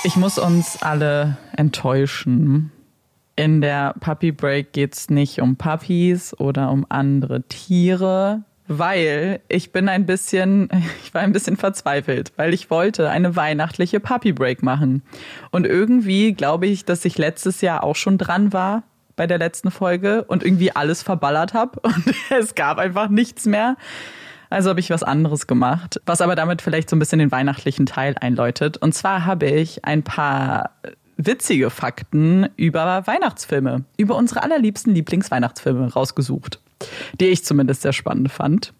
[0.05, 2.71] Ich muss uns alle enttäuschen.
[3.37, 9.91] In der Puppy Break geht's nicht um Puppies oder um andere Tiere, weil ich bin
[9.91, 10.71] ein bisschen,
[11.05, 15.03] ich war ein bisschen verzweifelt, weil ich wollte eine weihnachtliche Puppy Break machen.
[15.51, 18.85] Und irgendwie glaube ich, dass ich letztes Jahr auch schon dran war
[19.17, 23.77] bei der letzten Folge und irgendwie alles verballert habe und es gab einfach nichts mehr.
[24.49, 27.85] Also habe ich was anderes gemacht, was aber damit vielleicht so ein bisschen den weihnachtlichen
[27.85, 28.79] Teil einläutet.
[28.79, 30.71] Und zwar habe ich ein paar
[31.17, 36.61] witzige Fakten über Weihnachtsfilme, über unsere allerliebsten Lieblingsweihnachtsfilme rausgesucht,
[37.21, 38.73] die ich zumindest sehr spannend fand.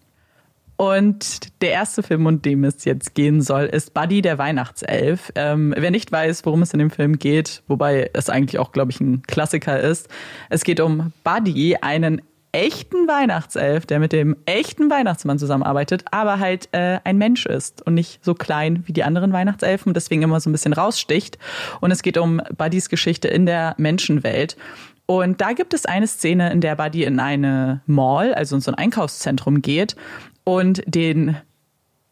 [0.77, 5.31] Und der erste Film, um dem es jetzt gehen soll, ist Buddy der Weihnachtself.
[5.33, 8.91] Ähm, wer nicht weiß, worum es in dem Film geht, wobei es eigentlich auch, glaube
[8.91, 10.07] ich, ein Klassiker ist,
[10.51, 12.21] es geht um Buddy, einen
[12.51, 17.93] echten Weihnachtself, der mit dem echten Weihnachtsmann zusammenarbeitet, aber halt äh, ein Mensch ist und
[17.93, 21.37] nicht so klein wie die anderen Weihnachtselfen, deswegen immer so ein bisschen raussticht.
[21.81, 24.57] Und es geht um Buddys Geschichte in der Menschenwelt.
[25.05, 28.71] Und da gibt es eine Szene, in der Buddy in eine Mall, also in so
[28.71, 29.95] ein Einkaufszentrum geht
[30.43, 31.37] und den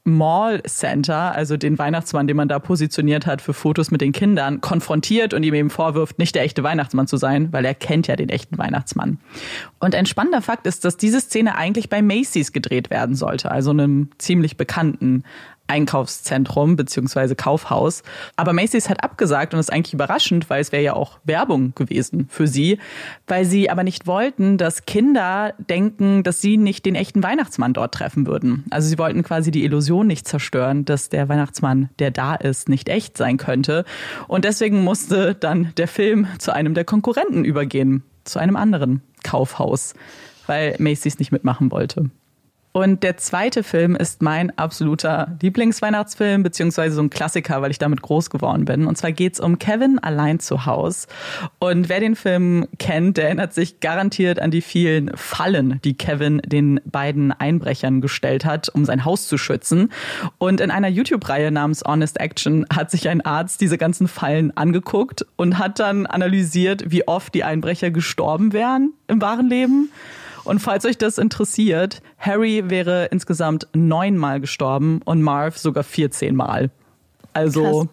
[0.08, 4.62] Mall Center, also den Weihnachtsmann, den man da positioniert hat für Fotos mit den Kindern,
[4.62, 8.16] konfrontiert und ihm eben vorwirft, nicht der echte Weihnachtsmann zu sein, weil er kennt ja
[8.16, 9.18] den echten Weihnachtsmann.
[9.80, 13.72] Und ein spannender Fakt ist, dass diese Szene eigentlich bei Macy's gedreht werden sollte, also
[13.72, 15.24] einem ziemlich bekannten
[15.68, 18.04] Einkaufszentrum beziehungsweise Kaufhaus.
[18.36, 22.28] Aber Macy's hat abgesagt und ist eigentlich überraschend, weil es wäre ja auch Werbung gewesen
[22.30, 22.80] für sie,
[23.28, 27.94] weil sie aber nicht wollten, dass Kinder denken, dass sie nicht den echten Weihnachtsmann dort
[27.94, 28.66] treffen würden.
[28.70, 32.90] Also sie wollten quasi die Illusion nicht zerstören, dass der Weihnachtsmann, der da ist, nicht
[32.90, 33.86] echt sein könnte.
[34.28, 39.94] Und deswegen musste dann der Film zu einem der Konkurrenten übergehen, zu einem anderen Kaufhaus,
[40.48, 42.10] weil Macy's nicht mitmachen wollte.
[42.76, 48.02] Und der zweite Film ist mein absoluter Lieblingsweihnachtsfilm, beziehungsweise so ein Klassiker, weil ich damit
[48.02, 48.86] groß geworden bin.
[48.86, 51.08] Und zwar geht's um Kevin allein zu Haus.
[51.60, 56.42] Und wer den Film kennt, der erinnert sich garantiert an die vielen Fallen, die Kevin
[56.46, 59.94] den beiden Einbrechern gestellt hat, um sein Haus zu schützen.
[60.38, 65.26] Und in einer YouTube-Reihe namens Honest Action hat sich ein Arzt diese ganzen Fallen angeguckt
[65.38, 69.92] und hat dann analysiert, wie oft die Einbrecher gestorben wären im wahren Leben.
[70.46, 76.70] Und falls euch das interessiert, Harry wäre insgesamt neunmal gestorben und Marv sogar 14 Mal.
[77.34, 77.86] Also.
[77.86, 77.90] Krass.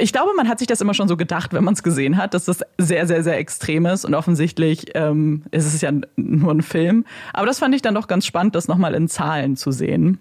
[0.00, 2.34] Ich glaube, man hat sich das immer schon so gedacht, wenn man es gesehen hat,
[2.34, 4.04] dass das sehr, sehr, sehr extrem ist.
[4.04, 7.06] Und offensichtlich ähm, ist es ja nur ein Film.
[7.32, 10.20] Aber das fand ich dann doch ganz spannend, das nochmal in Zahlen zu sehen.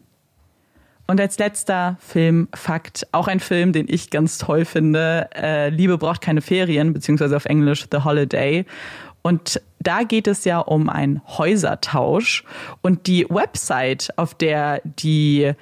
[1.08, 6.22] Und als letzter Filmfakt, auch ein Film, den ich ganz toll finde, äh, Liebe braucht
[6.22, 8.66] keine Ferien, beziehungsweise auf Englisch The Holiday.
[9.22, 12.44] Und da geht es ja um einen Häusertausch.
[12.82, 15.54] Und die Website, auf der die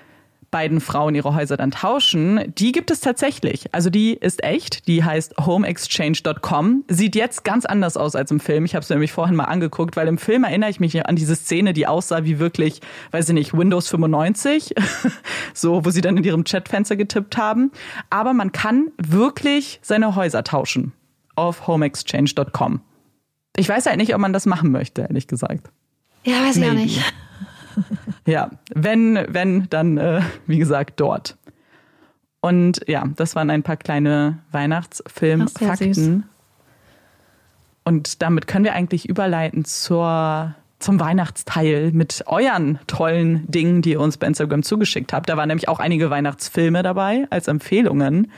[0.55, 3.73] beiden Frauen ihre Häuser dann tauschen, die gibt es tatsächlich.
[3.73, 6.85] Also die ist echt, die heißt homeexchange.com.
[6.87, 8.63] Sieht jetzt ganz anders aus als im Film.
[8.63, 11.35] Ich habe es nämlich vorhin mal angeguckt, weil im Film erinnere ich mich an diese
[11.35, 12.79] Szene, die aussah wie wirklich,
[13.11, 14.73] weiß ich nicht, Windows 95,
[15.53, 17.73] so wo sie dann in ihrem Chatfenster getippt haben.
[18.09, 20.93] Aber man kann wirklich seine Häuser tauschen
[21.35, 22.79] auf homeexchange.com.
[23.55, 25.69] Ich weiß halt nicht, ob man das machen möchte, ehrlich gesagt.
[26.23, 27.13] Ja, weiß ich auch nicht.
[28.25, 31.37] ja, wenn, wenn, dann, äh, wie gesagt, dort.
[32.41, 36.25] Und ja, das waren ein paar kleine Weihnachtsfilmfakten.
[37.83, 43.99] Und damit können wir eigentlich überleiten zur, zum Weihnachtsteil mit euren tollen Dingen, die ihr
[43.99, 45.29] uns bei Instagram zugeschickt habt.
[45.29, 48.31] Da waren nämlich auch einige Weihnachtsfilme dabei als Empfehlungen,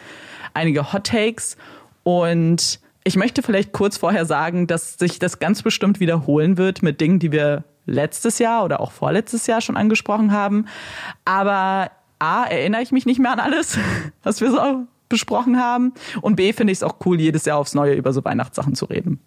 [0.53, 1.57] einige Hot Takes
[2.03, 6.99] und ich möchte vielleicht kurz vorher sagen, dass sich das ganz bestimmt wiederholen wird mit
[6.99, 10.65] Dingen, die wir letztes Jahr oder auch vorletztes Jahr schon angesprochen haben.
[11.23, 11.89] Aber
[12.19, 13.77] A, erinnere ich mich nicht mehr an alles,
[14.23, 15.93] was wir so besprochen haben.
[16.21, 18.85] Und B, finde ich es auch cool, jedes Jahr aufs Neue über so Weihnachtssachen zu
[18.85, 19.21] reden.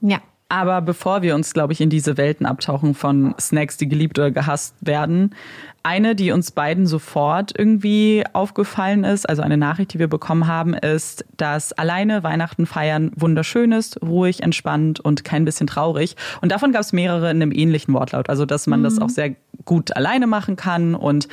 [0.00, 4.18] Ja, aber bevor wir uns, glaube ich, in diese Welten abtauchen von Snacks, die geliebt
[4.18, 5.34] oder gehasst werden,
[5.82, 10.74] eine, die uns beiden sofort irgendwie aufgefallen ist, also eine Nachricht, die wir bekommen haben,
[10.74, 16.16] ist, dass alleine Weihnachten feiern wunderschön ist, ruhig, entspannt und kein bisschen traurig.
[16.40, 18.28] Und davon gab es mehrere in einem ähnlichen Wortlaut.
[18.28, 18.84] Also, dass man mhm.
[18.84, 19.34] das auch sehr
[19.64, 20.94] gut alleine machen kann.
[20.94, 21.28] Und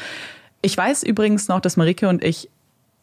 [0.61, 2.49] ich weiß übrigens noch, dass Marike und ich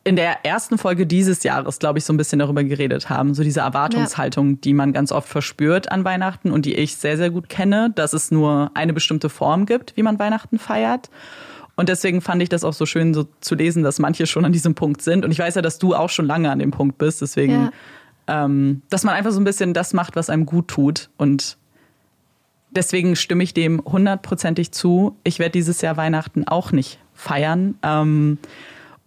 [0.04, 3.34] in der ersten Folge dieses Jahres, glaube ich, so ein bisschen darüber geredet haben.
[3.34, 4.58] So diese Erwartungshaltung, ja.
[4.64, 8.12] die man ganz oft verspürt an Weihnachten und die ich sehr, sehr gut kenne, dass
[8.12, 11.08] es nur eine bestimmte Form gibt, wie man Weihnachten feiert.
[11.76, 14.52] Und deswegen fand ich das auch so schön so zu lesen, dass manche schon an
[14.52, 15.24] diesem Punkt sind.
[15.24, 17.22] Und ich weiß ja, dass du auch schon lange an dem Punkt bist.
[17.22, 17.70] Deswegen,
[18.28, 18.44] ja.
[18.44, 21.10] ähm, dass man einfach so ein bisschen das macht, was einem gut tut.
[21.16, 21.56] Und
[22.70, 25.16] deswegen stimme ich dem hundertprozentig zu.
[25.24, 27.76] Ich werde dieses Jahr Weihnachten auch nicht feiern.
[27.82, 28.38] Ähm,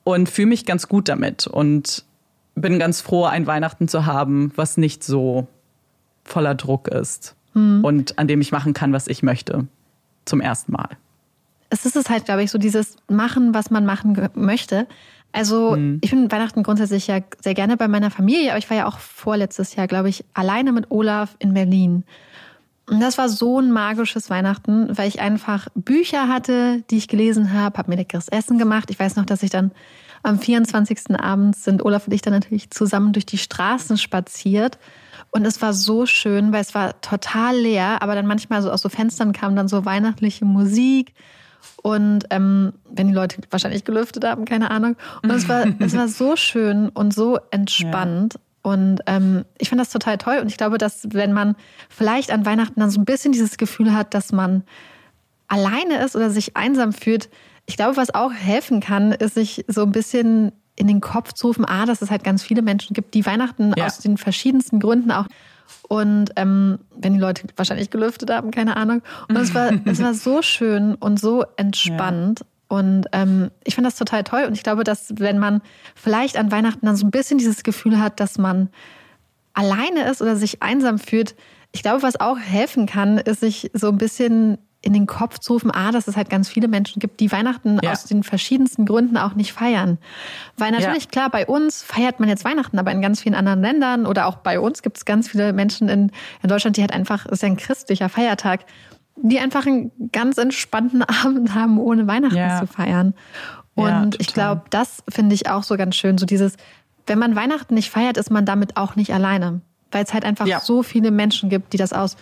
[0.06, 2.06] und fühle mich ganz gut damit und
[2.54, 5.48] bin ganz froh, ein Weihnachten zu haben, was nicht so
[6.24, 7.84] voller Druck ist hm.
[7.84, 9.68] und an dem ich machen kann, was ich möchte.
[10.24, 10.90] Zum ersten Mal.
[11.70, 14.88] Es ist es halt, glaube ich, so dieses Machen, was man machen möchte.
[15.34, 16.00] Also hm.
[16.02, 19.00] ich bin Weihnachten grundsätzlich ja sehr gerne bei meiner Familie, aber ich war ja auch
[19.00, 22.04] vorletztes Jahr, glaube ich, alleine mit Olaf in Berlin.
[22.88, 27.52] Und das war so ein magisches Weihnachten, weil ich einfach Bücher hatte, die ich gelesen
[27.52, 28.92] habe, habe mir leckeres Essen gemacht.
[28.92, 29.72] Ich weiß noch, dass ich dann
[30.22, 31.20] am 24.
[31.20, 34.78] Abend sind Olaf und ich dann natürlich zusammen durch die Straßen spaziert.
[35.32, 38.82] Und es war so schön, weil es war total leer, aber dann manchmal so aus
[38.82, 41.14] so Fenstern kam dann so weihnachtliche Musik.
[41.82, 44.96] Und ähm, wenn die Leute wahrscheinlich gelüftet haben, keine Ahnung.
[45.24, 48.36] Und es war, es war so schön und so entspannt.
[48.36, 48.40] Ja.
[48.66, 50.40] Und ähm, ich finde das total toll.
[50.42, 51.56] Und ich glaube, dass wenn man
[51.88, 54.64] vielleicht an Weihnachten dann so ein bisschen dieses Gefühl hat, dass man
[55.48, 57.30] alleine ist oder sich einsam fühlt,
[57.68, 61.46] ich glaube, was auch helfen kann, ist sich so ein bisschen in den Kopf zu
[61.46, 63.86] rufen, ah, dass es halt ganz viele Menschen gibt, die Weihnachten ja.
[63.86, 65.28] aus den verschiedensten Gründen auch
[65.88, 69.02] und ähm, wenn die Leute wahrscheinlich gelüftet haben, keine Ahnung.
[69.28, 72.40] Und es war, es war so schön und so entspannt.
[72.40, 72.46] Ja.
[72.68, 74.46] Und ähm, ich finde das total toll.
[74.46, 75.62] Und ich glaube, dass wenn man
[75.96, 78.70] vielleicht an Weihnachten dann so ein bisschen dieses Gefühl hat, dass man
[79.54, 81.36] alleine ist oder sich einsam fühlt,
[81.72, 85.54] ich glaube, was auch helfen kann, ist sich so ein bisschen in den Kopf zu
[85.54, 87.92] rufen, ah, dass es halt ganz viele Menschen gibt, die Weihnachten ja.
[87.92, 89.98] aus den verschiedensten Gründen auch nicht feiern.
[90.58, 91.10] Weil natürlich, ja.
[91.10, 94.38] klar, bei uns feiert man jetzt Weihnachten, aber in ganz vielen anderen Ländern oder auch
[94.38, 96.12] bei uns gibt es ganz viele Menschen in,
[96.44, 98.62] in Deutschland, die halt einfach, es ist ja ein christlicher Feiertag,
[99.16, 102.60] die einfach einen ganz entspannten Abend haben, ohne Weihnachten ja.
[102.60, 103.14] zu feiern.
[103.76, 106.56] Und ich glaube, das finde ich auch so ganz schön, so dieses,
[107.08, 109.62] wenn man Weihnachten nicht feiert, ist man damit auch nicht alleine.
[109.92, 112.16] Weil es halt einfach so viele Menschen gibt, die das aus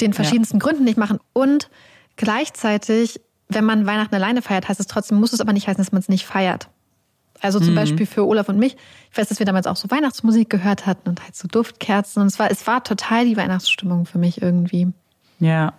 [0.00, 0.64] den verschiedensten ja.
[0.64, 1.18] Gründen nicht machen.
[1.32, 1.70] Und
[2.16, 5.92] gleichzeitig, wenn man Weihnachten alleine feiert, heißt es trotzdem, muss es aber nicht heißen, dass
[5.92, 6.68] man es nicht feiert.
[7.40, 7.76] Also zum mhm.
[7.76, 8.76] Beispiel für Olaf und mich.
[9.10, 12.22] Ich weiß, dass wir damals auch so Weihnachtsmusik gehört hatten und halt so Duftkerzen.
[12.22, 14.88] Und es war, es war total die Weihnachtsstimmung für mich irgendwie.
[15.40, 15.72] Ja.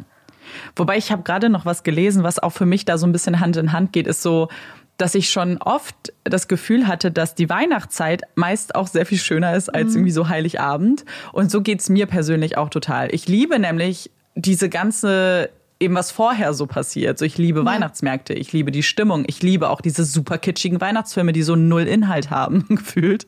[0.76, 3.40] Wobei ich habe gerade noch was gelesen, was auch für mich da so ein bisschen
[3.40, 4.50] Hand in Hand geht, ist so,
[4.98, 9.56] dass ich schon oft das Gefühl hatte, dass die Weihnachtszeit meist auch sehr viel schöner
[9.56, 9.96] ist als mhm.
[9.96, 11.06] irgendwie so Heiligabend.
[11.34, 13.14] Und so geht's mir persönlich auch total.
[13.14, 15.50] Ich liebe nämlich diese ganze
[15.80, 17.20] eben was vorher so passiert.
[17.20, 17.66] So ich liebe ja.
[17.66, 21.84] Weihnachtsmärkte, ich liebe die Stimmung, ich liebe auch diese super kitschigen Weihnachtsfilme, die so null
[21.84, 23.28] Inhalt haben gefühlt.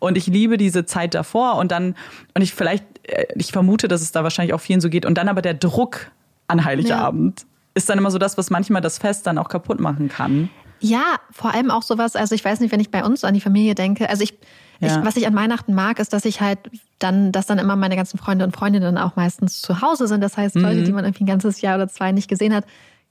[0.00, 1.94] Und ich liebe diese Zeit davor und dann
[2.34, 5.16] und ich vielleicht äh, ich vermute, dass es da wahrscheinlich auch vielen so geht und
[5.16, 6.10] dann aber der Druck
[6.48, 7.46] an Heiligabend ja.
[7.74, 10.50] ist dann immer so das, was manchmal das Fest dann auch kaputt machen kann.
[10.80, 13.40] Ja, vor allem auch sowas, also ich weiß nicht, wenn ich bei uns an die
[13.40, 14.38] Familie denke, also ich,
[14.80, 14.98] ja.
[14.98, 16.58] ich was ich an Weihnachten mag, ist, dass ich halt
[16.98, 20.20] dann, dass dann immer meine ganzen Freunde und Freundinnen auch meistens zu Hause sind.
[20.20, 20.84] Das heißt, Leute, mhm.
[20.84, 22.64] die man irgendwie ein ganzes Jahr oder zwei nicht gesehen hat,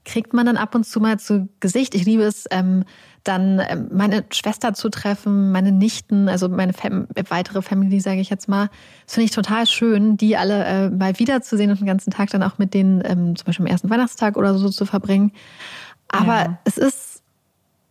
[0.06, 1.96] kriegt man dann ab und zu mal zu Gesicht.
[1.96, 2.84] Ich liebe es, ähm,
[3.24, 8.30] dann ähm, meine Schwester zu treffen, meine Nichten, also meine Fam weitere Family, sage ich
[8.30, 8.70] jetzt mal.
[9.06, 12.44] Das finde ich total schön, die alle äh, mal wiederzusehen und den ganzen Tag dann
[12.44, 15.32] auch mit denen ähm, zum Beispiel am ersten Weihnachtstag oder so zu verbringen.
[16.10, 16.58] Aber ja.
[16.66, 17.24] es ist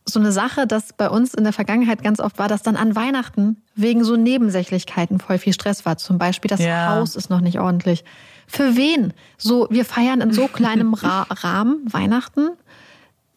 [0.04, 2.96] so eine Sache, dass bei uns in der Vergangenheit ganz oft war, dass dann an
[2.96, 5.96] Weihnachten wegen so Nebensächlichkeiten voll viel Stress war.
[5.96, 6.90] Zum Beispiel, das ja.
[6.90, 8.04] Haus ist noch nicht ordentlich.
[8.46, 9.14] Für wen?
[9.38, 12.50] So, wir feiern in so kleinem Ra Rahmen Weihnachten.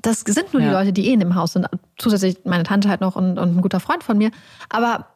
[0.05, 0.69] Das sind nur ja.
[0.69, 1.67] die Leute, die eh in dem Haus sind.
[1.97, 4.31] Zusätzlich meine Tante halt noch und, und ein guter Freund von mir.
[4.69, 5.07] Aber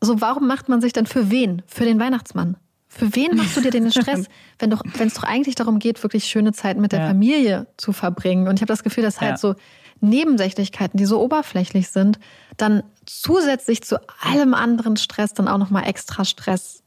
[0.00, 1.62] so, warum macht man sich dann für wen?
[1.66, 2.56] Für den Weihnachtsmann.
[2.88, 4.26] Für wen machst du dir den Stress,
[4.58, 7.06] wenn doch, wenn es doch eigentlich darum geht, wirklich schöne Zeit mit der ja.
[7.06, 8.46] Familie zu verbringen?
[8.46, 9.54] Und ich habe das Gefühl, dass halt so
[10.00, 12.18] Nebensächlichkeiten, die so oberflächlich sind,
[12.58, 16.82] dann zusätzlich zu allem anderen Stress dann auch nochmal extra Stress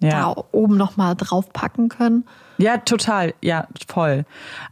[0.00, 0.10] ja.
[0.10, 2.24] da oben nochmal draufpacken können.
[2.58, 3.34] Ja, total.
[3.40, 4.24] Ja, voll.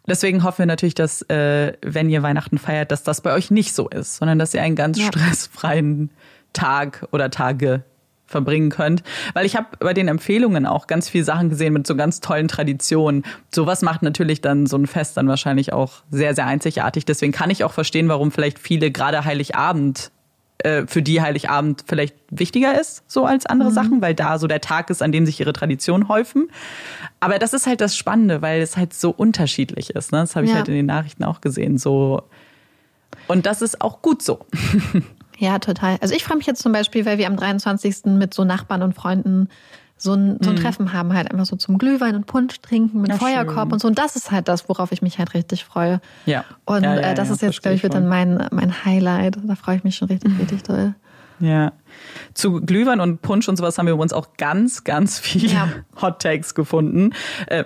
[0.06, 3.74] Deswegen hoffen wir natürlich, dass, äh, wenn ihr Weihnachten feiert, dass das bei euch nicht
[3.74, 5.06] so ist, sondern dass ihr einen ganz ja.
[5.06, 6.10] stressfreien
[6.52, 7.84] Tag oder Tage
[8.26, 9.02] verbringen könnt.
[9.34, 12.48] Weil ich habe bei den Empfehlungen auch ganz viele Sachen gesehen mit so ganz tollen
[12.48, 13.24] Traditionen.
[13.54, 17.04] Sowas macht natürlich dann so ein Fest dann wahrscheinlich auch sehr, sehr einzigartig.
[17.04, 20.10] Deswegen kann ich auch verstehen, warum vielleicht viele gerade Heiligabend
[20.58, 23.74] äh, für die Heiligabend vielleicht wichtiger ist, so als andere mhm.
[23.74, 26.48] Sachen, weil da so der Tag ist, an dem sich ihre Traditionen häufen.
[27.20, 30.12] Aber das ist halt das Spannende, weil es halt so unterschiedlich ist.
[30.12, 30.18] Ne?
[30.18, 30.58] Das habe ich ja.
[30.58, 31.78] halt in den Nachrichten auch gesehen.
[31.78, 32.22] So
[33.28, 34.46] und das ist auch gut so.
[35.38, 35.96] Ja, total.
[36.00, 38.04] Also ich freue mich jetzt zum Beispiel, weil wir am 23.
[38.04, 39.48] mit so Nachbarn und Freunden
[40.02, 40.60] so ein, so ein mhm.
[40.60, 43.72] Treffen haben, halt einfach so zum Glühwein und Punsch trinken mit ja, Feuerkorb schön.
[43.72, 43.88] und so.
[43.88, 46.00] Und das ist halt das, worauf ich mich halt richtig freue.
[46.26, 46.44] Ja.
[46.64, 49.38] Und ja, ja, äh, das ist jetzt, glaube ich, wird dann mein, mein Highlight.
[49.44, 50.94] Da freue ich mich schon richtig, richtig doll.
[51.38, 51.72] Ja.
[52.34, 55.68] Zu Glühwein und Punsch und sowas haben wir uns auch ganz, ganz viele ja.
[56.02, 57.12] Hot Takes gefunden.
[57.46, 57.64] Äh,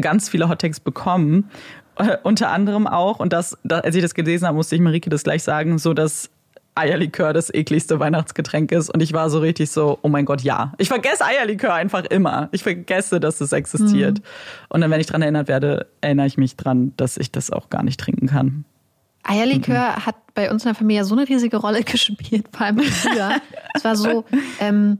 [0.00, 1.50] ganz viele Hot Takes bekommen.
[1.96, 5.10] Äh, unter anderem auch, und das, da, als ich das gelesen habe, musste ich Marike
[5.10, 6.30] das gleich sagen, so dass
[6.74, 8.88] Eierlikör das ekligste Weihnachtsgetränk ist.
[8.88, 10.72] Und ich war so richtig so, oh mein Gott, ja.
[10.78, 12.48] Ich vergesse Eierlikör einfach immer.
[12.52, 14.18] Ich vergesse, dass es existiert.
[14.18, 14.24] Mhm.
[14.70, 17.68] Und dann, wenn ich dran erinnert werde, erinnere ich mich dran, dass ich das auch
[17.68, 18.64] gar nicht trinken kann.
[19.22, 20.06] Eierlikör mhm.
[20.06, 23.40] hat bei uns in der Familie so eine riesige Rolle gespielt, vor allem früher.
[23.74, 24.24] es war so,
[24.58, 24.98] ähm,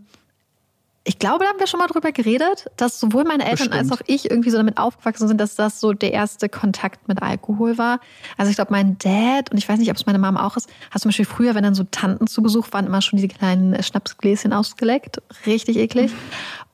[1.04, 3.90] ich glaube, da haben wir schon mal drüber geredet, dass sowohl meine Eltern Bestimmt.
[3.90, 7.22] als auch ich irgendwie so damit aufgewachsen sind, dass das so der erste Kontakt mit
[7.22, 7.98] Alkohol war.
[8.36, 10.68] Also ich glaube, mein Dad, und ich weiß nicht, ob es meine Mom auch ist,
[10.92, 13.82] hat zum Beispiel früher, wenn dann so Tanten zu Besuch waren, immer schon diese kleinen
[13.82, 15.20] Schnapsgläschen ausgeleckt.
[15.44, 16.12] Richtig eklig.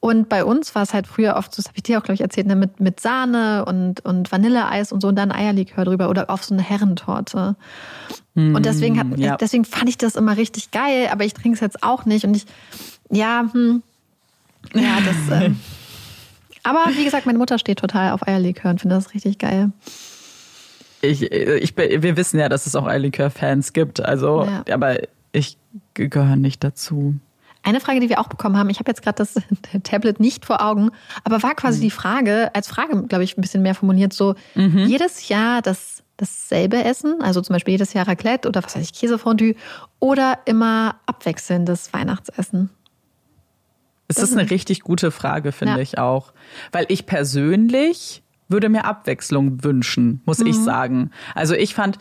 [0.00, 2.14] Und bei uns war es halt früher oft so, das habe ich dir auch, glaube
[2.14, 6.10] ich, erzählt, ne, mit, mit Sahne und, und Vanilleeis und so und dann Eierlikör drüber
[6.10, 7.56] oder auf so eine Herrentorte.
[8.34, 9.36] Mm, und deswegen, hat, ja.
[9.36, 12.24] deswegen fand ich das immer richtig geil, aber ich trinke es jetzt auch nicht.
[12.24, 12.44] Und ich,
[13.10, 13.82] ja, hm,
[14.74, 15.43] ja, das.
[15.43, 15.59] Ähm,
[16.62, 19.70] aber wie gesagt, meine Mutter steht total auf Eierlikör und findet das richtig geil.
[21.01, 24.05] Ich, ich, wir wissen ja, dass es auch Eierlikör-Fans gibt.
[24.05, 24.65] Also, ja.
[24.74, 24.99] aber
[25.32, 25.57] ich
[25.95, 27.15] gehöre nicht dazu.
[27.62, 29.35] Eine Frage, die wir auch bekommen haben, ich habe jetzt gerade das
[29.82, 30.90] Tablet nicht vor Augen,
[31.24, 31.82] aber war quasi mhm.
[31.82, 34.86] die Frage, als Frage, glaube ich, ein bisschen mehr formuliert, so mhm.
[34.86, 38.93] jedes Jahr das, dasselbe Essen, also zum Beispiel jedes Jahr Raclette oder was weiß ich,
[38.93, 39.55] Käsefondue
[39.99, 42.70] oder immer abwechselndes Weihnachtsessen?
[44.09, 45.80] Es ist eine richtig gute Frage, finde ja.
[45.80, 46.32] ich auch.
[46.72, 51.10] Weil ich persönlich würde mir Abwechslung wünschen, muss ich sagen.
[51.35, 51.98] Also ich fand,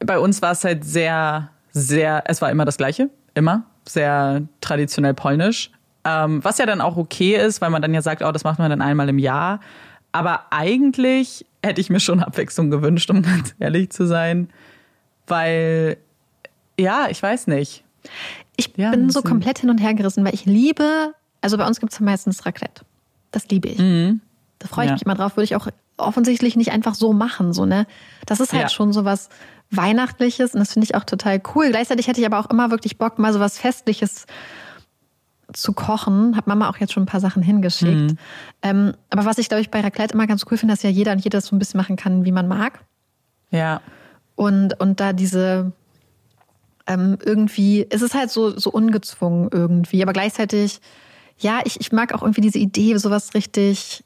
[0.00, 5.14] bei uns war es halt sehr, sehr, es war immer das Gleiche, immer, sehr traditionell
[5.14, 5.70] polnisch.
[6.04, 8.58] Ähm, was ja dann auch okay ist, weil man dann ja sagt, oh, das macht
[8.58, 9.60] man dann einmal im Jahr.
[10.12, 14.50] Aber eigentlich hätte ich mir schon Abwechslung gewünscht, um ganz ehrlich zu sein.
[15.26, 15.96] Weil,
[16.78, 17.84] ja, ich weiß nicht.
[18.56, 21.80] Ich Ja, bin so komplett hin und her gerissen, weil ich liebe, also bei uns
[21.80, 22.84] gibt es meistens Raclette.
[23.30, 23.78] Das liebe ich.
[23.78, 24.92] Da freue ich Ja.
[24.94, 25.66] mich immer drauf, würde ich auch
[25.96, 27.52] offensichtlich nicht einfach so machen.
[27.52, 27.86] So, ne?
[28.26, 28.68] Das ist halt Ja.
[28.68, 29.28] schon so was
[29.70, 31.70] Weihnachtliches und das finde ich auch total cool.
[31.70, 34.26] Gleichzeitig hätte ich aber auch immer wirklich Bock, mal so was Festliches
[35.52, 36.36] zu kochen.
[36.36, 38.16] Hat Mama auch jetzt schon ein paar Sachen hingeschickt.
[38.62, 41.12] Ähm, aber was ich, glaube ich, bei Raclette immer ganz cool finde, dass ja jeder
[41.12, 42.80] und jeder so ein bisschen machen kann, wie man mag.
[43.50, 43.80] Ja.
[44.36, 45.72] Und, und da diese
[46.86, 50.80] ähm, irgendwie, es ist halt so, so ungezwungen irgendwie, aber gleichzeitig,
[51.38, 54.04] ja, ich, ich mag auch irgendwie diese Idee, sowas richtig,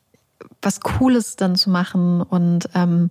[0.62, 2.22] was Cooles dann zu machen.
[2.22, 3.10] Und ähm,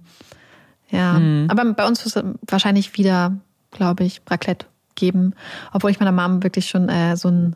[0.90, 1.20] ja,
[1.50, 3.38] aber bei uns wird es wahrscheinlich wieder,
[3.72, 4.66] glaube ich, Raclette
[4.96, 5.34] geben,
[5.74, 7.56] obwohl ich meiner Mom wirklich schon äh, so ein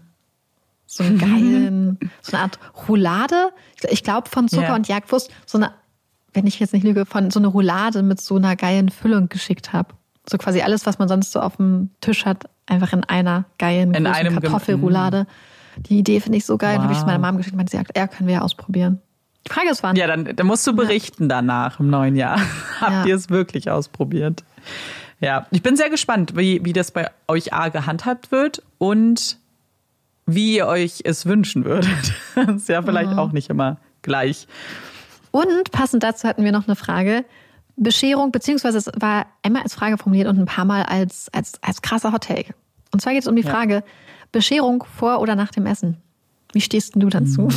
[0.85, 2.59] so einen geilen, so eine Art
[2.89, 3.51] Roulade,
[3.89, 4.75] ich, glaube von Zucker Ja.
[4.75, 5.71] und Jagdwurst, so eine,
[6.33, 9.71] wenn ich jetzt nicht lüge, von so eine Roulade mit so einer geilen Füllung geschickt
[9.71, 9.93] habe.
[10.29, 13.93] So quasi alles, was man sonst so auf dem Tisch hat, einfach in einer geilen
[13.93, 15.25] In einem Kartoffelroulade.
[15.77, 16.73] Die Idee finde ich so geil.
[16.75, 17.13] Dann habe ich es Wow.
[17.13, 19.01] meiner Mom geschickt, meinte sie, ja, ja, können wir ja ausprobieren.
[19.47, 19.95] Die Frage ist, wann?
[19.95, 22.39] Ja, dann, dann musst du berichten danach im neuen Jahr.
[22.79, 23.05] Habt Ja.
[23.05, 24.43] ihr es wirklich ausprobiert?
[25.19, 29.37] Ja, ich bin sehr gespannt, wie, wie das bei euch A gehandhabt wird und
[30.27, 31.89] wie ihr euch es wünschen würdet.
[32.35, 34.47] Das ist ja vielleicht auch nicht immer gleich.
[35.31, 37.25] Und passend dazu hatten wir noch eine Frage.
[37.83, 41.81] Bescherung, beziehungsweise es war einmal als Frage formuliert und ein paar Mal als, als, als
[41.81, 42.53] krasser Hottake.
[42.93, 43.83] Und zwar geht es um die Frage,
[44.31, 45.97] Bescherung vor oder nach dem Essen?
[46.53, 47.49] Wie stehst du dazu?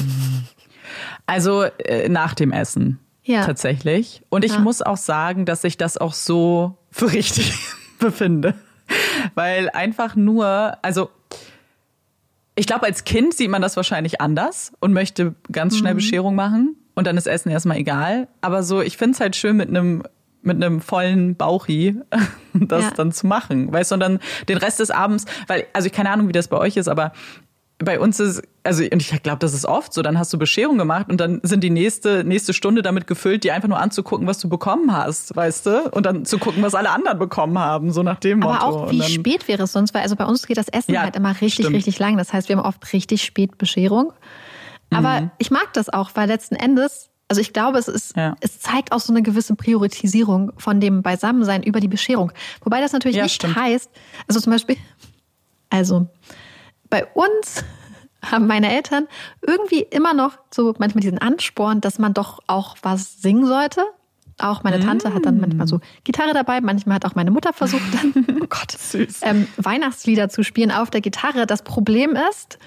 [1.26, 2.98] Also äh, nach dem Essen.
[3.24, 3.44] Ja.
[3.44, 4.22] Tatsächlich.
[4.28, 4.58] Und ich Ja.
[4.60, 7.54] muss auch sagen, dass ich das auch so für richtig
[7.98, 8.54] befinde.
[9.34, 11.10] Weil einfach nur, also
[12.54, 15.78] ich glaube, als Kind sieht man das wahrscheinlich anders und möchte ganz Mhm.
[15.78, 18.28] schnell Bescherung machen und dann ist Essen erstmal egal.
[18.42, 20.04] Aber so, ich finde es halt schön mit einem
[20.44, 21.96] mit einem vollen Bauchi
[22.54, 22.90] das Ja.
[22.92, 23.72] dann zu machen.
[23.72, 24.18] Weißt du, und dann
[24.48, 27.12] den Rest des Abends, weil, also ich keine Ahnung, wie das bei euch ist, aber
[27.78, 30.78] bei uns ist, also und ich glaube, das ist oft so, dann hast du Bescherung
[30.78, 34.38] gemacht und dann sind die nächste, nächste Stunde damit gefüllt, dir einfach nur anzugucken, was
[34.38, 35.90] du bekommen hast, weißt du?
[35.90, 38.54] Und dann zu gucken, was alle anderen bekommen haben, so nach dem Motto.
[38.54, 39.92] Aber auch, wie spät wäre es sonst?
[39.92, 41.74] Weil also bei uns geht das Essen Ja, halt immer richtig, stimmt.
[41.74, 42.16] richtig lang.
[42.16, 44.12] Das heißt, wir haben oft richtig spät Bescherung.
[44.94, 45.30] Aber Mhm.
[45.38, 48.36] ich mag das auch, weil letzten Endes, also ich glaube, es ist, Ja.
[48.40, 52.32] es zeigt auch so eine gewisse Priorisierung von dem Beisammensein über die Bescherung.
[52.62, 53.56] Wobei das natürlich Ja, nicht stimmt.
[53.56, 53.90] heißt,
[54.28, 54.76] also zum Beispiel,
[55.70, 56.06] also
[56.90, 57.64] bei uns
[58.24, 59.06] haben meine Eltern
[59.42, 63.82] irgendwie immer noch so manchmal diesen Ansporn, dass man doch auch was singen sollte.
[64.38, 67.82] Auch meine Tante hat dann manchmal so Gitarre dabei, manchmal hat auch meine Mutter versucht
[67.94, 69.20] dann, oh Gott, Süß.
[69.22, 71.46] ähm, Weihnachtslieder zu spielen auf der Gitarre.
[71.46, 72.58] Das Problem ist,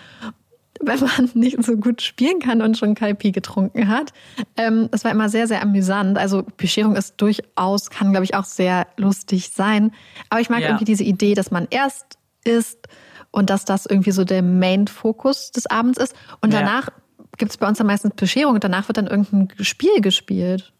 [0.81, 4.13] wenn man nicht so gut spielen kann und schon Kaipi getrunken hat.
[4.55, 6.17] Ähm, das war immer sehr, sehr amüsant.
[6.17, 9.91] Also Bescherung ist durchaus, kann glaube ich auch sehr lustig sein.
[10.29, 10.67] Aber ich mag Ja.
[10.67, 12.87] irgendwie diese Idee, dass man erst isst
[13.31, 16.15] und dass das irgendwie so der Main-Fokus des Abends ist.
[16.41, 16.59] Und Ja.
[16.61, 16.89] danach
[17.37, 20.73] gibt es bei uns dann meistens Bescherung und danach wird dann irgendein Spiel gespielt.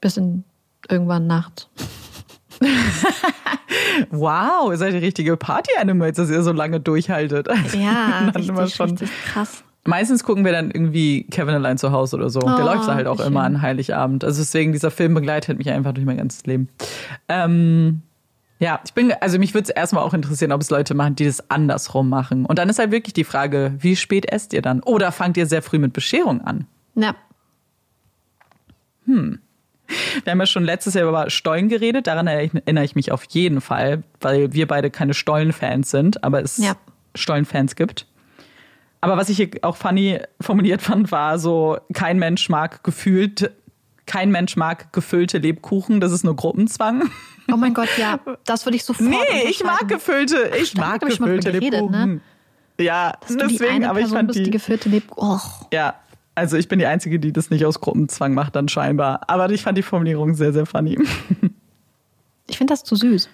[0.00, 0.44] Bis in
[0.88, 1.68] irgendwann nachts.
[4.10, 7.48] wow, ihr seid die richtige Party-Animals, dass ihr so lange durchhaltet.
[7.78, 9.62] Ja, Dann immer richtig, schon- richtig krass.
[9.88, 12.40] Meistens gucken wir dann irgendwie Kevin allein zu Hause oder so.
[12.40, 13.54] Der Oh, läuft halt auch wie immer schön.
[13.56, 14.24] an Heiligabend.
[14.24, 16.68] Also deswegen, dieser Film begleitet mich einfach durch mein ganzes Leben.
[17.28, 18.02] Ähm,
[18.58, 21.24] ja, ich bin, also mich würde es erstmal auch interessieren, ob es Leute machen, die
[21.26, 22.46] das andersrum machen.
[22.46, 24.80] Und dann ist halt wirklich die Frage, wie spät esst ihr dann?
[24.82, 26.66] Oder fangt ihr sehr früh mit Bescherung an?
[26.96, 27.14] Ja.
[30.24, 33.60] Wir haben ja schon letztes Jahr über Stollen geredet, daran erinnere ich mich auf jeden
[33.60, 36.76] Fall, weil wir beide keine Stollen-Fans sind, aber es Ja.
[37.14, 38.06] Stollen-Fans gibt.
[39.00, 43.50] Aber was ich hier auch funny formuliert fand, war so, kein Mensch mag gefühlt,
[44.06, 47.10] kein Mensch mag gefüllte Lebkuchen, das ist nur Gruppenzwang.
[47.52, 51.00] Oh mein Gott, ja, das würde ich sofort Nee, ich mag gefüllte, ich stimmt, mag
[51.00, 52.14] gefüllte drüber geredet, Lebkuchen.
[52.14, 52.20] ne?
[52.84, 55.04] Ja, Dass deswegen, aber ich fand bist, die die, geführte Leb...
[55.16, 55.38] Oh.
[55.72, 55.94] ja,
[56.36, 59.22] also ich bin die Einzige, die das nicht aus Gruppenzwang macht, dann scheinbar.
[59.28, 60.96] Aber ich fand die Formulierung sehr, sehr funny.
[62.48, 63.28] Ich finde das zu süß.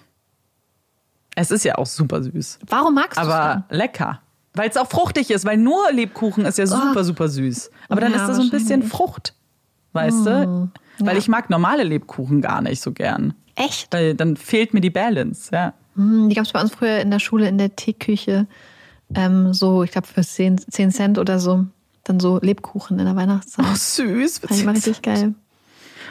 [1.35, 2.59] Es ist ja auch super süß.
[2.67, 4.21] Warum magst du es aber lecker.
[4.55, 7.69] Weil es auch fruchtig ist, weil nur Lebkuchen ist ja super, super süß.
[7.89, 8.81] Aber dann Ja, ist da so ein bisschen.
[8.81, 9.35] Frucht.
[9.93, 10.71] Weißt du?
[10.99, 11.19] Weil ja.
[11.19, 13.35] ich mag normale Lebkuchen gar nicht so gern.
[13.55, 13.93] Echt?
[13.93, 15.73] Weil dann fehlt mir die Balance, ja.
[15.95, 18.47] Hm, Die gab es bei uns früher in der Schule, in der Teeküche.
[19.13, 21.65] Ähm, so, ich glaube, für 10, 10 Cent oder so.
[22.03, 23.65] Dann so Lebkuchen in der Weihnachtszeit.
[23.65, 24.39] Oh, süß.
[24.39, 25.33] Fand ich mal richtig geil.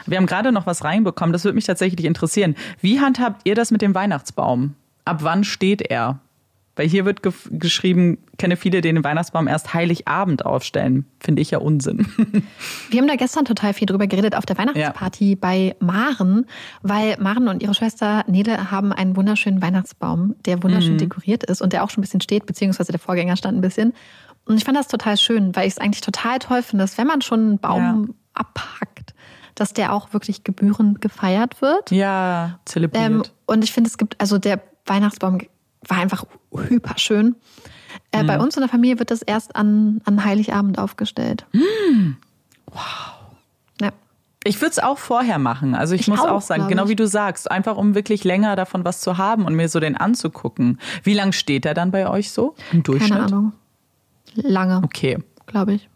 [0.05, 2.55] Wir haben gerade noch was reinbekommen, das würde mich tatsächlich interessieren.
[2.81, 4.75] Wie handhabt ihr das mit dem Weihnachtsbaum?
[5.05, 6.19] Ab wann steht er?
[6.75, 11.05] Weil hier wird ge geschrieben, kenne viele, die den Weihnachtsbaum erst Heiligabend aufstellen.
[11.19, 12.07] Finde ich ja Unsinn.
[12.89, 15.37] Wir haben da gestern total viel drüber geredet auf der Weihnachtsparty ja.
[15.39, 16.47] bei Maren,
[16.81, 20.99] weil Maren und ihre Schwester Nele haben einen wunderschönen Weihnachtsbaum, der wunderschön mhm.
[20.99, 23.93] dekoriert ist und der auch schon ein bisschen steht, beziehungsweise der Vorgänger stand ein bisschen.
[24.45, 27.07] Und ich fand das total schön, weil ich es eigentlich total toll finde, dass wenn
[27.07, 28.13] man schon einen Baum ja.
[28.33, 29.13] abhackt,
[29.55, 31.91] dass der auch wirklich gebührend gefeiert wird.
[31.91, 33.05] Ja, zelebriert.
[33.05, 35.39] Ähm, und ich finde, es gibt, also der Weihnachtsbaum
[35.87, 37.35] war einfach hyper schön.
[38.11, 38.27] Äh, mhm.
[38.27, 41.45] Bei uns in der Familie wird das erst an, an Heiligabend aufgestellt.
[41.51, 42.17] Mhm.
[42.65, 42.81] Wow.
[43.79, 43.91] Ja.
[44.43, 45.75] Ich würde es auch vorher machen.
[45.75, 48.55] Also ich, ich muss auch, auch sagen, genau wie du sagst, einfach um wirklich länger
[48.55, 50.79] davon was zu haben und mir so den anzugucken.
[51.03, 53.11] Wie lang steht er dann bei euch so im Durchschnitt?
[53.11, 53.53] Keine Ahnung.
[54.35, 54.81] Lange.
[54.83, 55.19] Okay.
[55.45, 55.89] Glaube ich.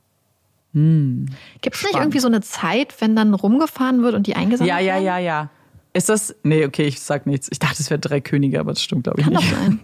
[0.73, 1.27] Hm.
[1.61, 4.85] Gibt es nicht irgendwie so eine Zeit, wenn dann rumgefahren wird und die eingesammelt werden?
[4.85, 5.49] Ja, ja, ja, ja.
[5.93, 6.35] Ist das.
[6.43, 7.47] Nee, okay, ich sag nichts.
[7.51, 9.51] Ich dachte, es wäre drei Könige, aber das stimmt, glaube ich, Kann nicht.
[9.51, 9.79] Kann sein.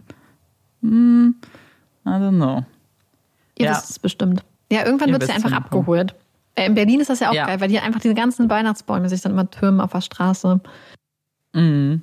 [0.81, 1.35] hm,
[2.05, 2.65] I don't know.
[3.57, 3.71] Ihr ja.
[3.71, 4.43] wisst es bestimmt.
[4.71, 6.13] Ja, irgendwann wird es ja einfach abgeholt.
[6.55, 7.47] Äh, in Berlin ist das ja auch ja.
[7.47, 10.59] geil, weil hier einfach diese ganzen Weihnachtsbäume sich dann immer türmen auf der Straße.
[11.53, 12.01] Mhm.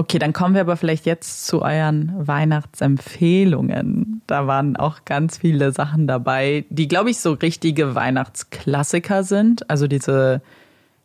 [0.00, 4.22] Okay, dann kommen wir aber vielleicht jetzt zu euren Weihnachtsempfehlungen.
[4.26, 9.68] Da waren auch ganz viele Sachen dabei, die, glaube ich, so richtige Weihnachtsklassiker sind.
[9.68, 10.40] Also diese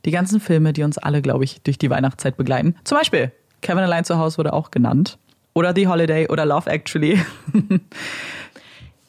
[0.05, 2.77] die ganzen Filme, die uns alle, glaube ich, durch die Weihnachtszeit begleiten.
[2.85, 5.17] Zum Beispiel Kevin Allein zu Hause wurde auch genannt.
[5.53, 7.19] Oder The Holiday oder Love Actually.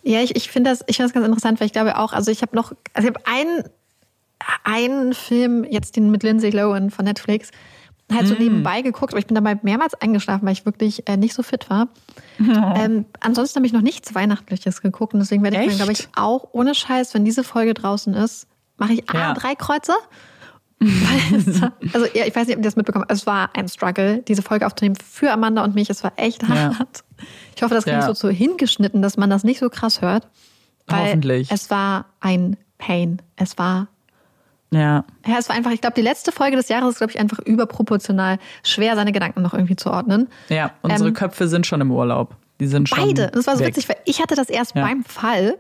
[0.03, 2.33] ja, ich, ich finde das, ich finde das ganz interessant, weil ich glaube auch, also
[2.33, 3.63] ich habe noch, also ich habe einen,
[4.65, 7.53] einen Film, jetzt den mit Lindsay Lohan von Netflix,
[8.13, 8.39] halt so mm.
[8.39, 11.69] nebenbei geguckt, aber ich bin dabei mehrmals eingeschlafen, weil ich wirklich äh, nicht so fit
[11.71, 11.89] war.
[12.39, 12.75] Oh.
[12.77, 16.09] Ähm, ansonsten habe ich noch nichts Weihnachtliches geguckt und deswegen werde ich mir, glaube ich,
[16.15, 18.47] auch ohne Scheiß, wenn diese Folge draußen ist,
[18.77, 19.35] mache ich A, ja.
[19.35, 19.95] drei Kreuze
[20.81, 23.13] also ja, ich weiß nicht, ob ihr das mitbekommen habt.
[23.13, 25.89] Es war ein Struggle, diese Folge aufzunehmen für Amanda und mich.
[25.89, 26.79] Es war echt ja.
[26.79, 27.05] hart.
[27.55, 28.07] Ich hoffe, das kriegt ja.
[28.07, 30.29] so, so hingeschnitten, dass man das nicht so krass hört.
[30.91, 31.51] Hoffentlich.
[31.51, 33.23] Es war ein Pain.
[33.37, 33.89] Es war
[34.77, 35.05] ja.
[35.27, 37.39] Ja, es war einfach, ich glaube, die letzte Folge des Jahres ist, glaube ich, einfach
[37.41, 40.29] überproportional schwer, seine Gedanken noch irgendwie zu ordnen.
[40.49, 42.37] Ja, unsere ähm, Köpfe sind schon im Urlaub.
[42.61, 42.99] Die sind schon.
[42.99, 43.31] Beide.
[43.33, 43.69] Das war so weg.
[43.69, 44.83] witzig, weil ich hatte das erst ja.
[44.83, 45.59] beim Fall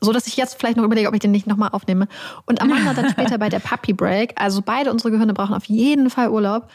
[0.00, 2.06] so dass ich jetzt vielleicht noch überlege, ob ich den nicht nochmal aufnehme.
[2.46, 4.40] Und Amanda dann später bei der Puppy Break.
[4.40, 6.68] Also beide unsere Gehirne brauchen auf jeden Fall Urlaub.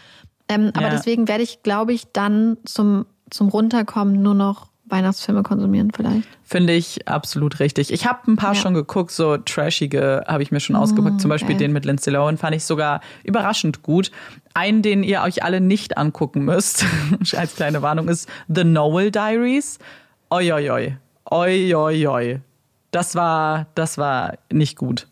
[0.50, 0.90] Ähm, aber ja.
[0.90, 6.28] deswegen werde ich, glaube ich, dann zum, zum Runterkommen nur noch Weihnachtsfilme konsumieren vielleicht.
[6.44, 7.92] Finde ich absolut richtig.
[7.92, 8.62] Ich habe ein paar ja.
[8.62, 11.22] schon geguckt, so trashige habe ich mir schon ausgepackt.
[11.22, 11.60] Zum Beispiel geil.
[11.60, 14.12] den mit Lindsay Lohan fand ich sogar überraschend gut.
[14.54, 16.86] Einen, den ihr euch alle nicht angucken müsst,
[17.36, 19.80] als kleine Warnung, ist The Noel Diaries.
[20.30, 20.98] Oi, oi, oi.
[21.32, 22.42] Oi, oi, oi
[22.94, 25.08] das war, das war nicht gut.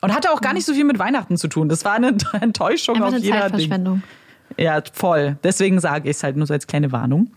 [0.00, 1.68] Und hatte auch gar nicht so viel mit Weihnachten zu tun.
[1.68, 2.08] Das war eine
[2.40, 3.96] Enttäuschung Einfach auf eine jeder Zeitverschwendung.
[3.96, 4.23] Ding.
[4.56, 5.36] Ja, voll.
[5.42, 7.30] Deswegen sage ich es halt nur so als kleine Warnung.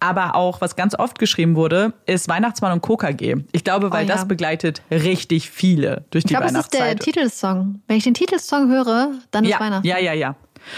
[0.00, 3.36] Aber auch, was ganz oft geschrieben wurde, ist Weihnachtsmann und KKG.
[3.52, 4.14] Ich glaube, weil oh, ja.
[4.14, 6.80] das begleitet richtig viele durch die ich glaub, Weihnachtszeit.
[6.80, 7.82] Das ist der Titelsong.
[7.86, 9.86] Wenn ich den Titelsong höre, dann ist ja, Weihnachten.
[9.86, 10.36] Ja, ja, ja.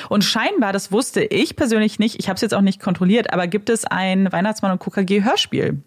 [0.09, 3.47] Und scheinbar, das wusste ich persönlich nicht, ich habe es jetzt auch nicht kontrolliert, aber
[3.47, 5.83] gibt es ein Weihnachtsmann und KKG Hörspiel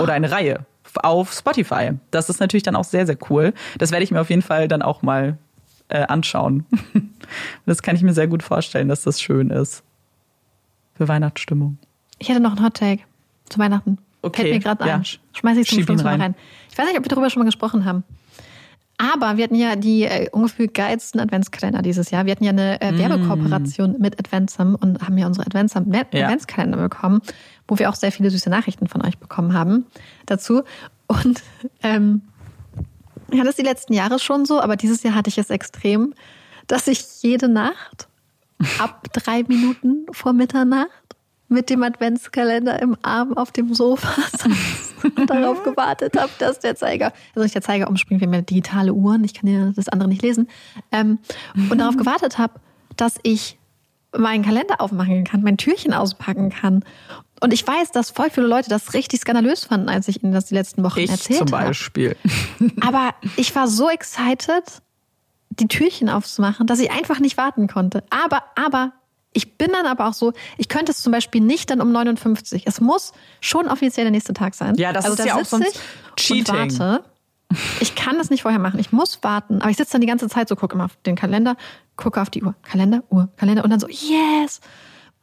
[0.00, 0.66] oder eine Reihe
[1.02, 1.92] auf Spotify.
[2.10, 3.52] Das ist natürlich dann auch sehr, sehr cool.
[3.78, 5.38] Das werde ich mir auf jeden Fall dann auch mal
[5.92, 6.64] äh, anschauen.
[7.66, 9.82] das kann ich mir sehr gut vorstellen, dass das schön ist.
[10.94, 11.78] Für Weihnachtsstimmung.
[12.18, 13.02] Ich hätte noch einen Hot Take
[13.48, 13.98] zu Weihnachten.
[14.22, 14.42] Okay.
[14.42, 14.94] Fällt mir gerade ja.
[14.96, 15.04] ein.
[15.04, 16.34] Schmeiß ich zum Schluss mal rein.
[16.70, 18.04] Ich weiß nicht, ob wir darüber schon mal gesprochen haben.
[18.98, 22.24] Aber wir hatten ja die äh, ungefähr geilsten Adventskalender dieses Jahr.
[22.24, 24.00] Wir hatten ja eine äh, Werbekooperation mm.
[24.00, 26.02] mit Adventsum und haben ja unsere Adventsum ja.
[26.02, 27.20] Adventskalender bekommen,
[27.66, 29.86] wo wir auch sehr viele süße Nachrichten von euch bekommen haben
[30.26, 30.62] dazu.
[31.08, 31.42] Und
[31.82, 32.22] ähm,
[33.32, 36.14] ich hatte es die letzten Jahre schon so, aber dieses Jahr hatte ich es extrem,
[36.66, 38.08] dass ich jede Nacht
[38.78, 40.90] ab drei Minuten vor Mitternacht
[41.48, 46.76] mit dem Adventskalender im Arm auf dem Sofa saß und darauf gewartet habe, dass der
[46.76, 49.88] Zeiger, also nicht der Zeiger umspringt, wir haben ja digitale Uhren, ich kann ja das
[49.88, 50.48] andere nicht lesen,
[50.90, 51.18] ähm,
[51.70, 52.54] und darauf gewartet habe,
[52.96, 53.58] dass ich
[54.16, 56.84] meinen Kalender aufmachen kann, mein Türchen auspacken kann.
[57.42, 60.44] Und ich weiß, dass voll viele Leute das richtig skandalös fanden, als ich ihnen das
[60.44, 61.50] die letzten Wochen ich erzählt habe.
[61.50, 62.16] zum Beispiel.
[62.80, 62.86] Hab.
[62.86, 64.62] Aber ich war so excited,
[65.50, 68.04] die Türchen aufzumachen, dass ich einfach nicht warten konnte.
[68.10, 68.92] Aber, aber
[69.32, 72.62] ich bin dann aber auch so, ich könnte es zum Beispiel nicht dann um 59.
[72.66, 74.76] Es muss schon offiziell der nächste Tag sein.
[74.76, 75.80] Ja, das also ist da ja auch sonst
[76.16, 76.54] Cheating.
[76.54, 77.04] Und warte.
[77.80, 78.78] Ich kann das nicht vorher machen.
[78.78, 79.60] Ich muss warten.
[79.60, 81.56] Aber ich sitze dann die ganze Zeit so, gucke immer auf den Kalender,
[81.96, 82.54] gucke auf die Uhr.
[82.62, 84.60] Kalender, Uhr, Kalender und dann so, yes!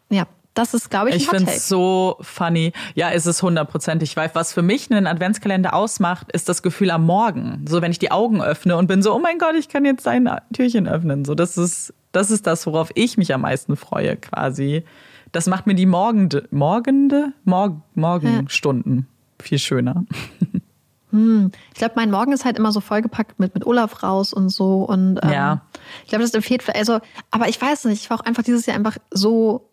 [0.09, 2.73] Ja, Das ist, glaube ich, ein Ich finde es so funny.
[2.95, 4.17] Ja, es ist hundertprozentig.
[4.17, 7.65] Weil was für mich einen Adventskalender ausmacht, ist das Gefühl am Morgen.
[7.67, 10.07] So, wenn ich die Augen öffne und bin so, oh mein Gott, ich kann jetzt
[10.07, 11.23] ein Türchen öffnen.
[11.23, 14.83] So, das ist, das ist das, worauf ich mich am meisten freue, quasi.
[15.31, 19.07] Das macht mir die morgende, morgende, Morg, Morgenstunden
[19.39, 19.43] ja.
[19.45, 20.05] viel schöner.
[21.11, 21.51] Hm.
[21.73, 24.83] Ich glaube, mein Morgen ist halt immer so vollgepackt mit, mit Olaf raus und so.
[24.83, 25.61] Und ähm, ja.
[26.03, 26.99] ich glaube, das empfiehlt, also,
[27.31, 29.68] aber ich weiß nicht, ich war auch einfach dieses Jahr einfach so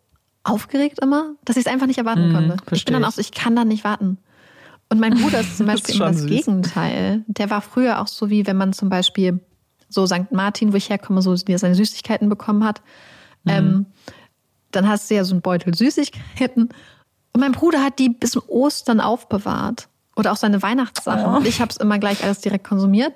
[0.47, 2.57] aufgeregt immer, dass ich es einfach nicht erwarten Mhm, konnte.
[2.73, 4.19] Ich bin dann auch so, ich kann da nicht warten.
[4.89, 6.29] Und mein Bruder ist zum Das Beispiel das süß.
[6.29, 7.25] Gegenteil.
[7.27, 9.41] Der war früher auch so, wie wenn man zum Beispiel
[9.89, 10.33] so St.
[10.33, 12.83] Martin, wo ich herkomme, so seine Süßigkeiten bekommen hat.
[13.45, 13.51] Mhm.
[13.51, 13.87] Ähm,
[14.71, 16.69] dann hast du ja so einen Beutel Süßigkeiten.
[17.33, 19.89] Und mein Bruder hat die bis Ostern aufbewahrt.
[20.17, 21.27] Oder auch seine Weihnachtssachen.
[21.27, 21.37] Oh.
[21.37, 23.13] Und ich habe es immer gleich alles direkt konsumiert.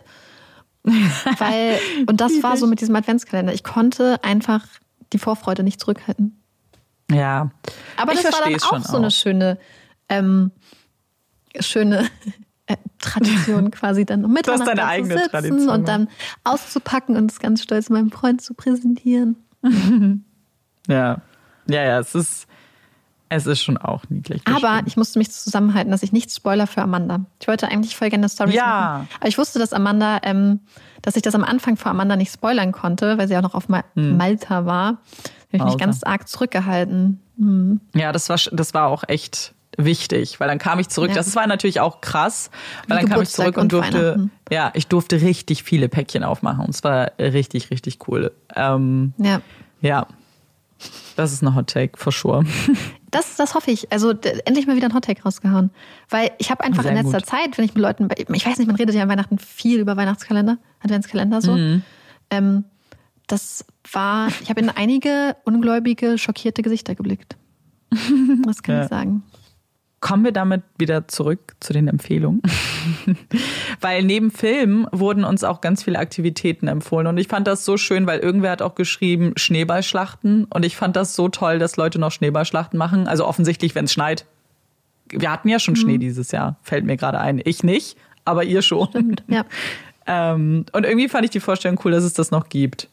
[0.83, 3.55] Weil, und das war so mit diesem Adventskalender.
[3.55, 4.67] Ich konnte einfach
[5.13, 6.40] die Vorfreude nicht zurückhalten.
[7.11, 7.51] Ja.
[7.97, 9.11] Aber Ich das war dann auch schon so eine auch.
[9.11, 9.59] schöne,
[10.09, 10.51] ähm,
[11.59, 12.09] schöne
[12.67, 16.09] äh, Tradition quasi dann um Mitternacht deine da zu eigene sitzen Tradition, und dann
[16.45, 19.37] auszupacken und es ganz stolz meinem Freund zu präsentieren.
[20.89, 21.21] Ja.
[21.69, 22.47] Ja, ja, es ist,
[23.29, 24.43] es ist schon auch niedlich.
[24.45, 24.89] das Aber stimmt.
[24.89, 27.21] ich musste mich zusammenhalten, dass ich nicht spoiler für Amanda.
[27.41, 28.65] Ich wollte eigentlich voll gerne Stories Ja.
[29.05, 29.09] machen.
[29.21, 30.61] Aber ich wusste, dass Amanda, ähm,
[31.03, 33.69] dass ich das am Anfang für Amanda nicht spoilern konnte, weil sie auch noch auf
[33.69, 34.99] Ma Malta war.
[35.53, 35.79] Habe ich mich Hm.
[35.79, 37.21] Ganz arg zurückgehalten.
[37.39, 37.81] Hm.
[37.95, 41.11] Ja, das war, das war auch echt wichtig, weil dann kam ich zurück.
[41.11, 41.15] Ja.
[41.17, 42.51] Das war natürlich auch krass,
[42.89, 44.31] weil Wie dann kam ich zurück und und durfte, Weihnachten.
[44.51, 48.33] ja, ich durfte richtig viele Päckchen aufmachen und es war richtig, richtig cool.
[48.55, 49.41] Ähm, Ja.
[49.81, 50.07] ja,
[51.17, 52.45] das ist eine Hot Take, for sure.
[53.13, 53.91] Das, das hoffe ich.
[53.91, 55.71] Also endlich mal wieder ein Hottag rausgehauen.
[56.11, 57.27] Weil ich habe einfach Sehr in letzter gut.
[57.27, 59.97] Zeit, wenn ich mit Leuten, ich weiß nicht, man redet ja an Weihnachten viel über
[59.97, 61.57] Weihnachtskalender, Adventskalender so.
[61.57, 61.83] Mhm.
[62.31, 62.65] Ähm,
[63.33, 67.37] das war, ich habe in einige ungläubige, schockierte Gesichter geblickt.
[68.45, 68.83] Was kann Ja.
[68.85, 69.23] ich sagen?
[70.01, 72.41] Kommen wir damit wieder zurück zu den Empfehlungen.
[73.81, 77.07] weil neben Filmen wurden uns auch ganz viele Aktivitäten empfohlen.
[77.07, 80.47] Und ich fand das so schön, weil irgendwer hat auch geschrieben Schneeballschlachten.
[80.47, 83.09] Und ich fand das so toll, dass Leute noch Schneeballschlachten machen.
[83.09, 84.25] Also offensichtlich, wenn es schneit.
[85.11, 87.41] Wir hatten ja schon Schnee dieses Jahr, fällt mir gerade ein.
[87.45, 88.89] Ich nicht, aber ihr schon.
[88.89, 89.45] Stimmt, ja.
[90.07, 92.89] Ähm, und irgendwie fand ich die Vorstellung cool, dass es das noch gibt.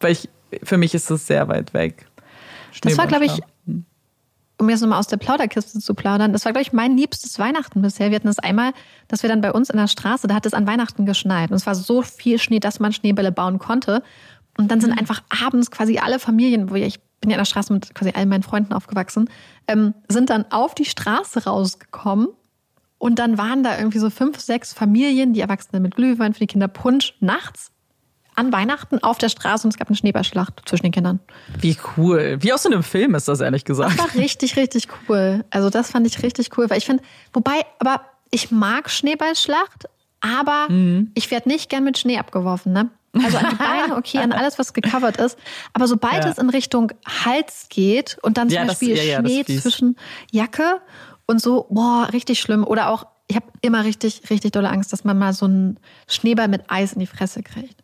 [0.00, 0.28] Weil ich,
[0.62, 2.06] für mich ist das sehr weit weg.
[2.82, 3.86] Das war, glaube ich, Schneeballschlachten.
[4.58, 7.82] um jetzt nochmal aus der Plauderkiste zu plaudern, das war, glaube ich, mein liebstes Weihnachten
[7.82, 8.10] bisher.
[8.10, 8.72] Wir hatten das einmal,
[9.08, 11.50] dass wir dann bei uns in der Straße, da hat es an Weihnachten geschneit.
[11.50, 14.02] Und es war so viel Schnee, dass man Schneebälle bauen konnte.
[14.56, 14.98] Und dann sind Mhm.
[14.98, 18.12] einfach abends quasi alle Familien, wo ich, ich bin ja in der Straße mit quasi
[18.14, 19.28] all meinen Freunden aufgewachsen,
[19.66, 22.28] ähm, sind dann auf die Straße rausgekommen.
[22.98, 26.48] Und dann waren da irgendwie so fünf, sechs Familien, die Erwachsenen mit Glühwein, für die
[26.48, 27.70] Kinder Punsch, nachts
[28.38, 31.20] an Weihnachten auf der Straße und es gab eine Schneeballschlacht zwischen den Kindern.
[31.60, 32.38] Wie cool.
[32.40, 33.98] Wie aus so einem Film ist das, ehrlich gesagt.
[33.98, 35.44] Das war richtig, richtig cool.
[35.50, 37.02] Also das fand ich richtig cool, weil ich finde,
[37.32, 39.86] wobei, aber ich mag Schneeballschlacht,
[40.20, 41.10] aber Mhm.
[41.14, 42.90] ich werde nicht gern mit Schnee abgeworfen, ne?
[43.14, 45.38] Also an die Beine, okay, an alles, was gecovert ist.
[45.72, 46.30] Aber sobald Ja.
[46.30, 46.92] es in Richtung
[47.24, 49.96] Hals geht und dann zum Ja, das- Beispiel ja, ja, das Schnee zwischen
[50.30, 50.80] Jacke
[51.26, 52.64] und so, boah, richtig schlimm.
[52.64, 56.48] Oder auch, ich habe immer richtig, richtig dolle Angst, dass man mal so einen Schneeball
[56.48, 57.82] mit Eis in die Fresse kriegt.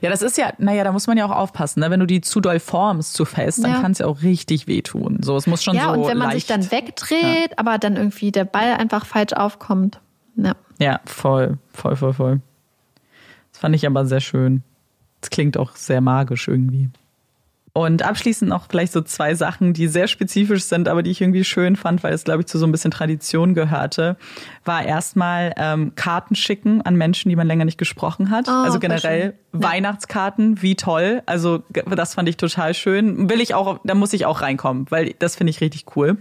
[0.00, 1.80] Ja, das ist ja, naja, da muss man ja auch aufpassen.
[1.80, 1.90] Ne?
[1.90, 3.80] Wenn du die zu doll formst, zu fest, dann Ja.
[3.80, 5.18] kann es ja auch richtig wehtun.
[5.22, 7.96] So, es muss schon ja, so und wenn man leicht, sich dann wegdreht, aber dann
[7.96, 10.00] irgendwie der Ball einfach falsch aufkommt.
[10.36, 10.54] Ja.
[10.78, 12.40] Ja, voll, voll, voll, voll.
[13.52, 14.62] Das fand ich aber sehr schön.
[15.22, 16.88] Es klingt auch sehr magisch irgendwie.
[17.72, 21.44] Und abschließend noch vielleicht so zwei Sachen, die sehr spezifisch sind, aber die ich irgendwie
[21.44, 24.16] schön fand, weil es, glaube ich, zu so ein bisschen Tradition gehörte,
[24.64, 28.48] war erstmal ähm, Karten schicken an Menschen, die man länger nicht gesprochen hat.
[28.48, 29.34] Oh, also generell.
[29.52, 29.62] Ja.
[29.62, 31.22] Weihnachtskarten, wie toll.
[31.26, 33.28] Also das fand ich total schön.
[33.28, 36.18] Will ich auch, da muss ich auch reinkommen, weil das finde ich richtig cool.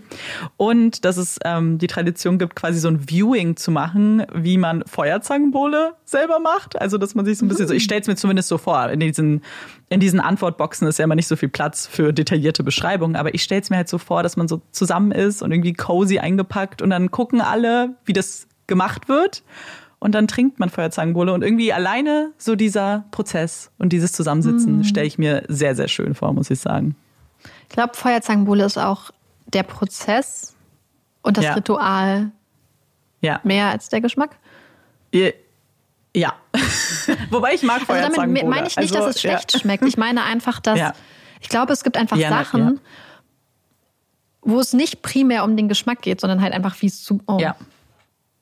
[0.57, 4.83] Und dass es ähm, die Tradition gibt, quasi so ein Viewing zu machen, wie man
[4.87, 6.81] Feuerzangenbowle selber macht.
[6.81, 8.89] Also dass man sich so ein bisschen so, ich stelle es mir zumindest so vor,
[8.89, 9.43] in diesen,
[9.89, 13.41] in diesen Antwortboxen ist ja immer nicht so viel Platz für detaillierte Beschreibungen, aber ich
[13.43, 16.81] stelle es mir halt so vor, dass man so zusammen ist und irgendwie cozy eingepackt
[16.81, 19.43] und dann gucken alle, wie das gemacht wird.
[20.01, 25.05] Und dann trinkt man Feuerzangenbowle und irgendwie alleine so dieser Prozess und dieses Zusammensitzen stelle
[25.07, 26.95] ich mir sehr, sehr schön vor, muss ich sagen.
[27.63, 29.11] Ich glaube, Feuerzangenbowle ist auch
[29.47, 30.55] der Prozess
[31.21, 31.53] und das Ja.
[31.55, 32.31] Ritual
[33.19, 33.41] Ja.
[33.43, 34.37] mehr als der Geschmack.
[35.11, 35.33] Ihr-
[36.15, 36.33] Ja.
[37.29, 38.49] Wobei ich mag Also damit Feuerzangenbowle.
[38.49, 39.31] meine ich nicht, Also, dass es ja.
[39.31, 39.83] schlecht schmeckt.
[39.85, 40.93] Ich meine einfach, dass Ja.
[41.39, 42.73] Ich glaube, es gibt einfach Ja, na, Sachen, ja.
[44.41, 47.21] wo es nicht primär um den Geschmack geht, sondern halt einfach, wie es zu.
[47.27, 47.37] Oh.
[47.39, 47.55] Ja.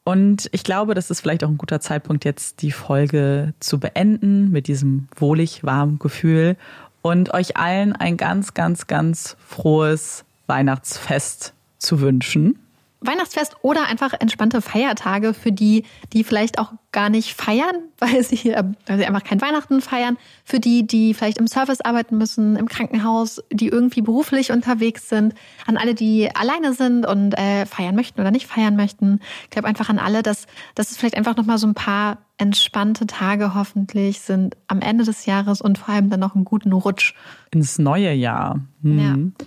[0.03, 4.51] Und ich glaube, das ist vielleicht auch ein guter Zeitpunkt, jetzt die Folge zu beenden
[4.51, 6.55] mit diesem wohlig warmen Gefühl
[7.01, 12.57] und euch allen ein ganz, ganz, ganz frohes Weihnachtsfest zu wünschen.
[12.99, 15.83] Weihnachtsfest oder einfach entspannte Feiertage für die,
[16.13, 20.17] die vielleicht auch gar nicht feiern, weil sie, äh, weil sie einfach kein Weihnachten feiern.
[20.43, 25.35] Für die, die vielleicht im Service arbeiten müssen, im Krankenhaus, die irgendwie beruflich unterwegs sind.
[25.65, 29.19] An alle, die alleine sind und äh, feiern möchten oder nicht feiern möchten.
[29.43, 33.07] Ich glaube einfach an alle, dass, dass es vielleicht einfach nochmal so ein paar entspannte
[33.07, 37.13] Tage hoffentlich sind am Ende des Jahres und vor allem dann noch einen guten Rutsch.
[37.51, 38.59] Ins neue Jahr.
[38.81, 38.99] Hm.
[38.99, 39.45] Ja.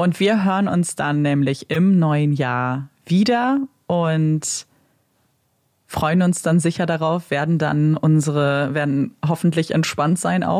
[0.00, 3.58] Und wir hören uns dann nämlich im neuen Jahr wieder
[3.88, 4.66] und
[5.88, 10.56] freuen uns dann sicher darauf, werden dann unsere, werden hoffentlich entspannt sein auch